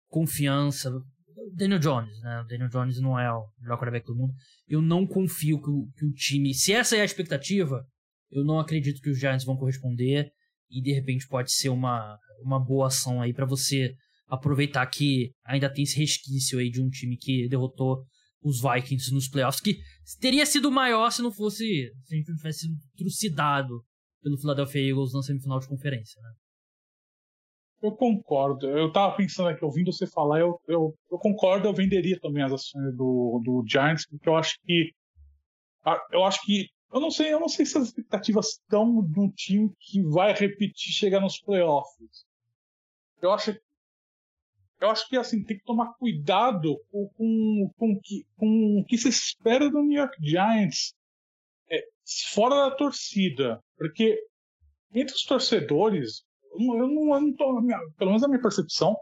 confiança. 0.07 0.91
Daniel 1.56 1.80
Jones, 1.80 2.22
né? 2.22 2.41
O 2.41 2.47
Daniel 2.47 2.70
Jones 2.70 3.00
não 3.00 3.20
é 3.20 3.32
o 3.32 3.45
melhor 3.60 3.78
quarterback 3.78 4.06
do 4.06 4.16
mundo. 4.16 4.34
Eu 4.68 4.82
não 4.82 5.06
confio 5.06 5.62
que 5.62 5.70
o, 5.70 5.88
que 5.97 6.06
o 6.06 6.14
time. 6.14 6.54
Se 6.54 6.74
essa 6.74 6.95
é 6.95 7.02
a 7.02 7.06
expectativa, 7.06 7.86
eu 8.32 8.43
não 8.43 8.60
acredito 8.60 9.02
que 9.02 9.10
os 9.10 9.20
Giants 9.20 9.45
vão 9.45 9.58
corresponder. 9.58 10.32
E 10.70 10.82
de 10.82 10.93
repente 10.93 11.28
pode 11.28 11.52
ser 11.52 11.70
uma, 11.70 12.18
uma 12.43 12.60
boa 12.60 12.88
ação 12.88 13.22
aí 13.22 13.34
para 13.34 13.45
você 13.45 13.95
aproveitar 14.28 14.86
que 14.86 15.32
ainda 15.43 15.72
tem 15.72 15.84
esse 15.84 15.97
resquício 15.97 16.60
aí 16.60 16.70
de 16.70 16.82
um 16.82 16.89
time 16.89 17.18
que 17.18 17.47
derrotou 17.50 18.06
os 18.41 18.62
Vikings 18.62 19.12
nos 19.12 19.28
playoffs, 19.28 19.60
que 19.60 19.80
teria 20.20 20.45
sido 20.45 20.72
maior 20.72 21.10
se 21.12 21.22
não 21.22 21.32
fosse. 21.32 21.66
se 22.04 22.14
a 22.14 22.18
gente 22.18 22.30
não 22.30 22.38
tivesse 22.38 22.60
sido 22.60 22.76
trucidado 22.95 23.84
pelo 24.22 24.38
Philadelphia 24.38 24.89
Eagles 24.89 25.14
na 25.14 25.22
semifinal 25.22 25.60
de 25.60 25.68
conferência, 25.68 26.22
né? 26.22 26.30
Eu 27.82 27.93
concordo. 27.93 28.69
Eu 28.69 28.91
tava 28.91 29.15
pensando 29.15 29.49
aqui, 29.49 29.63
ouvindo 29.63 29.91
você 29.91 30.05
falar, 30.05 30.39
eu, 30.39 30.59
eu, 30.67 30.93
eu 31.11 31.17
concordo, 31.17 31.67
eu 31.67 31.73
venderia 31.73 32.19
também 32.19 32.43
as 32.43 32.51
ações 32.51 32.95
do, 32.95 33.41
do 33.43 33.63
Giants, 33.67 34.05
porque 34.07 34.27
eu 34.27 34.36
acho 34.36 34.59
que. 34.61 34.93
Eu 36.11 36.23
acho 36.25 36.41
que. 36.45 36.67
Eu 36.91 36.99
não 36.99 37.11
sei, 37.11 37.32
eu 37.32 37.39
não 37.39 37.47
sei 37.47 37.65
se 37.65 37.77
as 37.77 37.86
expectativas 37.86 38.47
estão 38.49 39.03
de 39.03 39.19
um 39.19 39.30
time 39.30 39.71
que 39.80 40.01
vai 40.03 40.34
repetir 40.34 40.91
chegar 40.91 41.21
nos 41.21 41.39
playoffs. 41.39 42.25
Eu 43.21 43.32
acho 43.32 43.53
eu 44.80 44.89
acho 44.89 45.07
que 45.09 45.17
assim 45.17 45.43
tem 45.43 45.57
que 45.57 45.65
tomar 45.65 45.93
cuidado 45.95 46.80
com, 46.89 47.09
com, 47.09 47.73
com, 47.77 47.99
que, 48.01 48.25
com 48.38 48.80
o 48.80 48.86
que 48.86 48.97
se 48.97 49.09
espera 49.09 49.69
do 49.69 49.82
New 49.84 49.99
York 49.99 50.15
Giants 50.21 50.93
é, 51.69 51.84
fora 52.34 52.69
da 52.69 52.75
torcida. 52.75 53.61
Porque 53.77 54.17
entre 54.93 55.13
os 55.13 55.23
torcedores, 55.23 56.23
eu 56.54 56.88
não, 56.88 57.16
eu 57.16 57.22
não 57.22 57.34
tô, 57.34 57.62
minha, 57.62 57.80
pelo 57.97 58.12
menos 58.12 58.24
a 58.24 58.28
minha 58.28 58.41
percepção, 58.41 58.95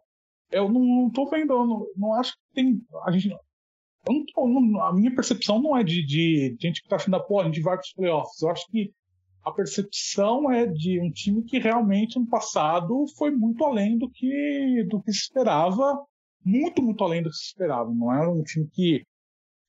eu 0.51 0.69
não, 0.69 0.81
não 0.81 1.09
tô 1.09 1.25
vendo, 1.29 1.53
eu 1.53 1.67
não, 1.67 1.85
não 1.95 2.13
acho 2.13 2.33
que 2.33 2.53
tem. 2.53 2.81
A 3.05 3.11
gente. 3.11 3.29
Eu 3.29 4.13
não 4.13 4.25
tô, 4.25 4.47
não, 4.47 4.81
a 4.83 4.93
minha 4.93 5.13
percepção 5.13 5.61
não 5.61 5.75
é 5.75 5.83
de, 5.83 6.05
de, 6.05 6.55
de 6.55 6.67
gente 6.67 6.81
que 6.81 6.87
tá 6.87 6.95
achando, 6.95 7.21
pô, 7.25 7.41
a 7.41 7.45
gente 7.45 7.61
vai 7.61 7.75
para 7.75 7.83
os 7.83 7.93
playoffs. 7.93 8.41
Eu 8.41 8.49
acho 8.49 8.65
que 8.67 8.91
a 9.43 9.51
percepção 9.51 10.51
é 10.51 10.65
de 10.65 10.99
um 11.01 11.11
time 11.11 11.43
que 11.43 11.59
realmente 11.59 12.19
no 12.19 12.27
passado 12.27 13.05
foi 13.17 13.31
muito 13.31 13.63
além 13.65 13.97
do 13.97 14.09
que, 14.09 14.85
do 14.89 15.01
que 15.01 15.11
se 15.11 15.19
esperava, 15.19 16.05
muito, 16.43 16.81
muito 16.81 17.03
além 17.03 17.21
do 17.21 17.29
que 17.29 17.35
se 17.35 17.47
esperava. 17.47 17.89
Não 17.93 18.13
era 18.13 18.29
um 18.29 18.43
time 18.43 18.67
que 18.71 19.03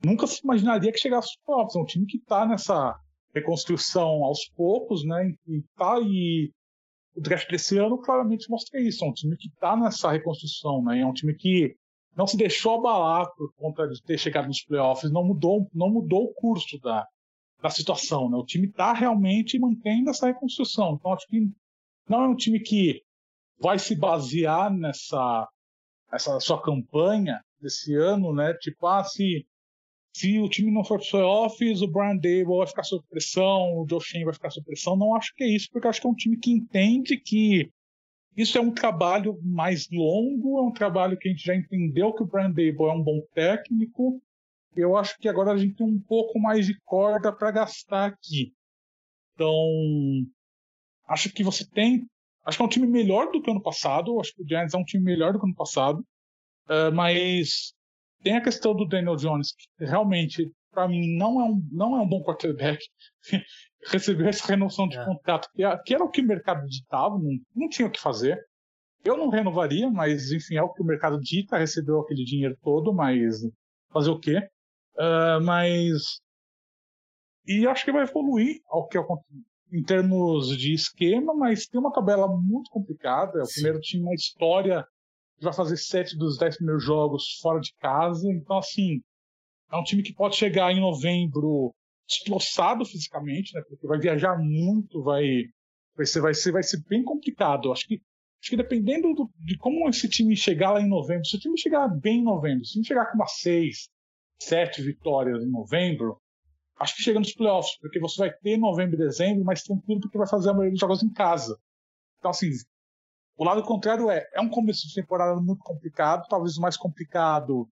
nunca 0.04 0.26
se 0.26 0.40
imaginaria 0.44 0.92
que 0.92 0.98
chegasse 0.98 1.28
aos 1.28 1.44
playoffs. 1.44 1.76
É 1.76 1.80
um 1.80 1.84
time 1.84 2.06
que 2.06 2.18
está 2.18 2.46
nessa 2.46 2.96
reconstrução 3.34 4.24
aos 4.24 4.48
poucos, 4.56 5.04
né? 5.04 5.32
E 5.46 5.62
tá 5.76 5.98
e 6.00 6.50
o 7.18 7.20
draft 7.20 7.50
desse 7.50 7.76
ano 7.78 7.98
claramente 7.98 8.48
mostra 8.48 8.80
isso. 8.80 9.04
É 9.04 9.08
um 9.08 9.12
time 9.12 9.36
que 9.36 9.48
está 9.48 9.76
nessa 9.76 10.10
reconstrução, 10.10 10.82
né? 10.82 11.00
É 11.00 11.06
um 11.06 11.12
time 11.12 11.34
que 11.34 11.74
não 12.16 12.26
se 12.26 12.36
deixou 12.36 12.78
abalar 12.78 13.28
por 13.36 13.52
conta 13.56 13.86
de 13.88 14.02
ter 14.02 14.18
chegado 14.18 14.46
nos 14.46 14.62
playoffs, 14.62 15.10
não 15.10 15.24
mudou, 15.24 15.68
não 15.74 15.90
mudou 15.90 16.24
o 16.24 16.34
curso 16.34 16.78
da, 16.80 17.06
da 17.60 17.70
situação. 17.70 18.30
Né? 18.30 18.36
O 18.36 18.44
time 18.44 18.66
está 18.68 18.92
realmente 18.92 19.58
mantendo 19.58 20.10
essa 20.10 20.26
reconstrução. 20.26 20.94
Então, 20.94 21.12
acho 21.12 21.26
que 21.26 21.48
não 22.08 22.22
é 22.22 22.28
um 22.28 22.36
time 22.36 22.60
que 22.60 23.02
vai 23.60 23.78
se 23.78 23.94
basear 23.94 24.72
nessa 24.72 25.48
essa 26.10 26.40
sua 26.40 26.62
campanha 26.62 27.38
desse 27.60 27.94
ano, 27.94 28.32
né? 28.34 28.54
Tipo, 28.54 28.86
ah, 28.86 29.04
se, 29.04 29.46
se 30.18 30.38
o 30.40 30.48
time 30.48 30.70
não 30.72 30.82
for 30.82 30.98
para 30.98 31.10
playoffs, 31.10 31.80
o 31.80 31.86
Brian 31.86 32.16
Dable 32.16 32.58
vai 32.58 32.66
ficar 32.66 32.82
sob 32.82 33.04
pressão, 33.08 33.78
o 33.78 33.86
Joe 33.88 34.24
vai 34.24 34.34
ficar 34.34 34.50
sob 34.50 34.66
pressão. 34.66 34.96
Não 34.96 35.14
acho 35.14 35.32
que 35.34 35.44
é 35.44 35.48
isso, 35.48 35.68
porque 35.70 35.86
acho 35.86 36.00
que 36.00 36.06
é 36.06 36.10
um 36.10 36.14
time 36.14 36.36
que 36.36 36.50
entende 36.50 37.16
que 37.16 37.70
isso 38.36 38.58
é 38.58 38.60
um 38.60 38.72
trabalho 38.72 39.38
mais 39.42 39.88
longo, 39.90 40.58
é 40.58 40.62
um 40.62 40.72
trabalho 40.72 41.16
que 41.16 41.28
a 41.28 41.30
gente 41.30 41.44
já 41.44 41.54
entendeu 41.54 42.12
que 42.12 42.22
o 42.22 42.26
Brian 42.26 42.50
Dable 42.50 42.86
é 42.86 42.92
um 42.92 43.02
bom 43.02 43.20
técnico, 43.32 44.20
eu 44.76 44.96
acho 44.96 45.16
que 45.18 45.28
agora 45.28 45.52
a 45.52 45.56
gente 45.56 45.76
tem 45.76 45.86
um 45.86 46.00
pouco 46.00 46.38
mais 46.38 46.66
de 46.66 46.78
corda 46.84 47.32
para 47.32 47.50
gastar 47.50 48.06
aqui. 48.06 48.52
Então, 49.34 50.26
acho 51.08 51.32
que 51.32 51.42
você 51.42 51.68
tem. 51.68 52.08
Acho 52.44 52.58
que 52.58 52.62
é 52.62 52.66
um 52.66 52.70
time 52.70 52.86
melhor 52.86 53.30
do 53.30 53.42
que 53.42 53.50
ano 53.50 53.62
passado. 53.62 54.20
Acho 54.20 54.34
que 54.34 54.42
o 54.42 54.48
Giants 54.48 54.74
é 54.74 54.78
um 54.78 54.84
time 54.84 55.02
melhor 55.02 55.32
do 55.32 55.40
que 55.40 55.46
ano 55.46 55.54
passado. 55.54 56.04
Uh, 56.68 56.92
mas 56.94 57.72
tem 58.22 58.36
a 58.36 58.42
questão 58.42 58.74
do 58.74 58.86
Daniel 58.86 59.16
Jones, 59.16 59.52
que 59.52 59.84
realmente, 59.84 60.50
para 60.70 60.88
mim, 60.88 61.16
não 61.16 61.40
é 61.40 61.44
um, 61.44 61.68
não 61.70 61.96
é 61.96 62.00
um 62.00 62.08
bom 62.08 62.22
quarterback. 62.22 62.84
Recebeu 63.86 64.28
essa 64.28 64.46
renovação 64.46 64.88
de 64.88 64.98
é. 64.98 65.04
contrato, 65.04 65.48
que, 65.54 65.62
que, 65.84 65.94
era 65.94 66.04
o 66.04 66.10
que 66.10 66.20
o 66.20 66.26
mercado 66.26 66.66
ditava, 66.66 67.16
não, 67.16 67.30
não 67.54 67.68
tinha 67.68 67.86
o 67.86 67.90
que 67.90 68.00
fazer. 68.00 68.38
Eu 69.04 69.16
não 69.16 69.28
renovaria, 69.28 69.88
mas 69.88 70.32
enfim, 70.32 70.56
é 70.56 70.62
o 70.62 70.72
que 70.72 70.82
o 70.82 70.86
mercado 70.86 71.20
dita, 71.20 71.56
recebeu 71.56 72.00
aquele 72.00 72.24
dinheiro 72.24 72.56
todo, 72.60 72.92
mas 72.92 73.40
fazer 73.92 74.10
o 74.10 74.18
quê? 74.18 74.38
Uh, 74.96 75.40
mas. 75.44 76.20
E 77.46 77.66
acho 77.66 77.84
que 77.84 77.92
vai 77.92 78.02
evoluir 78.02 78.60
ao 78.66 78.86
que 78.88 78.98
em 79.72 79.82
termos 79.82 80.56
de 80.56 80.74
esquema, 80.74 81.34
mas 81.34 81.66
tem 81.66 81.80
uma 81.80 81.92
tabela 81.92 82.26
muito 82.28 82.68
complicada. 82.70 83.38
É 83.38 83.42
o 83.42 83.46
Sim. 83.46 83.54
primeiro 83.54 83.80
time 83.80 84.04
na 84.04 84.14
história 84.14 84.84
vai 85.44 85.52
fazer 85.52 85.76
sete 85.76 86.16
dos 86.16 86.38
dez 86.38 86.56
primeiros 86.56 86.84
jogos 86.84 87.38
fora 87.40 87.60
de 87.60 87.72
casa. 87.80 88.28
Então, 88.30 88.58
assim, 88.58 89.00
é 89.70 89.76
um 89.76 89.84
time 89.84 90.02
que 90.02 90.14
pode 90.14 90.36
chegar 90.36 90.72
em 90.72 90.80
novembro 90.80 91.74
destroçado 92.08 92.84
fisicamente, 92.84 93.54
né? 93.54 93.62
Porque 93.68 93.86
vai 93.86 93.98
viajar 93.98 94.36
muito, 94.38 95.02
vai, 95.02 95.44
vai, 95.94 96.06
ser, 96.06 96.20
vai, 96.20 96.34
ser, 96.34 96.52
vai 96.52 96.62
ser 96.62 96.82
bem 96.88 97.04
complicado. 97.04 97.70
Acho 97.70 97.86
que, 97.86 98.00
acho 98.40 98.50
que 98.50 98.56
dependendo 98.56 99.12
do, 99.14 99.30
de 99.38 99.56
como 99.58 99.88
esse 99.88 100.08
time 100.08 100.34
chegar 100.34 100.72
lá 100.72 100.80
em 100.80 100.88
novembro, 100.88 101.26
se 101.26 101.36
o 101.36 101.40
time 101.40 101.58
chegar 101.58 101.86
bem 101.88 102.20
em 102.20 102.24
novembro, 102.24 102.64
se 102.64 102.70
o 102.70 102.72
time 102.74 102.86
chegar 102.86 103.06
com 103.06 103.16
uma 103.16 103.26
seis, 103.26 103.88
sete 104.40 104.80
vitórias 104.80 105.42
em 105.42 105.50
novembro, 105.50 106.18
acho 106.80 106.96
que 106.96 107.02
chega 107.02 107.18
nos 107.18 107.34
playoffs, 107.34 107.76
porque 107.78 108.00
você 108.00 108.18
vai 108.18 108.32
ter 108.32 108.56
novembro 108.56 108.96
e 108.96 109.04
dezembro, 109.04 109.44
mas 109.44 109.62
tranquilo 109.62 110.00
porque 110.00 110.16
vai 110.16 110.28
fazer 110.28 110.48
a 110.48 110.52
maioria 110.52 110.72
dos 110.72 110.80
jogos 110.80 111.02
em 111.02 111.12
casa. 111.12 111.58
Então, 112.18 112.30
assim, 112.30 112.48
o 113.38 113.44
lado 113.44 113.62
contrário 113.62 114.10
é, 114.10 114.28
é 114.34 114.40
um 114.40 114.48
começo 114.48 114.88
de 114.88 114.94
temporada 114.94 115.40
muito 115.40 115.62
complicado, 115.62 116.26
talvez 116.28 116.56
o 116.56 116.60
mais 116.60 116.76
complicado 116.76 117.68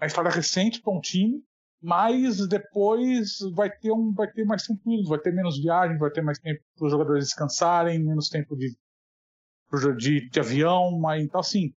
na 0.00 0.06
história 0.06 0.30
recente 0.30 0.80
para 0.80 0.92
um 0.92 1.00
time, 1.00 1.42
mas 1.82 2.46
depois 2.46 3.38
vai 3.52 3.68
ter 3.68 3.90
um 3.90 4.12
vai 4.12 4.30
ter 4.30 4.44
mais 4.44 4.62
tranquilo, 4.62 5.08
vai 5.08 5.18
ter 5.18 5.34
menos 5.34 5.60
viagem, 5.60 5.98
vai 5.98 6.10
ter 6.10 6.22
mais 6.22 6.38
tempo 6.38 6.62
para 6.76 6.86
os 6.86 6.92
jogadores 6.92 7.24
descansarem, 7.24 7.98
menos 7.98 8.28
tempo 8.28 8.56
de, 8.56 8.76
de, 9.96 10.28
de 10.28 10.40
avião, 10.40 10.96
mas 11.00 11.20
então 11.24 11.40
assim, 11.40 11.74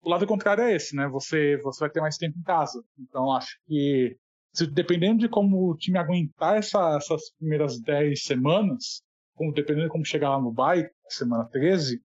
o 0.00 0.08
lado 0.08 0.26
contrário 0.26 0.64
é 0.64 0.74
esse, 0.74 0.96
né? 0.96 1.06
Você 1.08 1.58
você 1.58 1.80
vai 1.80 1.90
ter 1.90 2.00
mais 2.00 2.16
tempo 2.16 2.38
em 2.38 2.42
casa. 2.42 2.82
Então 2.98 3.30
acho 3.30 3.58
que 3.66 4.16
se, 4.54 4.66
dependendo 4.66 5.18
de 5.20 5.28
como 5.28 5.70
o 5.70 5.76
time 5.76 5.98
aguentar 5.98 6.56
essa, 6.56 6.96
essas 6.96 7.30
primeiras 7.38 7.78
10 7.78 8.24
semanas, 8.24 9.02
como, 9.34 9.52
dependendo 9.52 9.86
de 9.86 9.92
como 9.92 10.04
chegar 10.04 10.30
lá 10.30 10.40
no 10.40 10.50
bye, 10.50 10.88
semana 11.08 11.44
13, 11.44 12.00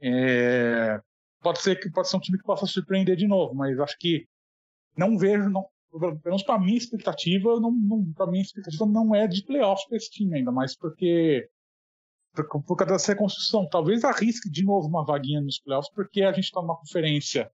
é, 0.00 1.00
pode 1.40 1.60
ser 1.60 1.76
que 1.76 1.90
pode 1.90 2.08
ser 2.08 2.16
um 2.16 2.20
time 2.20 2.38
que 2.38 2.44
possa 2.44 2.66
surpreender 2.66 3.16
de 3.16 3.26
novo, 3.26 3.54
mas 3.54 3.78
acho 3.78 3.96
que 3.98 4.26
não 4.96 5.16
vejo, 5.16 5.48
não, 5.48 5.66
pelo 5.90 6.20
menos 6.24 6.42
para 6.42 6.58
minha 6.58 6.76
expectativa, 6.76 7.60
não, 7.60 7.70
não 7.70 8.12
para 8.12 8.30
minha 8.30 8.42
expectativa 8.42 8.86
não 8.86 9.14
é 9.14 9.26
de 9.26 9.44
playoffs 9.44 9.86
para 9.86 9.96
esse 9.96 10.10
time 10.10 10.38
ainda, 10.38 10.52
mais 10.52 10.76
porque 10.76 11.48
por, 12.34 12.62
por 12.62 12.76
causa 12.76 12.94
dessa 12.94 13.12
reconstrução, 13.12 13.68
talvez 13.68 14.04
arrisque 14.04 14.50
de 14.50 14.64
novo 14.64 14.88
uma 14.88 15.04
vaguinha 15.04 15.40
nos 15.40 15.60
playoffs, 15.60 15.92
porque 15.94 16.22
a 16.22 16.32
gente 16.32 16.44
está 16.44 16.60
numa 16.60 16.76
conferência 16.76 17.50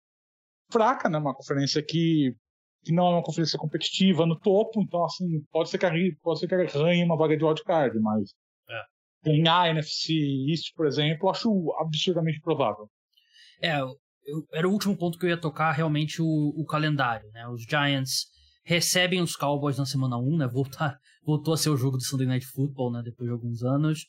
fraca, 0.71 1.09
né, 1.09 1.17
uma 1.17 1.35
conferência 1.35 1.83
que 1.83 2.35
que 2.83 2.91
não 2.91 3.07
é 3.07 3.09
uma 3.13 3.23
conferência 3.23 3.57
competitiva 3.57 4.27
no 4.27 4.39
topo, 4.39 4.79
então 4.79 5.03
assim, 5.03 5.43
pode 5.51 5.69
ser 5.69 5.79
que 5.79 5.87
arranhe, 5.87 6.15
pode 6.21 6.39
ser 6.39 6.47
que 6.47 6.53
arranhe 6.53 7.03
uma 7.03 7.17
vaga 7.17 7.35
de 7.35 7.43
wildcard, 7.43 7.99
mas 7.99 8.31
ganhar 9.25 9.61
a 9.61 9.69
NFC 9.69 10.13
East, 10.49 10.73
por 10.75 10.85
exemplo, 10.85 11.29
acho 11.29 11.49
absurdamente 11.79 12.39
provável. 12.41 12.87
É, 13.61 13.79
eu, 13.79 14.45
era 14.53 14.67
o 14.67 14.71
último 14.71 14.95
ponto 14.95 15.17
que 15.17 15.25
eu 15.25 15.29
ia 15.29 15.37
tocar, 15.39 15.71
realmente 15.71 16.21
o, 16.21 16.53
o 16.55 16.65
calendário, 16.65 17.29
né? 17.31 17.47
Os 17.47 17.63
Giants 17.63 18.25
recebem 18.63 19.21
os 19.21 19.35
Cowboys 19.35 19.77
na 19.77 19.85
semana 19.85 20.17
1, 20.17 20.37
né? 20.37 20.47
Voltar, 20.47 20.97
voltou 21.23 21.53
a 21.53 21.57
ser 21.57 21.69
o 21.69 21.77
jogo 21.77 21.97
do 21.97 22.03
Sunday 22.03 22.27
Night 22.27 22.45
Football, 22.45 22.91
né? 22.91 23.01
Depois 23.03 23.27
de 23.27 23.33
alguns 23.33 23.63
anos. 23.63 24.05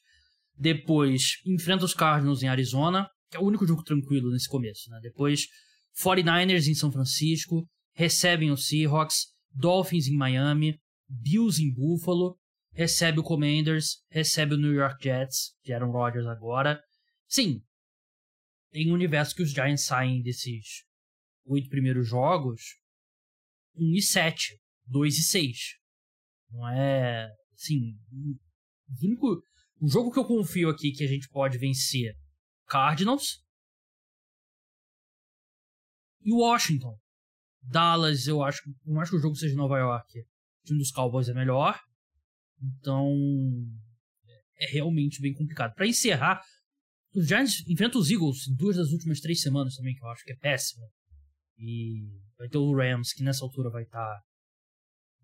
Depois 0.58 1.40
enfrenta 1.46 1.84
os 1.84 1.92
Cardinals 1.92 2.42
em 2.42 2.48
Arizona, 2.48 3.08
que 3.30 3.36
é 3.36 3.40
o 3.40 3.44
único 3.44 3.66
jogo 3.66 3.82
tranquilo 3.82 4.30
nesse 4.30 4.48
começo, 4.48 4.90
né? 4.90 4.98
Depois 5.02 5.46
49ers 6.02 6.66
em 6.68 6.74
São 6.74 6.90
Francisco, 6.90 7.66
recebem 7.94 8.50
o 8.50 8.56
Seahawks, 8.56 9.26
Dolphins 9.52 10.06
em 10.06 10.16
Miami, 10.16 10.78
Bills 11.08 11.62
em 11.62 11.72
Buffalo, 11.72 12.36
recebe 12.76 13.18
o 13.20 13.22
Commanders, 13.22 14.04
recebe 14.10 14.54
o 14.54 14.58
New 14.58 14.72
York 14.72 15.02
Jets, 15.02 15.56
de 15.64 15.72
Aaron 15.72 15.90
Rodgers 15.90 16.26
agora. 16.26 16.78
Sim, 17.26 17.62
tem 18.70 18.90
um 18.90 18.94
universo 18.94 19.34
que 19.34 19.42
os 19.42 19.50
Giants 19.50 19.86
saem 19.86 20.22
desses 20.22 20.84
oito 21.46 21.70
primeiros 21.70 22.06
jogos 22.06 22.60
1 23.74 23.94
e 23.94 24.02
7, 24.02 24.60
2 24.86 25.18
e 25.18 25.22
6. 25.22 25.58
Não 26.50 26.68
é. 26.68 27.28
Assim. 27.54 27.98
O 28.88 29.06
único. 29.06 29.42
O 29.80 29.88
jogo 29.88 30.12
que 30.12 30.18
eu 30.18 30.24
confio 30.24 30.68
aqui 30.68 30.92
que 30.92 31.04
a 31.04 31.08
gente 31.08 31.28
pode 31.28 31.58
vencer 31.58 32.14
Cardinals 32.66 33.42
e 36.22 36.32
Washington. 36.32 36.98
Dallas, 37.62 38.26
eu 38.26 38.42
acho, 38.42 38.62
por 38.84 38.94
mais 38.94 39.10
que 39.10 39.16
o 39.16 39.18
jogo 39.18 39.34
seja 39.34 39.56
Nova 39.56 39.76
York, 39.78 40.20
o 40.20 40.64
time 40.64 40.78
dos 40.78 40.92
Cowboys 40.92 41.28
é 41.28 41.34
melhor. 41.34 41.78
Então, 42.62 43.14
é 44.58 44.66
realmente 44.72 45.20
bem 45.20 45.32
complicado. 45.32 45.74
Para 45.74 45.86
encerrar, 45.86 46.42
os 47.14 47.26
Giants 47.26 47.66
enfrentam 47.68 48.00
os 48.00 48.10
Eagles 48.10 48.48
em 48.48 48.54
duas 48.54 48.76
das 48.76 48.90
últimas 48.90 49.20
três 49.20 49.40
semanas 49.40 49.74
também, 49.76 49.94
que 49.94 50.02
eu 50.02 50.08
acho 50.08 50.24
que 50.24 50.32
é 50.32 50.36
péssimo. 50.36 50.86
E 51.58 52.06
vai 52.38 52.48
ter 52.48 52.58
o 52.58 52.74
Rams, 52.74 53.12
que 53.12 53.22
nessa 53.22 53.44
altura 53.44 53.70
vai 53.70 53.84
estar. 53.84 53.98
Tá, 53.98 54.22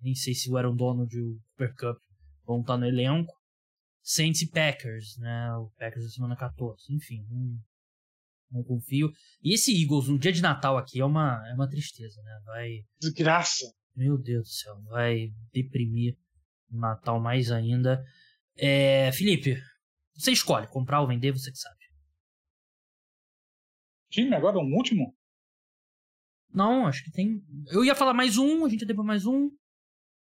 nem 0.00 0.14
sei 0.14 0.34
se 0.34 0.50
o 0.50 0.56
Aaron 0.56 0.74
Donald 0.74 1.14
e 1.14 1.20
o 1.20 1.38
Cooper 1.50 1.74
Cup 1.76 1.98
vão 2.44 2.60
estar 2.60 2.74
tá 2.74 2.78
no 2.78 2.86
elenco. 2.86 3.32
Saints 4.02 4.42
e 4.42 4.50
Packers, 4.50 5.16
né? 5.18 5.54
O 5.56 5.70
Packers 5.78 6.04
da 6.04 6.10
semana 6.10 6.36
14. 6.36 6.92
Enfim, 6.92 7.24
um, 7.30 7.60
não 8.50 8.64
confio. 8.64 9.12
E 9.42 9.54
esse 9.54 9.72
Eagles 9.80 10.08
no 10.08 10.18
dia 10.18 10.32
de 10.32 10.42
Natal 10.42 10.76
aqui 10.76 11.00
é 11.00 11.04
uma, 11.04 11.40
é 11.48 11.54
uma 11.54 11.68
tristeza, 11.68 12.20
né? 12.22 12.40
Vai. 12.44 12.70
Desgraça! 13.00 13.72
Meu 13.94 14.16
Deus 14.18 14.48
do 14.48 14.52
céu, 14.52 14.82
vai 14.84 15.28
deprimir 15.52 16.16
Natal 16.72 17.20
mais 17.20 17.50
ainda. 17.50 18.02
É, 18.56 19.10
Felipe, 19.12 19.56
você 20.14 20.32
escolhe 20.32 20.66
comprar 20.68 21.00
ou 21.00 21.06
vender, 21.06 21.32
você 21.32 21.50
que 21.50 21.58
sabe. 21.58 21.76
Time 24.10 24.34
agora 24.34 24.58
um 24.58 24.74
último? 24.74 25.16
Não, 26.52 26.86
acho 26.86 27.02
que 27.02 27.10
tem. 27.10 27.42
Eu 27.68 27.84
ia 27.84 27.94
falar 27.94 28.12
mais 28.12 28.36
um, 28.36 28.64
a 28.64 28.68
gente 28.68 28.82
ia 28.82 28.86
depois 28.86 29.06
mais 29.06 29.24
um. 29.24 29.50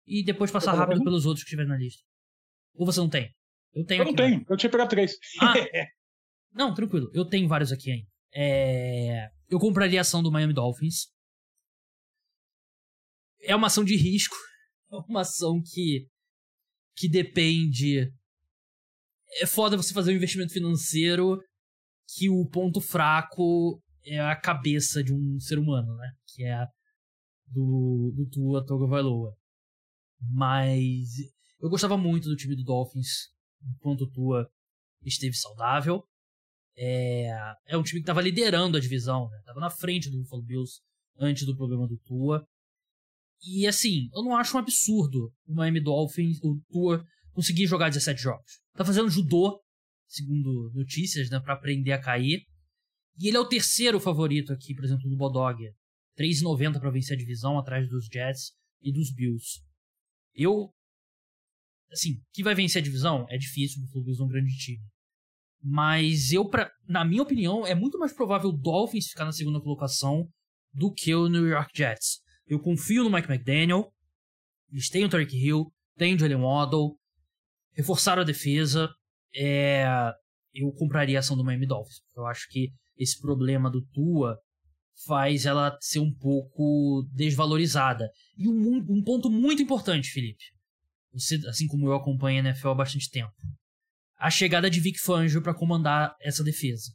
E 0.08 0.24
depois 0.24 0.52
passar 0.52 0.74
rápido 0.74 1.04
pelos 1.04 1.26
outros 1.26 1.44
que 1.44 1.48
estiverem 1.48 1.70
na 1.70 1.78
lista. 1.78 2.04
Ou 2.74 2.86
você 2.86 3.00
não 3.00 3.10
tem? 3.10 3.34
Eu 3.74 3.86
tenho. 3.86 4.02
Eu 4.02 4.06
não 4.06 4.16
tenho, 4.16 4.46
eu 4.50 4.58
tinha 4.58 4.70
pegado 4.70 4.90
três. 4.90 5.18
Ah, 5.40 5.54
não, 6.54 6.74
tranquilo. 6.74 7.12
Eu 7.14 7.26
tenho 7.26 7.48
vários 7.48 7.72
aqui 7.72 7.92
ainda. 7.92 8.08
É... 8.34 9.30
Eu 9.48 9.60
compraria 9.60 10.00
a 10.00 10.02
ação 10.02 10.24
do 10.24 10.32
Miami 10.32 10.54
Dolphins. 10.54 11.08
É 13.42 13.56
uma 13.56 13.68
ação 13.68 13.84
de 13.84 13.96
risco. 13.96 14.36
É 14.92 14.98
uma 15.10 15.22
ação 15.22 15.60
que. 15.62 16.08
Que 16.96 17.10
depende. 17.10 18.12
É 19.42 19.46
foda 19.46 19.78
você 19.78 19.94
fazer 19.94 20.12
um 20.12 20.16
investimento 20.16 20.54
financeiro 20.54 21.42
que 22.16 22.30
o 22.30 22.46
ponto 22.48 22.80
fraco 22.80 23.82
é 24.06 24.20
a 24.20 24.36
cabeça 24.36 25.04
de 25.04 25.14
um 25.14 25.40
ser 25.40 25.58
humano, 25.58 25.96
né? 25.96 26.12
Que 26.28 26.44
é 26.44 26.54
a 26.54 26.68
do, 27.48 28.14
do 28.16 28.30
Tua 28.30 28.66
Tagovailoa. 28.66 29.36
Mas 30.20 31.10
eu 31.60 31.70
gostava 31.70 31.98
muito 31.98 32.30
do 32.30 32.36
time 32.36 32.56
do 32.56 32.64
Dolphins 32.64 33.30
enquanto 33.64 34.02
o 34.02 34.12
Tua 34.12 34.50
esteve 35.04 35.36
saudável. 35.36 36.04
É, 36.78 37.30
é 37.68 37.78
um 37.78 37.84
time 37.84 38.00
que 38.00 38.04
estava 38.04 38.22
liderando 38.22 38.78
a 38.78 38.82
divisão, 38.82 39.30
né? 39.30 39.42
Tava 39.46 39.60
na 39.60 39.70
frente 39.70 40.10
do 40.10 40.20
Buffalo 40.20 40.44
Bills 40.44 40.82
antes 41.18 41.46
do 41.46 41.56
problema 41.56 41.88
do 41.88 41.98
Tua. 42.00 42.46
E 43.46 43.68
assim, 43.68 44.10
eu 44.14 44.24
não 44.24 44.36
acho 44.36 44.58
um 44.58 44.60
absurdo 44.60 45.32
o 45.46 45.54
Miami 45.54 45.80
Dolphins, 45.80 46.40
o 46.42 46.60
Tua, 46.70 47.06
conseguir 47.32 47.68
jogar 47.68 47.90
17 47.90 48.20
jogos. 48.20 48.60
Tá 48.74 48.84
fazendo 48.84 49.10
judô, 49.10 49.62
segundo 50.08 50.72
notícias, 50.74 51.30
né, 51.30 51.40
para 51.40 51.54
aprender 51.54 51.92
a 51.92 52.02
cair. 52.02 52.44
E 53.20 53.28
ele 53.28 53.38
é 53.38 53.40
o 53.40 53.48
terceiro 53.48 54.00
favorito 54.00 54.52
aqui, 54.52 54.74
por 54.74 54.84
exemplo, 54.84 55.10
no 55.10 55.16
Bodog. 55.16 55.64
3,90 56.18 56.80
para 56.80 56.90
vencer 56.90 57.16
a 57.16 57.20
divisão, 57.20 57.60
atrás 57.60 57.88
dos 57.90 58.06
Jets 58.12 58.54
e 58.82 58.92
dos 58.92 59.14
Bills. 59.14 59.62
Eu. 60.34 60.72
Assim, 61.92 62.22
que 62.34 62.44
vai 62.44 62.56
vencer 62.56 62.82
a 62.82 62.84
divisão 62.84 63.26
é 63.30 63.38
difícil, 63.38 63.82
o 63.94 64.02
Bills 64.02 64.22
é 64.22 64.26
um 64.26 64.28
grande 64.28 64.56
time. 64.58 64.84
Mas 65.62 66.32
eu, 66.32 66.48
pra, 66.50 66.72
na 66.88 67.06
minha 67.06 67.22
opinião, 67.22 67.66
é 67.66 67.76
muito 67.76 67.98
mais 67.98 68.14
provável 68.14 68.50
o 68.50 68.58
Dolphins 68.58 69.08
ficar 69.08 69.26
na 69.26 69.32
segunda 69.32 69.62
colocação 69.62 70.28
do 70.74 70.92
que 70.92 71.14
o 71.14 71.28
New 71.28 71.48
York 71.48 71.72
Jets. 71.76 72.22
Eu 72.48 72.60
confio 72.60 73.04
no 73.04 73.10
Mike 73.10 73.32
McDaniel. 73.32 73.92
Eles 74.72 74.90
têm 74.90 75.06
o 75.06 75.10
Tarek 75.10 75.36
Hill, 75.36 75.72
têm 75.98 76.16
o 76.16 76.20
Jalen 76.20 76.42
Waddle, 76.42 76.98
reforçaram 77.74 78.22
a 78.22 78.26
defesa. 78.26 78.90
É, 79.36 79.86
eu 80.54 80.72
compraria 80.74 81.18
a 81.18 81.20
ação 81.20 81.36
do 81.36 81.44
Miami 81.44 81.68
Dolphins. 81.68 82.02
Eu 82.16 82.26
acho 82.26 82.48
que 82.50 82.72
esse 82.98 83.20
problema 83.20 83.70
do 83.70 83.82
Tua 83.88 84.40
faz 85.06 85.46
ela 85.46 85.78
ser 85.82 86.00
um 86.00 86.14
pouco 86.14 87.08
desvalorizada. 87.14 88.10
E 88.38 88.48
um, 88.48 88.78
um 88.90 89.04
ponto 89.04 89.30
muito 89.30 89.62
importante, 89.62 90.10
Felipe. 90.10 90.44
Você, 91.14 91.36
assim 91.48 91.68
como 91.68 91.88
eu 91.88 91.94
acompanho 91.94 92.42
a 92.42 92.50
NFL 92.50 92.70
há 92.70 92.76
bastante 92.76 93.10
tempo. 93.10 93.34
A 94.18 94.30
chegada 94.30 94.70
de 94.70 94.80
Vic 94.80 95.00
Fangio 95.00 95.42
para 95.42 95.54
comandar 95.54 96.16
essa 96.22 96.44
defesa. 96.44 96.94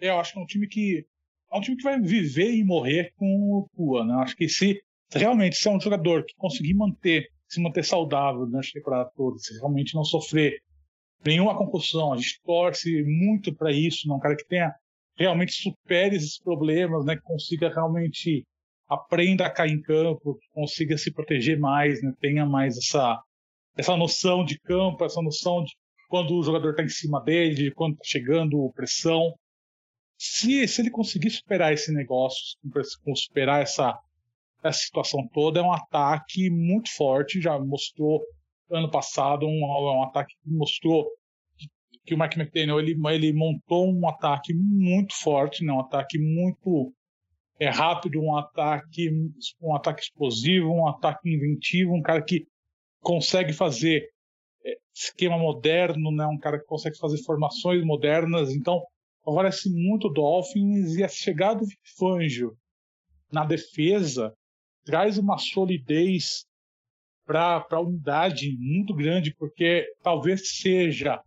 É, 0.00 0.10
eu 0.10 0.20
acho 0.20 0.32
que 0.32 0.38
é 0.38 0.42
um 0.42 0.46
time 0.46 0.68
que 0.68 1.06
é 1.50 1.56
um 1.56 1.60
time 1.60 1.76
que 1.76 1.82
vai 1.82 2.00
viver 2.00 2.52
e 2.54 2.64
morrer 2.64 3.12
com 3.16 3.26
o 3.26 3.68
Tua, 3.74 4.04
né? 4.04 4.14
Acho 4.22 4.36
que 4.36 4.48
se 4.48 4.80
realmente 5.12 5.56
se 5.56 5.68
é 5.68 5.70
um 5.70 5.80
jogador 5.80 6.24
que 6.24 6.34
conseguir 6.36 6.74
manter, 6.74 7.28
se 7.48 7.60
manter 7.60 7.84
saudável 7.84 8.46
durante 8.46 8.70
a 8.70 8.72
temporada 8.72 9.10
toda, 9.16 9.38
se 9.38 9.54
realmente 9.54 9.94
não 9.94 10.04
sofrer 10.04 10.60
nenhuma 11.24 11.56
concussão. 11.56 12.12
A 12.12 12.16
gente 12.16 12.40
torce 12.44 13.02
muito 13.04 13.54
para 13.54 13.72
isso, 13.72 14.06
né? 14.08 14.14
um 14.14 14.20
cara 14.20 14.36
que 14.36 14.46
tenha 14.46 14.72
realmente 15.16 15.52
supere 15.52 16.16
esses 16.16 16.38
problemas, 16.38 17.04
né? 17.04 17.16
Que 17.16 17.22
consiga 17.22 17.68
realmente 17.68 18.44
aprenda 18.88 19.46
a 19.46 19.50
cair 19.50 19.72
em 19.72 19.82
campo, 19.82 20.38
consiga 20.52 20.96
se 20.96 21.12
proteger 21.12 21.58
mais, 21.58 22.02
né? 22.02 22.12
Tenha 22.20 22.46
mais 22.46 22.76
essa 22.76 23.20
essa 23.76 23.96
noção 23.96 24.44
de 24.44 24.58
campo, 24.58 25.04
essa 25.04 25.22
noção 25.22 25.62
de 25.62 25.72
quando 26.08 26.34
o 26.34 26.42
jogador 26.42 26.70
está 26.70 26.82
em 26.82 26.88
cima 26.88 27.22
dele, 27.22 27.54
de 27.54 27.70
quando 27.70 27.92
está 27.92 28.04
chegando 28.04 28.72
pressão. 28.74 29.34
Se, 30.18 30.66
se 30.66 30.82
ele 30.82 30.90
conseguir 30.90 31.30
superar 31.30 31.72
esse 31.72 31.92
negócio, 31.92 32.58
superar 33.14 33.62
essa 33.62 33.98
essa 34.62 34.80
situação 34.80 35.26
toda. 35.32 35.60
É 35.60 35.62
um 35.62 35.72
ataque 35.72 36.50
muito 36.50 36.90
forte, 36.94 37.40
já 37.40 37.58
mostrou 37.58 38.22
ano 38.70 38.90
passado 38.90 39.46
um, 39.46 39.64
um 39.64 40.02
ataque 40.02 40.34
que 40.42 40.50
mostrou 40.50 41.08
que 42.04 42.14
o 42.14 42.18
Mike 42.18 42.38
McDaniel 42.38 42.80
ele, 42.80 42.96
ele 43.10 43.32
montou 43.32 43.90
um 43.90 44.08
ataque 44.08 44.54
muito 44.54 45.14
forte, 45.14 45.64
né? 45.64 45.72
um 45.72 45.80
ataque 45.80 46.18
muito 46.18 46.92
é, 47.60 47.68
rápido, 47.68 48.20
um 48.20 48.36
ataque, 48.36 49.10
um 49.60 49.74
ataque 49.74 50.02
explosivo, 50.02 50.72
um 50.72 50.88
ataque 50.88 51.28
inventivo, 51.28 51.94
um 51.94 52.02
cara 52.02 52.22
que 52.22 52.46
consegue 53.00 53.52
fazer 53.52 54.08
é, 54.64 54.76
esquema 54.94 55.38
moderno, 55.38 56.10
né? 56.10 56.26
um 56.26 56.38
cara 56.38 56.58
que 56.58 56.66
consegue 56.66 56.96
fazer 56.96 57.22
formações 57.24 57.84
modernas. 57.84 58.54
Então, 58.54 58.82
favorece 59.28 59.68
muito 59.68 60.08
o 60.08 60.12
Dolphins 60.12 60.96
e 60.96 61.04
a 61.04 61.08
chegada 61.08 61.60
do 61.60 61.66
Vic 61.66 61.80
Fangio 61.98 62.56
na 63.30 63.44
defesa 63.44 64.34
traz 64.86 65.18
uma 65.18 65.36
solidez 65.36 66.46
para 67.26 67.66
a 67.70 67.80
unidade 67.80 68.56
muito 68.58 68.94
grande, 68.94 69.34
porque 69.34 69.86
talvez 70.02 70.56
seja 70.56 71.22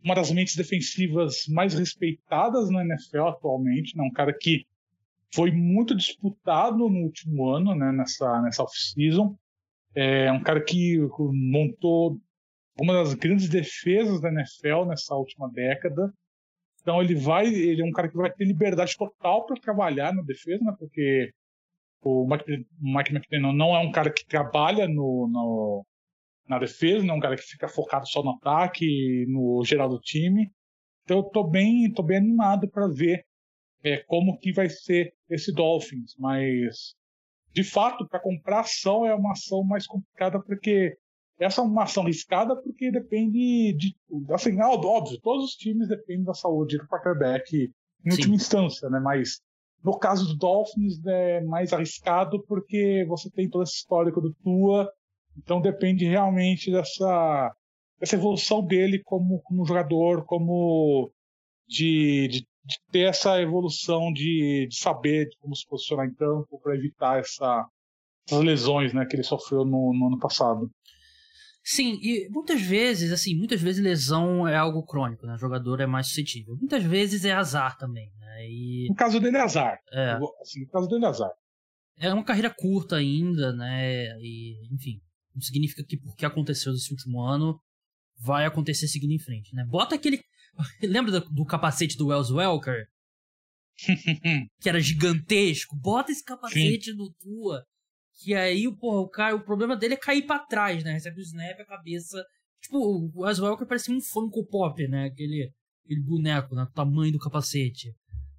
uma 0.00 0.14
das 0.14 0.30
mentes 0.30 0.54
defensivas 0.54 1.42
mais 1.48 1.74
respeitadas 1.74 2.70
na 2.70 2.84
NFL 2.84 3.22
atualmente, 3.22 3.96
né? 3.96 4.04
um 4.04 4.12
cara 4.12 4.32
que 4.32 4.64
foi 5.34 5.50
muito 5.50 5.92
disputado 5.92 6.88
no 6.88 7.02
último 7.02 7.48
ano, 7.48 7.74
né? 7.74 7.90
nessa, 7.90 8.40
nessa 8.42 8.62
off-season. 8.62 9.36
É 9.92 10.30
um 10.30 10.40
cara 10.40 10.62
que 10.62 10.98
montou 11.32 12.20
uma 12.80 12.92
das 12.92 13.12
grandes 13.14 13.48
defesas 13.48 14.20
da 14.20 14.28
NFL 14.28 14.84
nessa 14.86 15.16
última 15.16 15.50
década. 15.50 16.14
Então 16.80 17.02
ele 17.02 17.14
vai, 17.14 17.46
ele 17.46 17.82
é 17.82 17.84
um 17.84 17.92
cara 17.92 18.08
que 18.08 18.16
vai 18.16 18.32
ter 18.32 18.44
liberdade 18.44 18.96
total 18.96 19.44
para 19.46 19.60
trabalhar 19.60 20.12
na 20.12 20.22
defesa, 20.22 20.62
né? 20.64 20.74
Porque 20.78 21.32
o 22.02 22.26
Mike, 22.26 23.12
McDaniel 23.12 23.52
não 23.52 23.74
é 23.74 23.80
um 23.80 23.90
cara 23.90 24.10
que 24.12 24.24
trabalha 24.24 24.86
no, 24.86 25.28
no, 25.28 25.86
na 26.48 26.58
defesa, 26.58 27.04
não 27.04 27.14
é 27.14 27.18
um 27.18 27.20
cara 27.20 27.36
que 27.36 27.42
fica 27.42 27.68
focado 27.68 28.08
só 28.08 28.22
no 28.22 28.30
ataque, 28.30 29.26
no 29.28 29.62
geral 29.64 29.88
do 29.88 30.00
time. 30.00 30.50
Então 31.04 31.18
eu 31.18 31.24
tô 31.24 31.44
bem, 31.44 31.92
tô 31.92 32.02
bem 32.02 32.18
animado 32.18 32.68
para 32.68 32.86
ver 32.88 33.24
é, 33.82 33.98
como 33.98 34.38
que 34.38 34.52
vai 34.52 34.68
ser 34.68 35.14
esse 35.28 35.52
Dolphins, 35.52 36.14
mas 36.18 36.94
de 37.52 37.64
fato 37.64 38.06
para 38.08 38.20
comprar 38.20 38.60
ação 38.60 39.06
é 39.06 39.14
uma 39.14 39.32
ação 39.32 39.64
mais 39.64 39.86
complicada 39.86 40.40
porque 40.40 40.96
essa 41.38 41.60
é 41.60 41.64
uma 41.64 41.84
ação 41.84 42.02
arriscada 42.02 42.56
porque 42.56 42.90
depende 42.90 43.72
de 43.74 43.94
assim, 44.32 44.60
óbvio, 44.60 45.20
todos 45.20 45.44
os 45.44 45.54
times 45.54 45.88
dependem 45.88 46.24
da 46.24 46.34
saúde 46.34 46.78
do 46.78 46.86
quarterback 46.86 47.54
em 48.04 48.10
Sim. 48.10 48.16
última 48.16 48.34
instância, 48.34 48.90
né? 48.90 48.98
Mas 48.98 49.40
no 49.82 49.96
caso 49.96 50.26
do 50.26 50.36
Dolphins 50.36 51.04
é 51.06 51.40
mais 51.42 51.72
arriscado 51.72 52.42
porque 52.46 53.04
você 53.08 53.30
tem 53.30 53.48
toda 53.48 53.62
essa 53.62 53.74
histórica 53.74 54.20
do 54.20 54.34
Tua, 54.42 54.90
então 55.36 55.60
depende 55.60 56.04
realmente 56.04 56.70
dessa, 56.70 57.54
dessa 58.00 58.16
evolução 58.16 58.64
dele 58.64 59.00
como, 59.04 59.40
como 59.42 59.64
jogador, 59.64 60.24
como 60.24 61.10
de, 61.68 62.28
de, 62.28 62.40
de 62.64 62.76
ter 62.90 63.08
essa 63.08 63.40
evolução 63.40 64.12
de, 64.12 64.66
de 64.68 64.76
saber 64.76 65.28
de 65.28 65.36
como 65.38 65.54
se 65.54 65.66
posicionar 65.66 66.06
em 66.06 66.14
campo 66.14 66.60
para 66.60 66.74
evitar 66.74 67.20
essa, 67.20 67.64
essas 68.26 68.44
lesões 68.44 68.92
né, 68.92 69.06
que 69.06 69.14
ele 69.14 69.22
sofreu 69.22 69.64
no, 69.64 69.92
no 69.92 70.06
ano 70.08 70.18
passado. 70.18 70.68
Sim, 71.70 71.98
e 72.00 72.30
muitas 72.30 72.62
vezes, 72.62 73.12
assim, 73.12 73.34
muitas 73.34 73.60
vezes 73.60 73.84
lesão 73.84 74.48
é 74.48 74.56
algo 74.56 74.82
crônico, 74.86 75.26
né? 75.26 75.34
O 75.34 75.38
jogador 75.38 75.80
é 75.80 75.86
mais 75.86 76.06
suscetível. 76.06 76.56
Muitas 76.56 76.82
vezes 76.82 77.26
é 77.26 77.32
azar 77.32 77.76
também, 77.76 78.10
né? 78.18 78.48
E... 78.48 78.86
No 78.88 78.94
caso 78.94 79.20
dele 79.20 79.36
é 79.36 79.42
azar. 79.42 79.78
É. 79.92 80.12
Assim, 80.40 80.62
no 80.62 80.68
caso 80.68 80.88
dele 80.88 81.04
é 81.04 81.08
azar. 81.08 81.30
É 81.98 82.14
uma 82.14 82.24
carreira 82.24 82.48
curta 82.48 82.96
ainda, 82.96 83.52
né? 83.52 84.18
E, 84.18 84.66
enfim, 84.72 84.98
não 85.34 85.42
significa 85.42 85.84
que 85.84 85.98
porque 85.98 86.24
aconteceu 86.24 86.72
nesse 86.72 86.90
último 86.90 87.20
ano 87.20 87.60
vai 88.18 88.46
acontecer 88.46 88.88
seguindo 88.88 89.12
em 89.12 89.20
frente, 89.20 89.54
né? 89.54 89.62
Bota 89.68 89.94
aquele... 89.94 90.22
Lembra 90.82 91.20
do, 91.20 91.30
do 91.30 91.44
capacete 91.44 91.98
do 91.98 92.06
Wells 92.06 92.32
Welker? 92.32 92.86
que 94.58 94.70
era 94.70 94.80
gigantesco. 94.80 95.76
Bota 95.76 96.12
esse 96.12 96.24
capacete 96.24 96.92
Sim. 96.92 96.96
no 96.96 97.12
tua 97.12 97.62
que 98.18 98.34
aí, 98.34 98.70
porra, 98.76 99.00
o 99.00 99.08
cara, 99.08 99.36
o 99.36 99.44
problema 99.44 99.76
dele 99.76 99.94
é 99.94 99.96
cair 99.96 100.26
para 100.26 100.44
trás, 100.44 100.82
né? 100.82 100.92
Recebe 100.92 101.20
o 101.20 101.22
snap, 101.22 101.60
a 101.60 101.64
cabeça. 101.64 102.24
Tipo, 102.60 102.78
o 102.78 103.22
Wes 103.22 103.38
Welker 103.38 103.66
parecia 103.66 103.94
um 103.94 104.00
Funko 104.00 104.44
Pop, 104.46 104.86
né? 104.88 105.06
Aquele, 105.06 105.52
aquele 105.84 106.02
boneco, 106.02 106.54
né? 106.54 106.62
O 106.64 106.72
tamanho 106.72 107.12
do 107.12 107.18
capacete. 107.18 107.94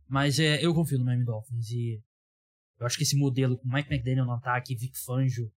Mas 0.07 0.37
é, 0.39 0.63
eu 0.63 0.73
confio 0.73 0.99
no 0.99 1.05
Miami 1.05 1.23
Dolphins 1.23 1.69
e 1.71 2.01
eu 2.79 2.85
acho 2.85 2.97
que 2.97 3.03
esse 3.03 3.15
modelo 3.15 3.57
com 3.57 3.69
Mike 3.69 3.93
McDaniel 3.93 4.25
no 4.25 4.33
ataque 4.33 4.73
e 4.73 4.77
Vic 4.77 4.97
Fangio 5.05 5.51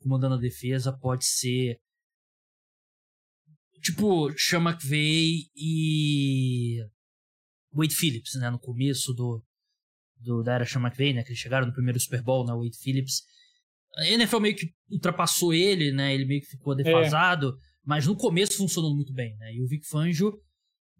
comandando 0.00 0.34
a 0.34 0.38
defesa 0.38 0.92
pode 0.92 1.24
ser 1.24 1.78
tipo 3.80 4.30
Sean 4.36 4.60
McVay 4.60 5.48
e 5.56 6.84
Wade 7.72 7.94
Phillips, 7.94 8.34
né, 8.34 8.50
no 8.50 8.58
começo 8.58 9.12
do, 9.14 9.42
do 10.16 10.42
da 10.42 10.54
era 10.54 10.66
Sean 10.66 10.82
McVay, 10.82 11.14
né, 11.14 11.22
que 11.22 11.30
eles 11.30 11.38
chegaram 11.38 11.66
no 11.66 11.72
primeiro 11.72 11.98
Super 11.98 12.22
Bowl, 12.22 12.44
né, 12.44 12.52
Wade 12.52 12.78
Phillips 12.78 13.22
a 13.98 14.06
NFL 14.06 14.40
meio 14.40 14.56
que 14.56 14.72
ultrapassou 14.90 15.52
ele, 15.52 15.92
né? 15.92 16.14
Ele 16.14 16.24
meio 16.24 16.40
que 16.40 16.46
ficou 16.46 16.74
defasado. 16.74 17.48
É. 17.48 17.68
Mas 17.84 18.06
no 18.06 18.16
começo 18.16 18.56
funcionou 18.56 18.94
muito 18.94 19.12
bem, 19.12 19.36
né? 19.36 19.54
E 19.54 19.62
o 19.62 19.66
Vic 19.66 19.86
Fangio... 19.88 20.32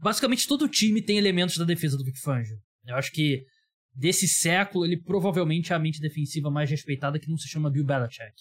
Basicamente 0.00 0.46
todo 0.46 0.68
time 0.68 1.02
tem 1.02 1.18
elementos 1.18 1.58
da 1.58 1.64
defesa 1.64 1.96
do 1.96 2.04
Vic 2.04 2.18
Fangio. 2.20 2.56
Eu 2.86 2.94
acho 2.94 3.10
que 3.10 3.44
desse 3.92 4.28
século 4.28 4.84
ele 4.84 4.96
provavelmente 4.96 5.72
é 5.72 5.76
a 5.76 5.78
mente 5.78 6.00
defensiva 6.00 6.50
mais 6.50 6.70
respeitada 6.70 7.18
que 7.18 7.28
não 7.28 7.36
se 7.36 7.48
chama 7.48 7.70
Bill 7.70 7.84
Belichick. 7.84 8.32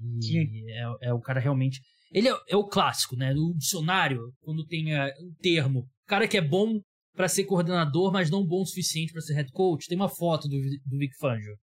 E 0.00 0.72
é, 0.72 1.08
é, 1.08 1.12
o 1.12 1.20
cara 1.20 1.38
realmente... 1.38 1.80
Ele 2.12 2.28
é, 2.28 2.36
é, 2.48 2.56
o 2.56 2.66
clássico, 2.66 3.14
né? 3.14 3.32
No 3.32 3.54
dicionário, 3.56 4.20
quando 4.40 4.66
tem 4.66 4.92
uh, 4.92 5.06
um 5.22 5.32
termo, 5.40 5.88
cara 6.06 6.26
que 6.26 6.36
é 6.36 6.40
bom 6.40 6.80
para 7.14 7.28
ser 7.28 7.44
coordenador, 7.44 8.12
mas 8.12 8.30
não 8.30 8.44
bom 8.44 8.62
o 8.62 8.66
suficiente 8.66 9.12
para 9.12 9.22
ser 9.22 9.34
head 9.34 9.52
coach, 9.52 9.86
tem 9.86 9.96
uma 9.96 10.08
foto 10.08 10.48
do, 10.48 10.56
do 10.86 10.98
Vic 10.98 11.16
Fangio. 11.18 11.56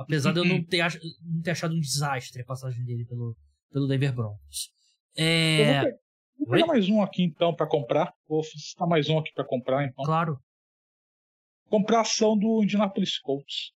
Apesar 0.00 0.32
de 0.32 0.38
eu 0.40 0.44
não 0.44 0.56
uhum. 0.56 0.64
ter, 0.64 0.82
não 1.22 1.42
ter 1.42 1.50
achado 1.50 1.74
um 1.74 1.80
desastre 1.80 2.40
a 2.40 2.44
passagem 2.44 2.82
dele 2.84 3.04
pelo, 3.04 3.36
pelo 3.70 3.86
Denver 3.86 4.14
Broncos. 4.14 4.70
É... 5.16 5.82
Vou, 5.82 5.92
vou 6.38 6.50
pegar 6.50 6.66
mais 6.66 6.88
um 6.88 7.02
aqui 7.02 7.22
então 7.22 7.54
para 7.54 7.66
comprar. 7.66 8.12
Vou 8.26 8.42
citar 8.42 8.88
mais 8.88 9.08
um 9.08 9.18
aqui 9.18 9.30
para 9.34 9.44
comprar 9.44 9.84
então. 9.84 10.04
Claro. 10.04 10.38
Comprar 11.68 12.00
ação 12.00 12.36
do 12.36 12.62
Indianapolis 12.62 13.18
Colts. 13.18 13.72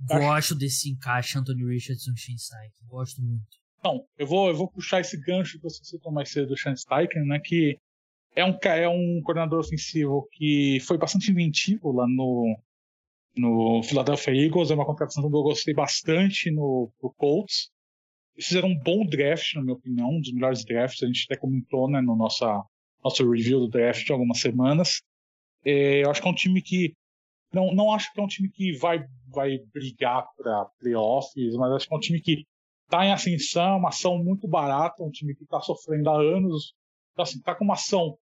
Gosto 0.00 0.24
Acho... 0.24 0.54
desse 0.56 0.90
encaixe 0.90 1.38
Anthony 1.38 1.64
Richardson 1.64 2.14
Shinsteichen. 2.16 2.86
Gosto 2.86 3.22
muito. 3.22 3.46
Então, 3.78 4.04
eu 4.18 4.26
vou, 4.26 4.48
eu 4.48 4.56
vou 4.56 4.68
puxar 4.68 5.00
esse 5.00 5.16
gancho 5.20 5.56
que 5.56 5.62
você 5.62 5.84
citou 5.84 6.10
mais 6.10 6.30
cedo 6.30 6.48
do 6.48 6.56
Shinsteichen, 6.56 7.24
né? 7.26 7.38
Que 7.38 7.78
é 8.34 8.44
um, 8.44 8.58
é 8.64 8.88
um 8.88 9.20
coordenador 9.22 9.60
ofensivo 9.60 10.28
que 10.32 10.80
foi 10.80 10.98
bastante 10.98 11.30
inventivo 11.30 11.92
lá 11.92 12.06
no, 12.08 12.58
no 13.38 13.82
Philadelphia 13.82 14.34
Eagles. 14.34 14.70
É 14.70 14.74
uma 14.74 14.86
contratação 14.86 15.22
que 15.22 15.36
eu 15.36 15.42
gostei 15.42 15.74
bastante 15.74 16.50
no, 16.50 16.92
no 17.02 17.12
Colts. 17.14 17.70
Eles 18.34 18.48
fizeram 18.48 18.68
um 18.68 18.78
bom 18.78 19.04
draft, 19.04 19.54
na 19.54 19.62
minha 19.62 19.74
opinião, 19.74 20.10
um 20.10 20.20
dos 20.20 20.32
melhores 20.32 20.64
drafts. 20.64 21.02
A 21.02 21.06
gente 21.06 21.26
até 21.28 21.36
comentou 21.36 21.90
né, 21.90 22.00
no 22.00 22.14
nossa, 22.16 22.62
nosso 23.02 23.28
review 23.30 23.60
do 23.60 23.68
draft 23.68 24.04
de 24.04 24.12
algumas 24.12 24.40
semanas. 24.40 25.02
É, 25.64 26.04
eu 26.04 26.10
acho 26.10 26.20
que 26.20 26.28
é 26.28 26.30
um 26.30 26.34
time 26.34 26.62
que. 26.62 26.94
Não, 27.52 27.74
não 27.74 27.92
acho 27.92 28.12
que 28.12 28.20
é 28.20 28.22
um 28.22 28.28
time 28.28 28.50
que 28.50 28.72
vai, 28.76 29.02
vai 29.28 29.58
brigar 29.72 30.26
para 30.36 30.66
playoffs, 30.78 31.54
mas 31.56 31.72
acho 31.72 31.88
que 31.88 31.94
é 31.94 31.96
um 31.96 32.00
time 32.00 32.20
que 32.20 32.44
está 32.84 33.06
em 33.06 33.12
ascensão, 33.12 33.78
uma 33.78 33.88
ação 33.88 34.22
muito 34.22 34.46
barata, 34.46 35.02
um 35.02 35.10
time 35.10 35.34
que 35.34 35.44
está 35.44 35.60
sofrendo 35.60 36.10
há 36.10 36.20
anos. 36.20 36.74
Então, 37.12 37.22
assim, 37.22 37.40
tá 37.40 37.54
com 37.54 37.64
uma 37.64 37.74
ação 37.74 38.18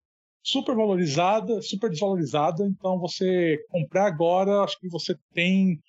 super 0.44 0.76
valorizada, 0.76 1.62
super 1.62 1.88
desvalorizada. 1.88 2.66
Então, 2.66 3.00
você 3.00 3.58
comprar 3.70 4.06
agora, 4.06 4.62
acho 4.62 4.78
que 4.78 4.88
você 4.88 5.16
tem 5.32 5.80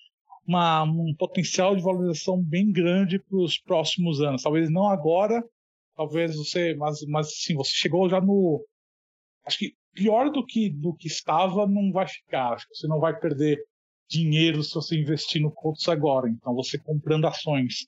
uma, 0.48 0.82
um 0.84 1.14
potencial 1.14 1.76
de 1.76 1.82
valorização 1.82 2.42
bem 2.42 2.72
grande 2.72 3.18
para 3.18 3.36
os 3.38 3.58
próximos 3.58 4.22
anos. 4.22 4.42
Talvez 4.42 4.70
não 4.70 4.88
agora, 4.88 5.44
talvez 5.94 6.34
você, 6.34 6.74
mas, 6.74 7.04
mas 7.06 7.38
sim, 7.42 7.54
você 7.54 7.72
chegou 7.74 8.08
já 8.08 8.20
no, 8.20 8.64
acho 9.44 9.58
que 9.58 9.74
pior 9.92 10.30
do 10.30 10.44
que 10.44 10.70
do 10.70 10.94
que 10.94 11.06
estava 11.06 11.66
não 11.66 11.92
vai 11.92 12.08
ficar. 12.08 12.54
Acho 12.54 12.66
que 12.66 12.74
você 12.74 12.88
não 12.88 12.98
vai 12.98 13.18
perder 13.18 13.58
dinheiro 14.08 14.62
se 14.62 14.74
você 14.74 14.98
investir 14.98 15.42
no 15.42 15.52
Colts 15.52 15.86
agora. 15.88 16.30
Então, 16.30 16.54
você 16.54 16.78
comprando 16.78 17.26
ações 17.26 17.86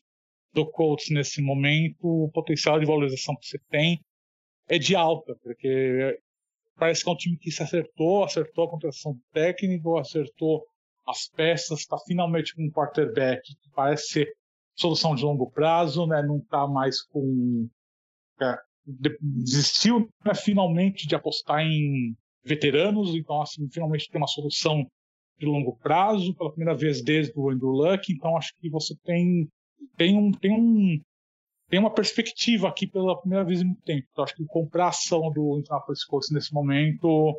do 0.53 0.67
Colts 0.67 1.09
nesse 1.11 1.41
momento, 1.41 1.97
o 2.03 2.31
potencial 2.31 2.79
de 2.79 2.87
valorização 2.87 3.37
que 3.37 3.47
você 3.47 3.59
tem 3.71 4.01
é 4.69 4.79
de 4.79 4.95
alta, 4.95 5.35
porque 5.43 6.19
Parece 6.79 7.03
que 7.03 7.11
é 7.11 7.13
um 7.13 7.17
time 7.17 7.37
que 7.39 7.51
se 7.51 7.63
acertou, 7.63 8.25
acertou 8.25 8.65
a 8.65 8.71
contratação 8.71 9.13
do 9.13 9.21
técnico, 9.33 9.99
acertou 9.99 10.65
as 11.07 11.29
peças, 11.29 11.81
está 11.81 11.99
finalmente 12.07 12.55
com 12.55 12.63
um 12.63 12.71
quarterback 12.71 13.43
que 13.43 13.71
parece 13.75 14.09
ser 14.09 14.33
solução 14.77 15.15
de 15.15 15.25
longo 15.25 15.51
prazo, 15.51 16.07
né? 16.07 16.23
não 16.23 16.39
está 16.39 16.67
mais 16.67 17.03
com. 17.03 17.69
É, 18.41 18.57
desistiu 19.21 20.09
né, 20.25 20.35
finalmente 20.35 21.07
de 21.07 21.15
apostar 21.15 21.61
em 21.61 22.17
veteranos, 22.45 23.15
então 23.15 23.43
assim, 23.43 23.69
finalmente 23.71 24.09
tem 24.09 24.21
uma 24.21 24.29
solução 24.29 24.87
de 25.39 25.47
longo 25.47 25.77
prazo, 25.77 26.35
pela 26.35 26.51
primeira 26.51 26.77
vez 26.77 27.03
desde 27.03 27.33
o 27.37 27.51
Andrew 27.51 27.71
Luck, 27.71 28.13
então 28.13 28.37
acho 28.37 28.53
que 28.59 28.71
você 28.71 28.95
tem, 29.05 29.49
tem, 29.97 30.17
um, 30.17 30.33
tem, 30.33 30.53
um, 30.53 31.01
tem 31.69 31.79
uma 31.79 31.93
perspectiva 31.93 32.69
aqui 32.69 32.87
pela 32.87 33.21
primeira 33.21 33.45
vez 33.45 33.61
em 33.61 33.67
muito 33.67 33.83
tempo. 33.83 34.07
Então 34.11 34.25
acho 34.25 34.35
que 34.35 34.45
comprar 34.47 34.87
a 34.87 34.89
ação 34.89 35.31
do 35.31 35.59
Indianapolis 35.59 36.05
Colts 36.05 36.31
nesse 36.31 36.53
momento 36.53 37.39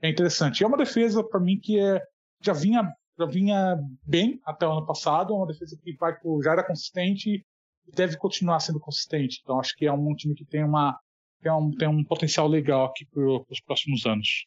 é 0.00 0.08
interessante. 0.08 0.60
E 0.60 0.64
é 0.64 0.66
uma 0.66 0.76
defesa, 0.76 1.22
para 1.24 1.40
mim, 1.40 1.58
que 1.58 1.78
é, 1.78 2.00
já, 2.40 2.52
vinha, 2.52 2.82
já 3.18 3.26
vinha 3.26 3.76
bem 4.06 4.40
até 4.44 4.66
o 4.66 4.72
ano 4.72 4.86
passado, 4.86 5.32
é 5.32 5.36
uma 5.36 5.46
defesa 5.46 5.76
que 5.82 5.96
vai, 5.96 6.14
já 6.42 6.52
era 6.52 6.66
consistente 6.66 7.44
e 7.86 7.92
deve 7.92 8.16
continuar 8.16 8.60
sendo 8.60 8.78
consistente. 8.78 9.40
Então 9.42 9.58
acho 9.58 9.74
que 9.76 9.86
é 9.86 9.92
um 9.92 10.14
time 10.14 10.34
que 10.34 10.44
tem 10.44 10.64
uma 10.64 10.98
tem 11.42 11.52
um, 11.52 11.70
tem 11.72 11.88
um 11.88 12.02
potencial 12.02 12.48
legal 12.48 12.86
aqui 12.86 13.04
para 13.04 13.22
os 13.22 13.60
próximos 13.60 14.06
anos. 14.06 14.46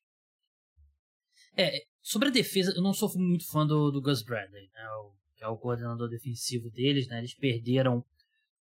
É, 1.56 1.84
sobre 2.02 2.30
a 2.30 2.32
defesa, 2.32 2.74
eu 2.76 2.82
não 2.82 2.94
sou 2.94 3.12
muito 3.16 3.46
fã 3.52 3.68
do, 3.68 3.92
do 3.92 4.02
Gus 4.02 4.24
Bradley, 4.24 4.68
né, 4.74 4.90
o, 5.02 5.14
que 5.36 5.44
é 5.44 5.48
o 5.48 5.58
coordenador 5.58 6.10
defensivo 6.10 6.72
deles, 6.72 7.08
né? 7.08 7.20
Eles 7.20 7.36
perderam 7.36 8.04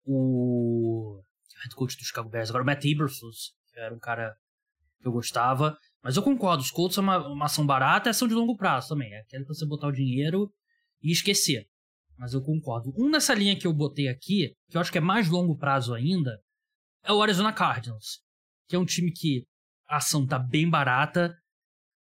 o 0.04 1.22
head 1.62 1.74
coach 1.74 1.96
do 1.96 2.04
Chicago 2.04 2.28
Bears, 2.28 2.50
agora 2.50 2.62
o 2.62 2.66
Matt 2.66 2.84
Eberflus, 2.84 3.54
que 3.72 3.78
era 3.78 3.94
um 3.94 3.98
cara 3.98 4.34
que 5.00 5.06
eu 5.06 5.12
gostava. 5.12 5.76
Mas 6.02 6.16
eu 6.16 6.22
concordo, 6.22 6.62
os 6.62 6.70
Colts 6.70 6.94
são 6.94 7.04
uma, 7.04 7.26
uma 7.26 7.44
ação 7.46 7.66
barata 7.66 8.08
e 8.08 8.10
ação 8.10 8.26
de 8.26 8.34
longo 8.34 8.56
prazo 8.56 8.88
também. 8.88 9.12
É 9.12 9.20
aquela 9.20 9.44
que 9.44 9.48
você 9.48 9.66
botar 9.66 9.88
o 9.88 9.92
dinheiro 9.92 10.50
e 11.02 11.12
esquecer. 11.12 11.66
Mas 12.16 12.34
eu 12.34 12.42
concordo. 12.42 12.92
Um 12.96 13.08
nessa 13.08 13.34
linha 13.34 13.58
que 13.58 13.66
eu 13.66 13.72
botei 13.72 14.08
aqui, 14.08 14.54
que 14.68 14.76
eu 14.76 14.80
acho 14.80 14.92
que 14.92 14.98
é 14.98 15.00
mais 15.00 15.28
longo 15.28 15.56
prazo 15.56 15.94
ainda, 15.94 16.38
é 17.02 17.12
o 17.12 17.22
Arizona 17.22 17.52
Cardinals. 17.52 18.20
Que 18.68 18.76
é 18.76 18.78
um 18.78 18.84
time 18.84 19.12
que 19.12 19.46
a 19.88 19.96
ação 19.96 20.26
tá 20.26 20.38
bem 20.38 20.68
barata, 20.68 21.34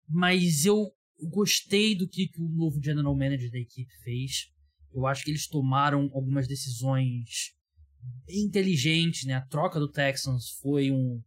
mas 0.08 0.66
eu 0.66 0.92
gostei 1.30 1.96
do 1.96 2.08
que, 2.08 2.28
que 2.28 2.42
o 2.42 2.50
novo 2.50 2.82
general 2.84 3.16
manager 3.16 3.50
da 3.52 3.60
equipe 3.60 3.92
fez. 4.04 4.48
Eu 4.94 5.06
acho 5.06 5.24
que 5.24 5.32
eles 5.32 5.48
tomaram 5.48 6.10
algumas 6.14 6.48
decisões 6.48 7.54
bem 8.26 8.46
inteligentes, 8.46 9.26
né? 9.26 9.36
A 9.36 9.46
troca 9.46 9.80
do 9.80 9.90
Texans 9.90 10.50
foi 10.62 10.92
um, 10.92 11.22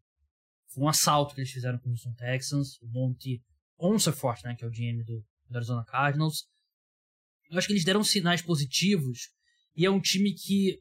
foi 0.68 0.85
um 0.85 0.89
assalto 0.89 1.35
que 1.35 1.41
eles 1.41 1.51
fizeram 1.51 1.78
com 1.78 1.89
o 1.89 1.93
Houston 1.93 2.14
Texans. 2.14 2.78
O 2.81 2.87
Monte 2.89 3.43
Onserfort, 3.78 4.43
né? 4.45 4.55
Que 4.55 4.64
é 4.64 4.68
o 4.68 4.70
GM 4.70 5.05
do, 5.05 5.24
do 5.49 5.57
Arizona 5.57 5.85
Cardinals. 5.85 6.45
Eu 7.51 7.59
acho 7.59 7.66
que 7.66 7.72
eles 7.72 7.85
deram 7.85 8.05
sinais 8.05 8.43
positivos 8.43 9.31
e 9.76 9.85
é 9.85 9.91
um 9.91 10.01
time 10.01 10.33
que 10.33 10.81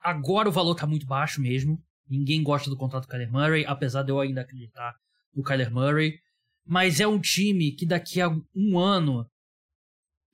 agora 0.00 0.48
o 0.48 0.52
valor 0.52 0.74
tá 0.74 0.86
muito 0.86 1.06
baixo 1.06 1.40
mesmo. 1.40 1.82
Ninguém 2.08 2.42
gosta 2.42 2.70
do 2.70 2.76
contrato 2.76 3.04
do 3.04 3.08
Kyler 3.08 3.30
Murray, 3.30 3.64
apesar 3.66 4.02
de 4.02 4.10
eu 4.10 4.20
ainda 4.20 4.40
acreditar 4.40 4.94
no 5.34 5.42
Kyler 5.42 5.72
Murray. 5.72 6.18
Mas 6.66 7.00
é 7.00 7.06
um 7.06 7.20
time 7.20 7.72
que 7.72 7.86
daqui 7.86 8.20
a 8.20 8.28
um 8.54 8.78
ano 8.78 9.28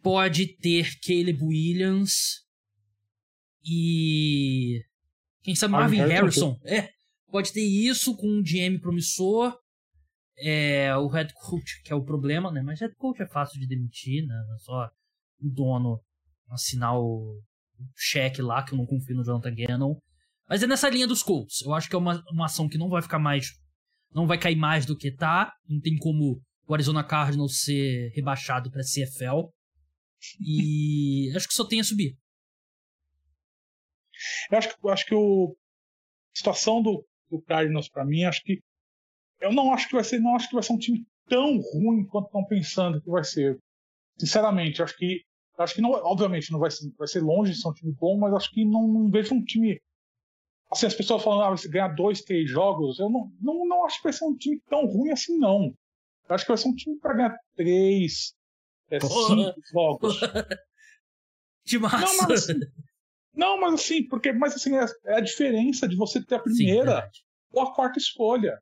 pode 0.02 0.46
ter 0.58 0.98
Caleb 1.00 1.42
Williams 1.42 2.43
e. 3.64 4.82
Quem 5.42 5.54
sabe 5.54 5.72
Marvin 5.72 5.98
Harrison. 5.98 6.58
É. 6.64 6.90
Pode 7.30 7.52
ter 7.52 7.62
isso 7.62 8.16
com 8.16 8.26
um 8.26 8.42
GM 8.42 8.78
promissor. 8.80 9.56
É, 10.36 10.96
o 10.96 11.06
head 11.08 11.32
coach, 11.34 11.82
que 11.84 11.92
é 11.92 11.96
o 11.96 12.04
problema, 12.04 12.50
né? 12.50 12.60
Mas 12.62 12.80
head 12.80 12.94
coach 12.96 13.22
é 13.22 13.26
fácil 13.26 13.60
de 13.60 13.66
demitir, 13.66 14.26
né? 14.26 14.34
É 14.34 14.58
só 14.58 14.90
o 15.40 15.48
dono 15.48 16.00
assinar 16.50 16.98
o 16.98 17.40
cheque 17.96 18.42
lá, 18.42 18.62
que 18.62 18.72
eu 18.72 18.78
não 18.78 18.86
confio 18.86 19.16
no 19.16 19.24
Jonathan 19.24 19.54
Gannon. 19.54 19.96
Mas 20.48 20.62
é 20.62 20.66
nessa 20.66 20.88
linha 20.88 21.06
dos 21.06 21.22
Colts. 21.22 21.62
Eu 21.62 21.72
acho 21.72 21.88
que 21.88 21.94
é 21.94 21.98
uma, 21.98 22.22
uma 22.30 22.46
ação 22.46 22.68
que 22.68 22.78
não 22.78 22.88
vai 22.88 23.00
ficar 23.00 23.18
mais 23.18 23.48
não 24.14 24.26
vai 24.26 24.38
cair 24.38 24.56
mais 24.56 24.86
do 24.86 24.96
que 24.96 25.10
tá. 25.10 25.52
Não 25.68 25.80
tem 25.80 25.96
como 25.98 26.40
o 26.66 26.74
Arizona 26.74 27.02
Cardinals 27.02 27.60
ser 27.60 28.12
rebaixado 28.14 28.70
para 28.70 28.82
CFL. 28.82 29.50
E 30.40 31.32
acho 31.34 31.48
que 31.48 31.54
só 31.54 31.64
tem 31.64 31.80
a 31.80 31.84
subir. 31.84 32.16
Eu 34.50 34.58
acho 34.58 34.68
que, 34.68 34.88
acho 34.88 35.06
que 35.06 35.14
o, 35.14 35.56
a 36.34 36.36
situação 36.36 36.82
do, 36.82 37.04
do 37.30 37.40
Cardinals 37.42 37.88
para 37.88 38.04
mim, 38.04 38.24
acho 38.24 38.42
que 38.42 38.60
eu 39.40 39.52
não 39.52 39.72
acho 39.72 39.88
que 39.88 39.94
vai 39.94 40.04
ser, 40.04 40.18
não 40.20 40.36
acho 40.36 40.48
que 40.48 40.54
vai 40.54 40.62
ser 40.62 40.72
um 40.72 40.78
time 40.78 41.04
tão 41.28 41.58
ruim 41.58 42.06
quanto 42.06 42.26
estão 42.26 42.44
pensando 42.44 43.00
que 43.00 43.10
vai 43.10 43.24
ser. 43.24 43.58
Sinceramente, 44.18 44.82
acho 44.82 44.96
que 44.96 45.22
acho 45.58 45.74
que 45.74 45.80
não, 45.80 45.92
obviamente 45.92 46.50
não 46.50 46.58
vai 46.58 46.70
ser, 46.70 46.90
vai 46.98 47.06
ser 47.06 47.20
longe 47.20 47.52
de 47.52 47.60
ser 47.60 47.68
um 47.68 47.72
time 47.72 47.92
bom, 47.92 48.18
mas 48.18 48.34
acho 48.34 48.50
que 48.50 48.64
não, 48.64 48.88
não 48.88 49.10
vejo 49.10 49.34
um 49.34 49.44
time 49.44 49.80
assim, 50.70 50.86
as 50.86 50.94
pessoas 50.94 51.22
falando, 51.22 51.42
ah, 51.42 51.50
você 51.50 51.68
ganhar 51.68 51.88
dois, 51.88 52.22
três 52.22 52.50
jogos, 52.50 52.98
eu 52.98 53.08
não, 53.08 53.30
não, 53.40 53.66
não 53.66 53.84
acho 53.84 53.98
que 53.98 54.04
vai 54.04 54.12
ser 54.12 54.24
um 54.24 54.36
time 54.36 54.60
tão 54.68 54.86
ruim 54.86 55.10
assim, 55.10 55.38
não. 55.38 55.72
Eu 56.28 56.34
acho 56.34 56.44
que 56.44 56.50
vai 56.50 56.58
ser 56.58 56.68
um 56.68 56.74
time 56.74 56.98
para 56.98 57.14
ganhar 57.14 57.38
três, 57.54 58.34
é, 58.90 58.98
cinco 59.00 59.60
jogos. 59.72 60.20
De 61.64 61.78
massa. 61.78 61.98
Não, 61.98 62.16
mas 62.28 62.50
assim, 62.50 62.60
não, 63.34 63.60
mas 63.60 63.74
assim, 63.74 64.06
porque, 64.06 64.32
mas 64.32 64.54
assim, 64.54 64.76
é, 64.76 64.84
é 65.06 65.16
a 65.16 65.20
diferença 65.20 65.88
de 65.88 65.96
você 65.96 66.24
ter 66.24 66.36
a 66.36 66.42
primeira 66.42 67.02
Sim, 67.02 67.20
ou 67.52 67.62
a 67.62 67.74
quarta 67.74 67.98
escolha. 67.98 68.58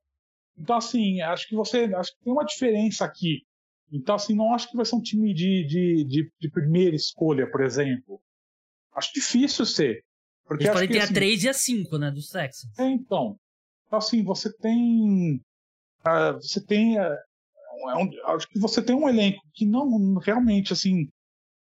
Então, 0.56 0.76
assim, 0.76 1.20
acho 1.20 1.48
que 1.48 1.54
você. 1.54 1.84
Acho 1.94 2.12
que 2.12 2.24
tem 2.24 2.32
uma 2.32 2.44
diferença 2.44 3.04
aqui. 3.04 3.42
Então, 3.90 4.14
assim, 4.14 4.34
não 4.34 4.54
acho 4.54 4.70
que 4.70 4.76
vai 4.76 4.86
ser 4.86 4.96
um 4.96 5.02
time 5.02 5.34
de, 5.34 5.64
de, 5.64 6.04
de, 6.04 6.32
de 6.40 6.50
primeira 6.50 6.96
escolha, 6.96 7.50
por 7.50 7.62
exemplo. 7.62 8.20
Acho 8.94 9.12
difícil 9.12 9.66
ser. 9.66 10.02
Porque 10.46 10.64
Eles 10.64 10.72
podem 10.72 10.88
ter 10.88 10.98
assim, 10.98 11.12
a 11.12 11.14
3 11.14 11.44
e 11.44 11.48
a 11.48 11.54
5, 11.54 11.98
né, 11.98 12.10
dos 12.10 12.28
Texans. 12.28 12.78
É, 12.78 12.84
então. 12.84 13.36
Então, 13.86 13.98
assim, 13.98 14.22
você 14.22 14.52
tem. 14.58 15.36
Uh, 16.00 16.34
você 16.40 16.64
tem. 16.64 16.98
Uh, 16.98 17.16
um, 17.98 18.34
acho 18.34 18.48
que 18.48 18.58
você 18.58 18.82
tem 18.82 18.94
um 18.94 19.08
elenco 19.08 19.42
que 19.54 19.66
não 19.66 20.14
realmente, 20.16 20.72
assim. 20.72 21.08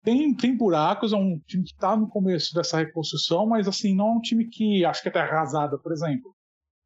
Tem, 0.05 0.35
tem 0.35 0.55
buracos, 0.55 1.15
é 1.15 1.17
um 1.17 1.39
time 1.47 1.65
que 1.65 1.73
está 1.73 1.97
no 1.97 2.07
começo 2.07 2.55
dessa 2.55 2.77
reconstrução, 2.77 3.47
mas 3.47 3.67
assim, 3.67 3.95
não 3.95 4.09
é 4.09 4.13
um 4.13 4.21
time 4.21 4.47
que 4.47 4.85
acho 4.85 5.01
que 5.01 5.09
é 5.09 5.11
até 5.11 5.21
arrasada, 5.21 5.79
por 5.79 5.93
exemplo. 5.93 6.35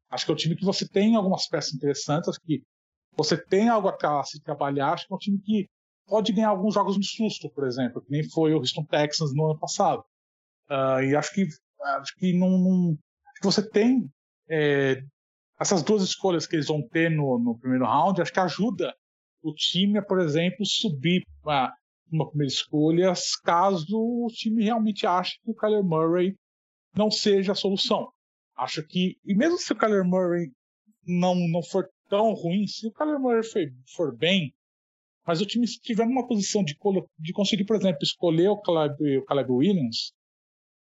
Acho 0.09 0.25
que 0.25 0.31
é 0.31 0.33
um 0.33 0.37
time 0.37 0.55
que 0.55 0.65
você 0.65 0.87
tem 0.87 1.15
algumas 1.15 1.45
peças 1.47 1.73
interessantes, 1.73 2.29
acho 2.29 2.39
que 2.39 2.63
você 3.17 3.37
tem 3.37 3.67
algo 3.67 3.89
a 3.89 4.23
se 4.23 4.41
trabalhar, 4.41 4.93
acho 4.93 5.05
que 5.05 5.13
é 5.13 5.15
um 5.15 5.19
time 5.19 5.39
que 5.41 5.69
pode 6.07 6.31
ganhar 6.31 6.47
alguns 6.47 6.73
jogos 6.73 6.95
no 6.95 7.03
susto, 7.03 7.49
por 7.49 7.67
exemplo, 7.67 8.01
que 8.01 8.09
nem 8.09 8.23
foi 8.29 8.53
o 8.53 8.57
Houston 8.57 8.85
Texans 8.85 9.35
no 9.35 9.51
ano 9.51 9.59
passado. 9.59 10.01
Uh, 10.69 11.03
e 11.03 11.15
acho 11.15 11.33
que 11.33 11.45
acho 11.99 12.15
que 12.15 12.33
não, 12.37 12.57
não 12.57 12.91
acho 12.91 13.39
que 13.41 13.45
você 13.45 13.69
tem 13.69 14.09
é, 14.49 15.03
essas 15.59 15.83
duas 15.83 16.03
escolhas 16.03 16.47
que 16.47 16.55
eles 16.55 16.67
vão 16.67 16.81
ter 16.87 17.09
no, 17.09 17.37
no, 17.37 17.57
primeiro 17.59 17.85
round, 17.85 18.21
acho 18.21 18.31
que 18.31 18.39
ajuda 18.39 18.95
o 19.41 19.53
time 19.53 20.01
por 20.01 20.19
exemplo, 20.19 20.65
subir 20.65 21.23
uma 22.11 22.27
primeira 22.27 22.51
escolha, 22.51 23.13
caso 23.43 23.97
o 23.97 24.27
time 24.31 24.63
realmente 24.63 25.05
ache 25.05 25.39
que 25.43 25.51
o 25.51 25.55
Kyler 25.55 25.83
Murray 25.83 26.35
não 26.95 27.09
seja 27.09 27.51
a 27.51 27.55
solução. 27.55 28.11
Acho 28.57 28.85
que, 28.85 29.17
e 29.23 29.35
mesmo 29.35 29.57
se 29.57 29.71
o 29.71 29.75
Kyler 29.75 30.03
Murray 30.03 30.51
não, 31.05 31.35
não 31.35 31.63
for 31.63 31.89
tão 32.09 32.33
ruim, 32.33 32.67
se 32.67 32.87
o 32.87 32.91
Kyler 32.91 33.19
Murray 33.19 33.43
for, 33.43 33.61
for 33.95 34.15
bem, 34.15 34.53
mas 35.25 35.41
o 35.41 35.45
time 35.45 35.65
estiver 35.65 36.07
numa 36.07 36.27
posição 36.27 36.63
de, 36.63 36.75
de 37.19 37.33
conseguir, 37.33 37.65
por 37.65 37.75
exemplo, 37.75 37.99
escolher 38.01 38.49
o 38.49 38.57
Caleb, 38.57 39.17
o 39.17 39.25
Caleb 39.25 39.51
Williams, 39.51 40.11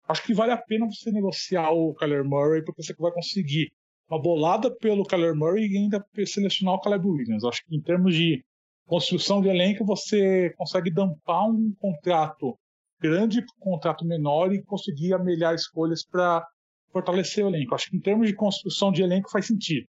acho 0.07 0.24
que 0.24 0.34
vale 0.34 0.51
a 0.53 0.57
pena 0.57 0.88
você 0.88 1.12
negociar 1.12 1.72
o 1.72 1.93
Kyler 1.93 2.24
Murray, 2.24 2.64
porque 2.64 2.82
você 2.82 2.93
vai 2.93 3.12
conseguir 3.12 3.72
uma 4.09 4.22
bolada 4.22 4.74
pelo 4.76 5.05
Kyler 5.05 5.36
Murray 5.36 5.68
e 5.68 5.78
ainda 5.78 6.05
selecionar 6.26 6.76
o 6.76 6.82
Caleb 6.82 7.05
Williams. 7.05 7.43
Acho 7.43 7.64
que 7.66 7.76
em 7.76 7.82
termos 7.82 8.16
de 8.16 8.43
construção 8.92 9.42
de 9.42 9.48
elenco, 9.48 9.86
você 9.86 10.54
consegue 10.58 10.92
dampar 10.92 11.50
um 11.50 11.74
contrato 11.80 12.60
grande 13.00 13.42
para 13.42 13.56
um 13.56 13.72
contrato 13.72 14.06
menor 14.06 14.52
e 14.52 14.62
conseguir 14.62 15.14
amelhar 15.14 15.56
escolhas 15.56 16.06
para 16.06 16.46
fortalecer 16.92 17.46
o 17.46 17.48
elenco. 17.48 17.74
Acho 17.74 17.89
que 17.89 17.96
em 17.96 18.02
termos 18.02 18.28
de 18.28 18.36
construção 18.36 18.92
de 18.92 19.02
elenco 19.02 19.32
faz 19.32 19.48
sentido. 19.48 19.88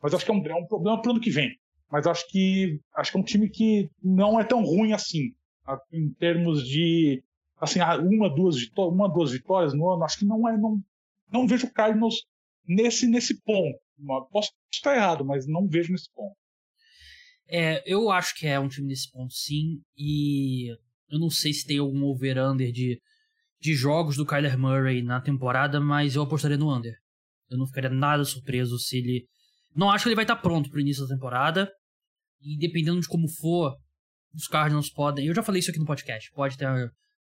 Mas 0.00 0.14
acho 0.14 0.24
que 0.24 0.30
é 0.30 0.34
um, 0.34 0.46
é 0.46 0.54
um 0.54 0.66
problema 0.68 1.02
para 1.02 1.08
o 1.08 1.12
ano 1.14 1.20
que 1.20 1.32
vem. 1.32 1.50
Mas 1.90 2.06
acho 2.06 2.24
que 2.28 2.78
acho 2.94 3.10
que 3.10 3.18
é 3.18 3.20
um 3.20 3.24
time 3.24 3.50
que 3.50 3.90
não 4.00 4.38
é 4.38 4.44
tão 4.44 4.62
ruim 4.62 4.92
assim, 4.92 5.32
em 5.92 6.14
termos 6.14 6.64
de 6.64 7.24
assim, 7.60 7.80
uma, 7.80 8.32
duas, 8.32 8.54
uma, 8.76 9.08
duas 9.08 9.32
vitórias 9.32 9.74
no 9.74 9.90
ano, 9.90 10.04
acho 10.04 10.20
que 10.20 10.24
não 10.24 10.48
é. 10.48 10.56
Não, 10.56 10.78
não 11.28 11.48
vejo 11.48 11.66
o 11.66 11.72
Cardinals 11.72 12.22
nesse, 12.68 13.08
nesse 13.08 13.42
ponto. 13.42 13.80
Posso 14.30 14.52
estar 14.72 14.94
errado, 14.94 15.24
mas 15.24 15.44
não 15.44 15.66
vejo 15.66 15.90
nesse 15.90 16.08
ponto. 16.14 16.36
É, 17.48 17.82
eu 17.86 18.10
acho 18.10 18.34
que 18.36 18.46
é 18.46 18.58
um 18.58 18.68
time 18.68 18.88
nesse 18.88 19.10
ponto, 19.10 19.32
sim. 19.32 19.80
E 19.96 20.70
eu 21.08 21.18
não 21.18 21.30
sei 21.30 21.52
se 21.52 21.66
tem 21.66 21.78
algum 21.78 22.04
over-under 22.04 22.72
de, 22.72 23.00
de 23.60 23.74
jogos 23.74 24.16
do 24.16 24.26
Kyler 24.26 24.58
Murray 24.58 25.02
na 25.02 25.20
temporada, 25.20 25.80
mas 25.80 26.14
eu 26.14 26.22
apostaria 26.22 26.56
no 26.56 26.74
under. 26.74 26.94
Eu 27.50 27.58
não 27.58 27.66
ficaria 27.66 27.90
nada 27.90 28.24
surpreso 28.24 28.78
se 28.78 28.98
ele. 28.98 29.26
Não 29.74 29.90
acho 29.90 30.04
que 30.04 30.08
ele 30.08 30.16
vai 30.16 30.24
estar 30.24 30.36
pronto 30.36 30.70
para 30.70 30.78
o 30.78 30.80
início 30.80 31.06
da 31.06 31.14
temporada. 31.14 31.70
E 32.40 32.58
dependendo 32.58 33.00
de 33.00 33.08
como 33.08 33.28
for, 33.28 33.74
os 34.34 34.48
Cardinals 34.48 34.90
podem. 34.90 35.26
Eu 35.26 35.34
já 35.34 35.42
falei 35.42 35.60
isso 35.60 35.70
aqui 35.70 35.78
no 35.78 35.86
podcast. 35.86 36.30
Pode 36.32 36.56
ter 36.56 36.66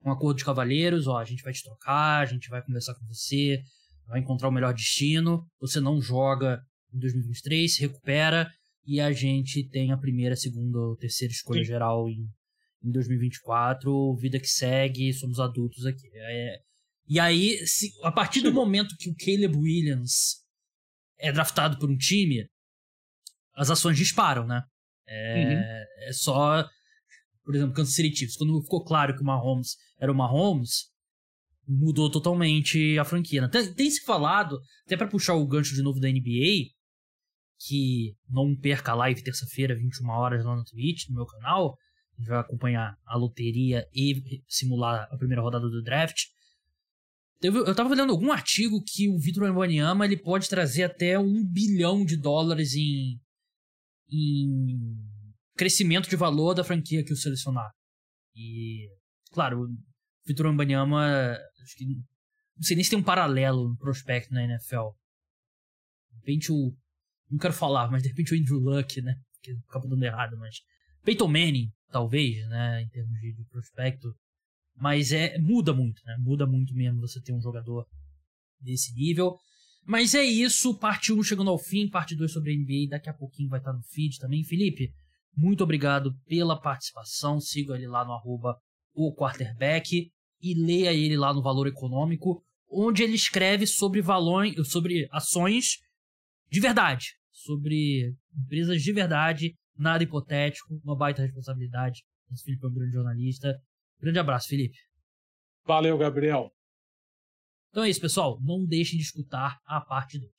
um 0.06 0.12
acordo 0.12 0.38
de 0.38 0.46
cavalheiros, 0.46 1.08
ó, 1.08 1.18
a 1.18 1.24
gente 1.24 1.44
vai 1.44 1.54
te 1.54 1.64
trocar, 1.64 2.22
a 2.22 2.26
gente 2.26 2.50
vai 2.50 2.62
conversar 2.62 2.94
com 2.96 3.06
você, 3.06 3.62
vai 4.08 4.20
encontrar 4.20 4.50
o 4.50 4.52
melhor 4.52 4.74
destino, 4.74 5.46
você 5.60 5.80
não 5.80 6.02
joga 6.02 6.62
em 6.94 7.00
2023, 7.00 7.74
se 7.74 7.82
recupera 7.82 8.50
e 8.86 9.00
a 9.00 9.12
gente 9.12 9.64
tem 9.70 9.92
a 9.92 9.98
primeira, 9.98 10.36
segunda 10.36 10.80
ou 10.80 10.96
terceira 10.96 11.32
escolha 11.32 11.62
Sim. 11.62 11.68
geral 11.68 12.10
em, 12.10 12.28
em 12.84 12.92
2024, 12.92 14.16
vida 14.16 14.40
que 14.40 14.48
segue, 14.48 15.14
somos 15.14 15.40
adultos 15.40 15.86
aqui. 15.86 16.10
É, 16.14 16.60
e 17.08 17.20
aí, 17.20 17.66
se, 17.66 17.92
a 18.04 18.12
partir 18.12 18.42
do 18.42 18.54
momento 18.54 18.96
que 18.98 19.10
o 19.10 19.16
Caleb 19.16 19.58
Williams 19.58 20.44
é 21.18 21.32
draftado 21.32 21.78
por 21.78 21.90
um 21.90 21.98
time, 21.98 22.48
as 23.56 23.70
ações 23.70 23.98
disparam, 23.98 24.46
né? 24.46 24.62
É, 25.08 25.46
uhum. 25.46 26.08
é 26.08 26.14
só, 26.14 26.68
por 27.44 27.56
exemplo, 27.56 27.76
Kansas 27.76 27.94
City 27.94 28.16
Chiefs. 28.16 28.38
Quando 28.38 28.62
ficou 28.62 28.84
claro 28.84 29.16
que 29.16 29.22
o 29.22 29.26
Mahomes 29.26 29.76
era 30.00 30.12
o 30.12 30.16
Mahomes, 30.16 30.92
mudou 31.68 32.10
totalmente 32.10 32.98
a 32.98 33.06
franquia. 33.06 33.42
Né? 33.42 33.48
Tem, 33.48 33.74
tem, 33.74 33.90
se 33.90 34.04
falado, 34.04 34.60
até 34.86 34.98
para 34.98 35.08
puxar 35.08 35.36
o 35.36 35.48
gancho 35.48 35.76
de 35.76 35.82
novo 35.82 36.00
da 36.00 36.10
NBA, 36.10 36.72
que 37.68 38.16
não 38.30 38.56
perca 38.56 38.92
a 38.92 38.96
live 38.96 39.24
terça-feira, 39.24 39.76
21 39.76 40.10
horas 40.10 40.44
lá 40.44 40.56
no 40.56 40.66
Twitch, 40.66 41.08
no 41.10 41.16
meu 41.16 41.26
canal. 41.26 41.78
A 42.16 42.22
gente 42.22 42.30
vai 42.30 42.40
acompanhar 42.40 42.98
a 43.06 43.18
loteria 43.18 43.88
e 43.94 44.44
simular 44.48 45.08
a 45.10 45.18
primeira 45.18 45.42
rodada 45.42 45.70
do 45.70 45.82
draft. 45.82 46.26
Eu 47.42 47.76
tava 47.76 47.96
lendo 47.96 48.12
algum 48.12 48.32
artigo 48.32 48.84
que 48.86 49.10
o 49.10 49.18
Vitor 49.18 49.44
Wembanyama 49.44 50.06
ele 50.06 50.16
pode 50.18 50.48
trazer 50.48 50.84
até 50.84 51.20
um 51.20 51.44
bilhão 51.46 52.06
de 52.06 52.16
dólares 52.16 52.74
em, 52.74 53.20
em 54.10 54.98
crescimento 55.56 56.10
de 56.10 56.16
valor 56.16 56.54
da 56.54 56.64
franquia 56.64 57.04
que 57.04 57.12
o 57.12 57.18
selecionar. 57.18 57.72
E, 58.36 58.90
claro, 59.32 59.64
o 59.64 59.78
Vitor 60.26 60.46
Wembanyama, 60.46 61.38
acho 61.62 61.78
que 61.78 61.86
não 61.86 62.62
sei 62.62 62.76
nem 62.76 62.84
se 62.84 62.92
tem 62.92 63.00
um 63.00 63.04
paralelo 63.04 63.70
no 63.70 63.78
prospecto 63.78 64.34
na 64.34 64.44
NFL. 64.44 64.92
De 66.12 66.20
repente 66.20 66.52
o 66.52 66.74
não 67.34 67.40
quero 67.40 67.54
falar, 67.54 67.90
mas 67.90 68.04
de 68.04 68.10
repente 68.10 68.34
o 68.34 68.38
Andrew 68.38 68.60
Luck, 68.60 69.02
né? 69.02 69.16
Que 69.42 69.52
acabou 69.68 69.90
dando 69.90 70.04
errado, 70.04 70.38
mas. 70.38 70.58
Peyton 71.04 71.28
Manning, 71.28 71.70
talvez, 71.92 72.48
né? 72.48 72.84
Em 72.84 72.88
termos 72.90 73.20
de, 73.20 73.34
de 73.34 73.44
prospecto. 73.46 74.14
Mas 74.76 75.12
é 75.12 75.38
muda 75.40 75.74
muito, 75.74 76.02
né? 76.06 76.16
Muda 76.20 76.46
muito 76.46 76.74
mesmo 76.74 77.02
você 77.02 77.20
ter 77.22 77.34
um 77.34 77.42
jogador 77.42 77.86
desse 78.62 78.94
nível. 78.94 79.36
Mas 79.86 80.14
é 80.14 80.24
isso, 80.24 80.78
parte 80.78 81.12
1 81.12 81.24
chegando 81.24 81.50
ao 81.50 81.60
fim, 81.60 81.90
parte 81.90 82.16
2 82.16 82.32
sobre 82.32 82.54
a 82.54 82.56
NBA, 82.56 82.90
daqui 82.90 83.10
a 83.10 83.14
pouquinho 83.14 83.50
vai 83.50 83.60
estar 83.60 83.74
no 83.74 83.82
feed 83.82 84.18
também. 84.18 84.44
Felipe, 84.44 84.94
muito 85.36 85.64
obrigado 85.64 86.14
pela 86.26 86.60
participação, 86.60 87.42
siga 87.42 87.76
ele 87.76 87.88
lá 87.88 88.06
no 88.06 88.14
arroba 88.14 88.58
o 88.94 89.14
quarterback 89.14 90.10
e 90.42 90.54
leia 90.54 90.94
ele 90.94 91.18
lá 91.18 91.34
no 91.34 91.42
Valor 91.42 91.68
Econômico, 91.68 92.42
onde 92.72 93.04
ele 93.04 93.16
escreve 93.16 93.68
sobre 93.68 94.02
valores, 94.02 94.56
sobre 94.70 95.08
ações 95.12 95.80
de 96.54 96.60
verdade, 96.60 97.16
sobre 97.44 98.16
empresas 98.36 98.82
de 98.82 98.94
verdade, 98.94 99.56
nada 99.78 100.04
hipotético, 100.04 100.80
uma 100.84 100.96
baita 100.96 101.22
responsabilidade. 101.22 102.04
O 102.32 102.38
Felipe 102.38 102.66
é 102.66 102.70
um 102.70 102.74
grande 102.74 102.94
jornalista. 102.94 103.62
Grande 104.00 104.20
abraço, 104.20 104.48
Felipe. 104.48 104.78
Valeu, 105.66 105.98
Gabriel. 105.98 106.52
Então 107.70 107.84
é 107.84 107.90
isso, 107.90 108.02
pessoal. 108.02 108.40
Não 108.42 108.66
deixem 108.66 108.98
de 108.98 109.04
escutar 109.04 109.60
a 109.66 109.82
parte 109.82 110.20
2. 110.20 110.32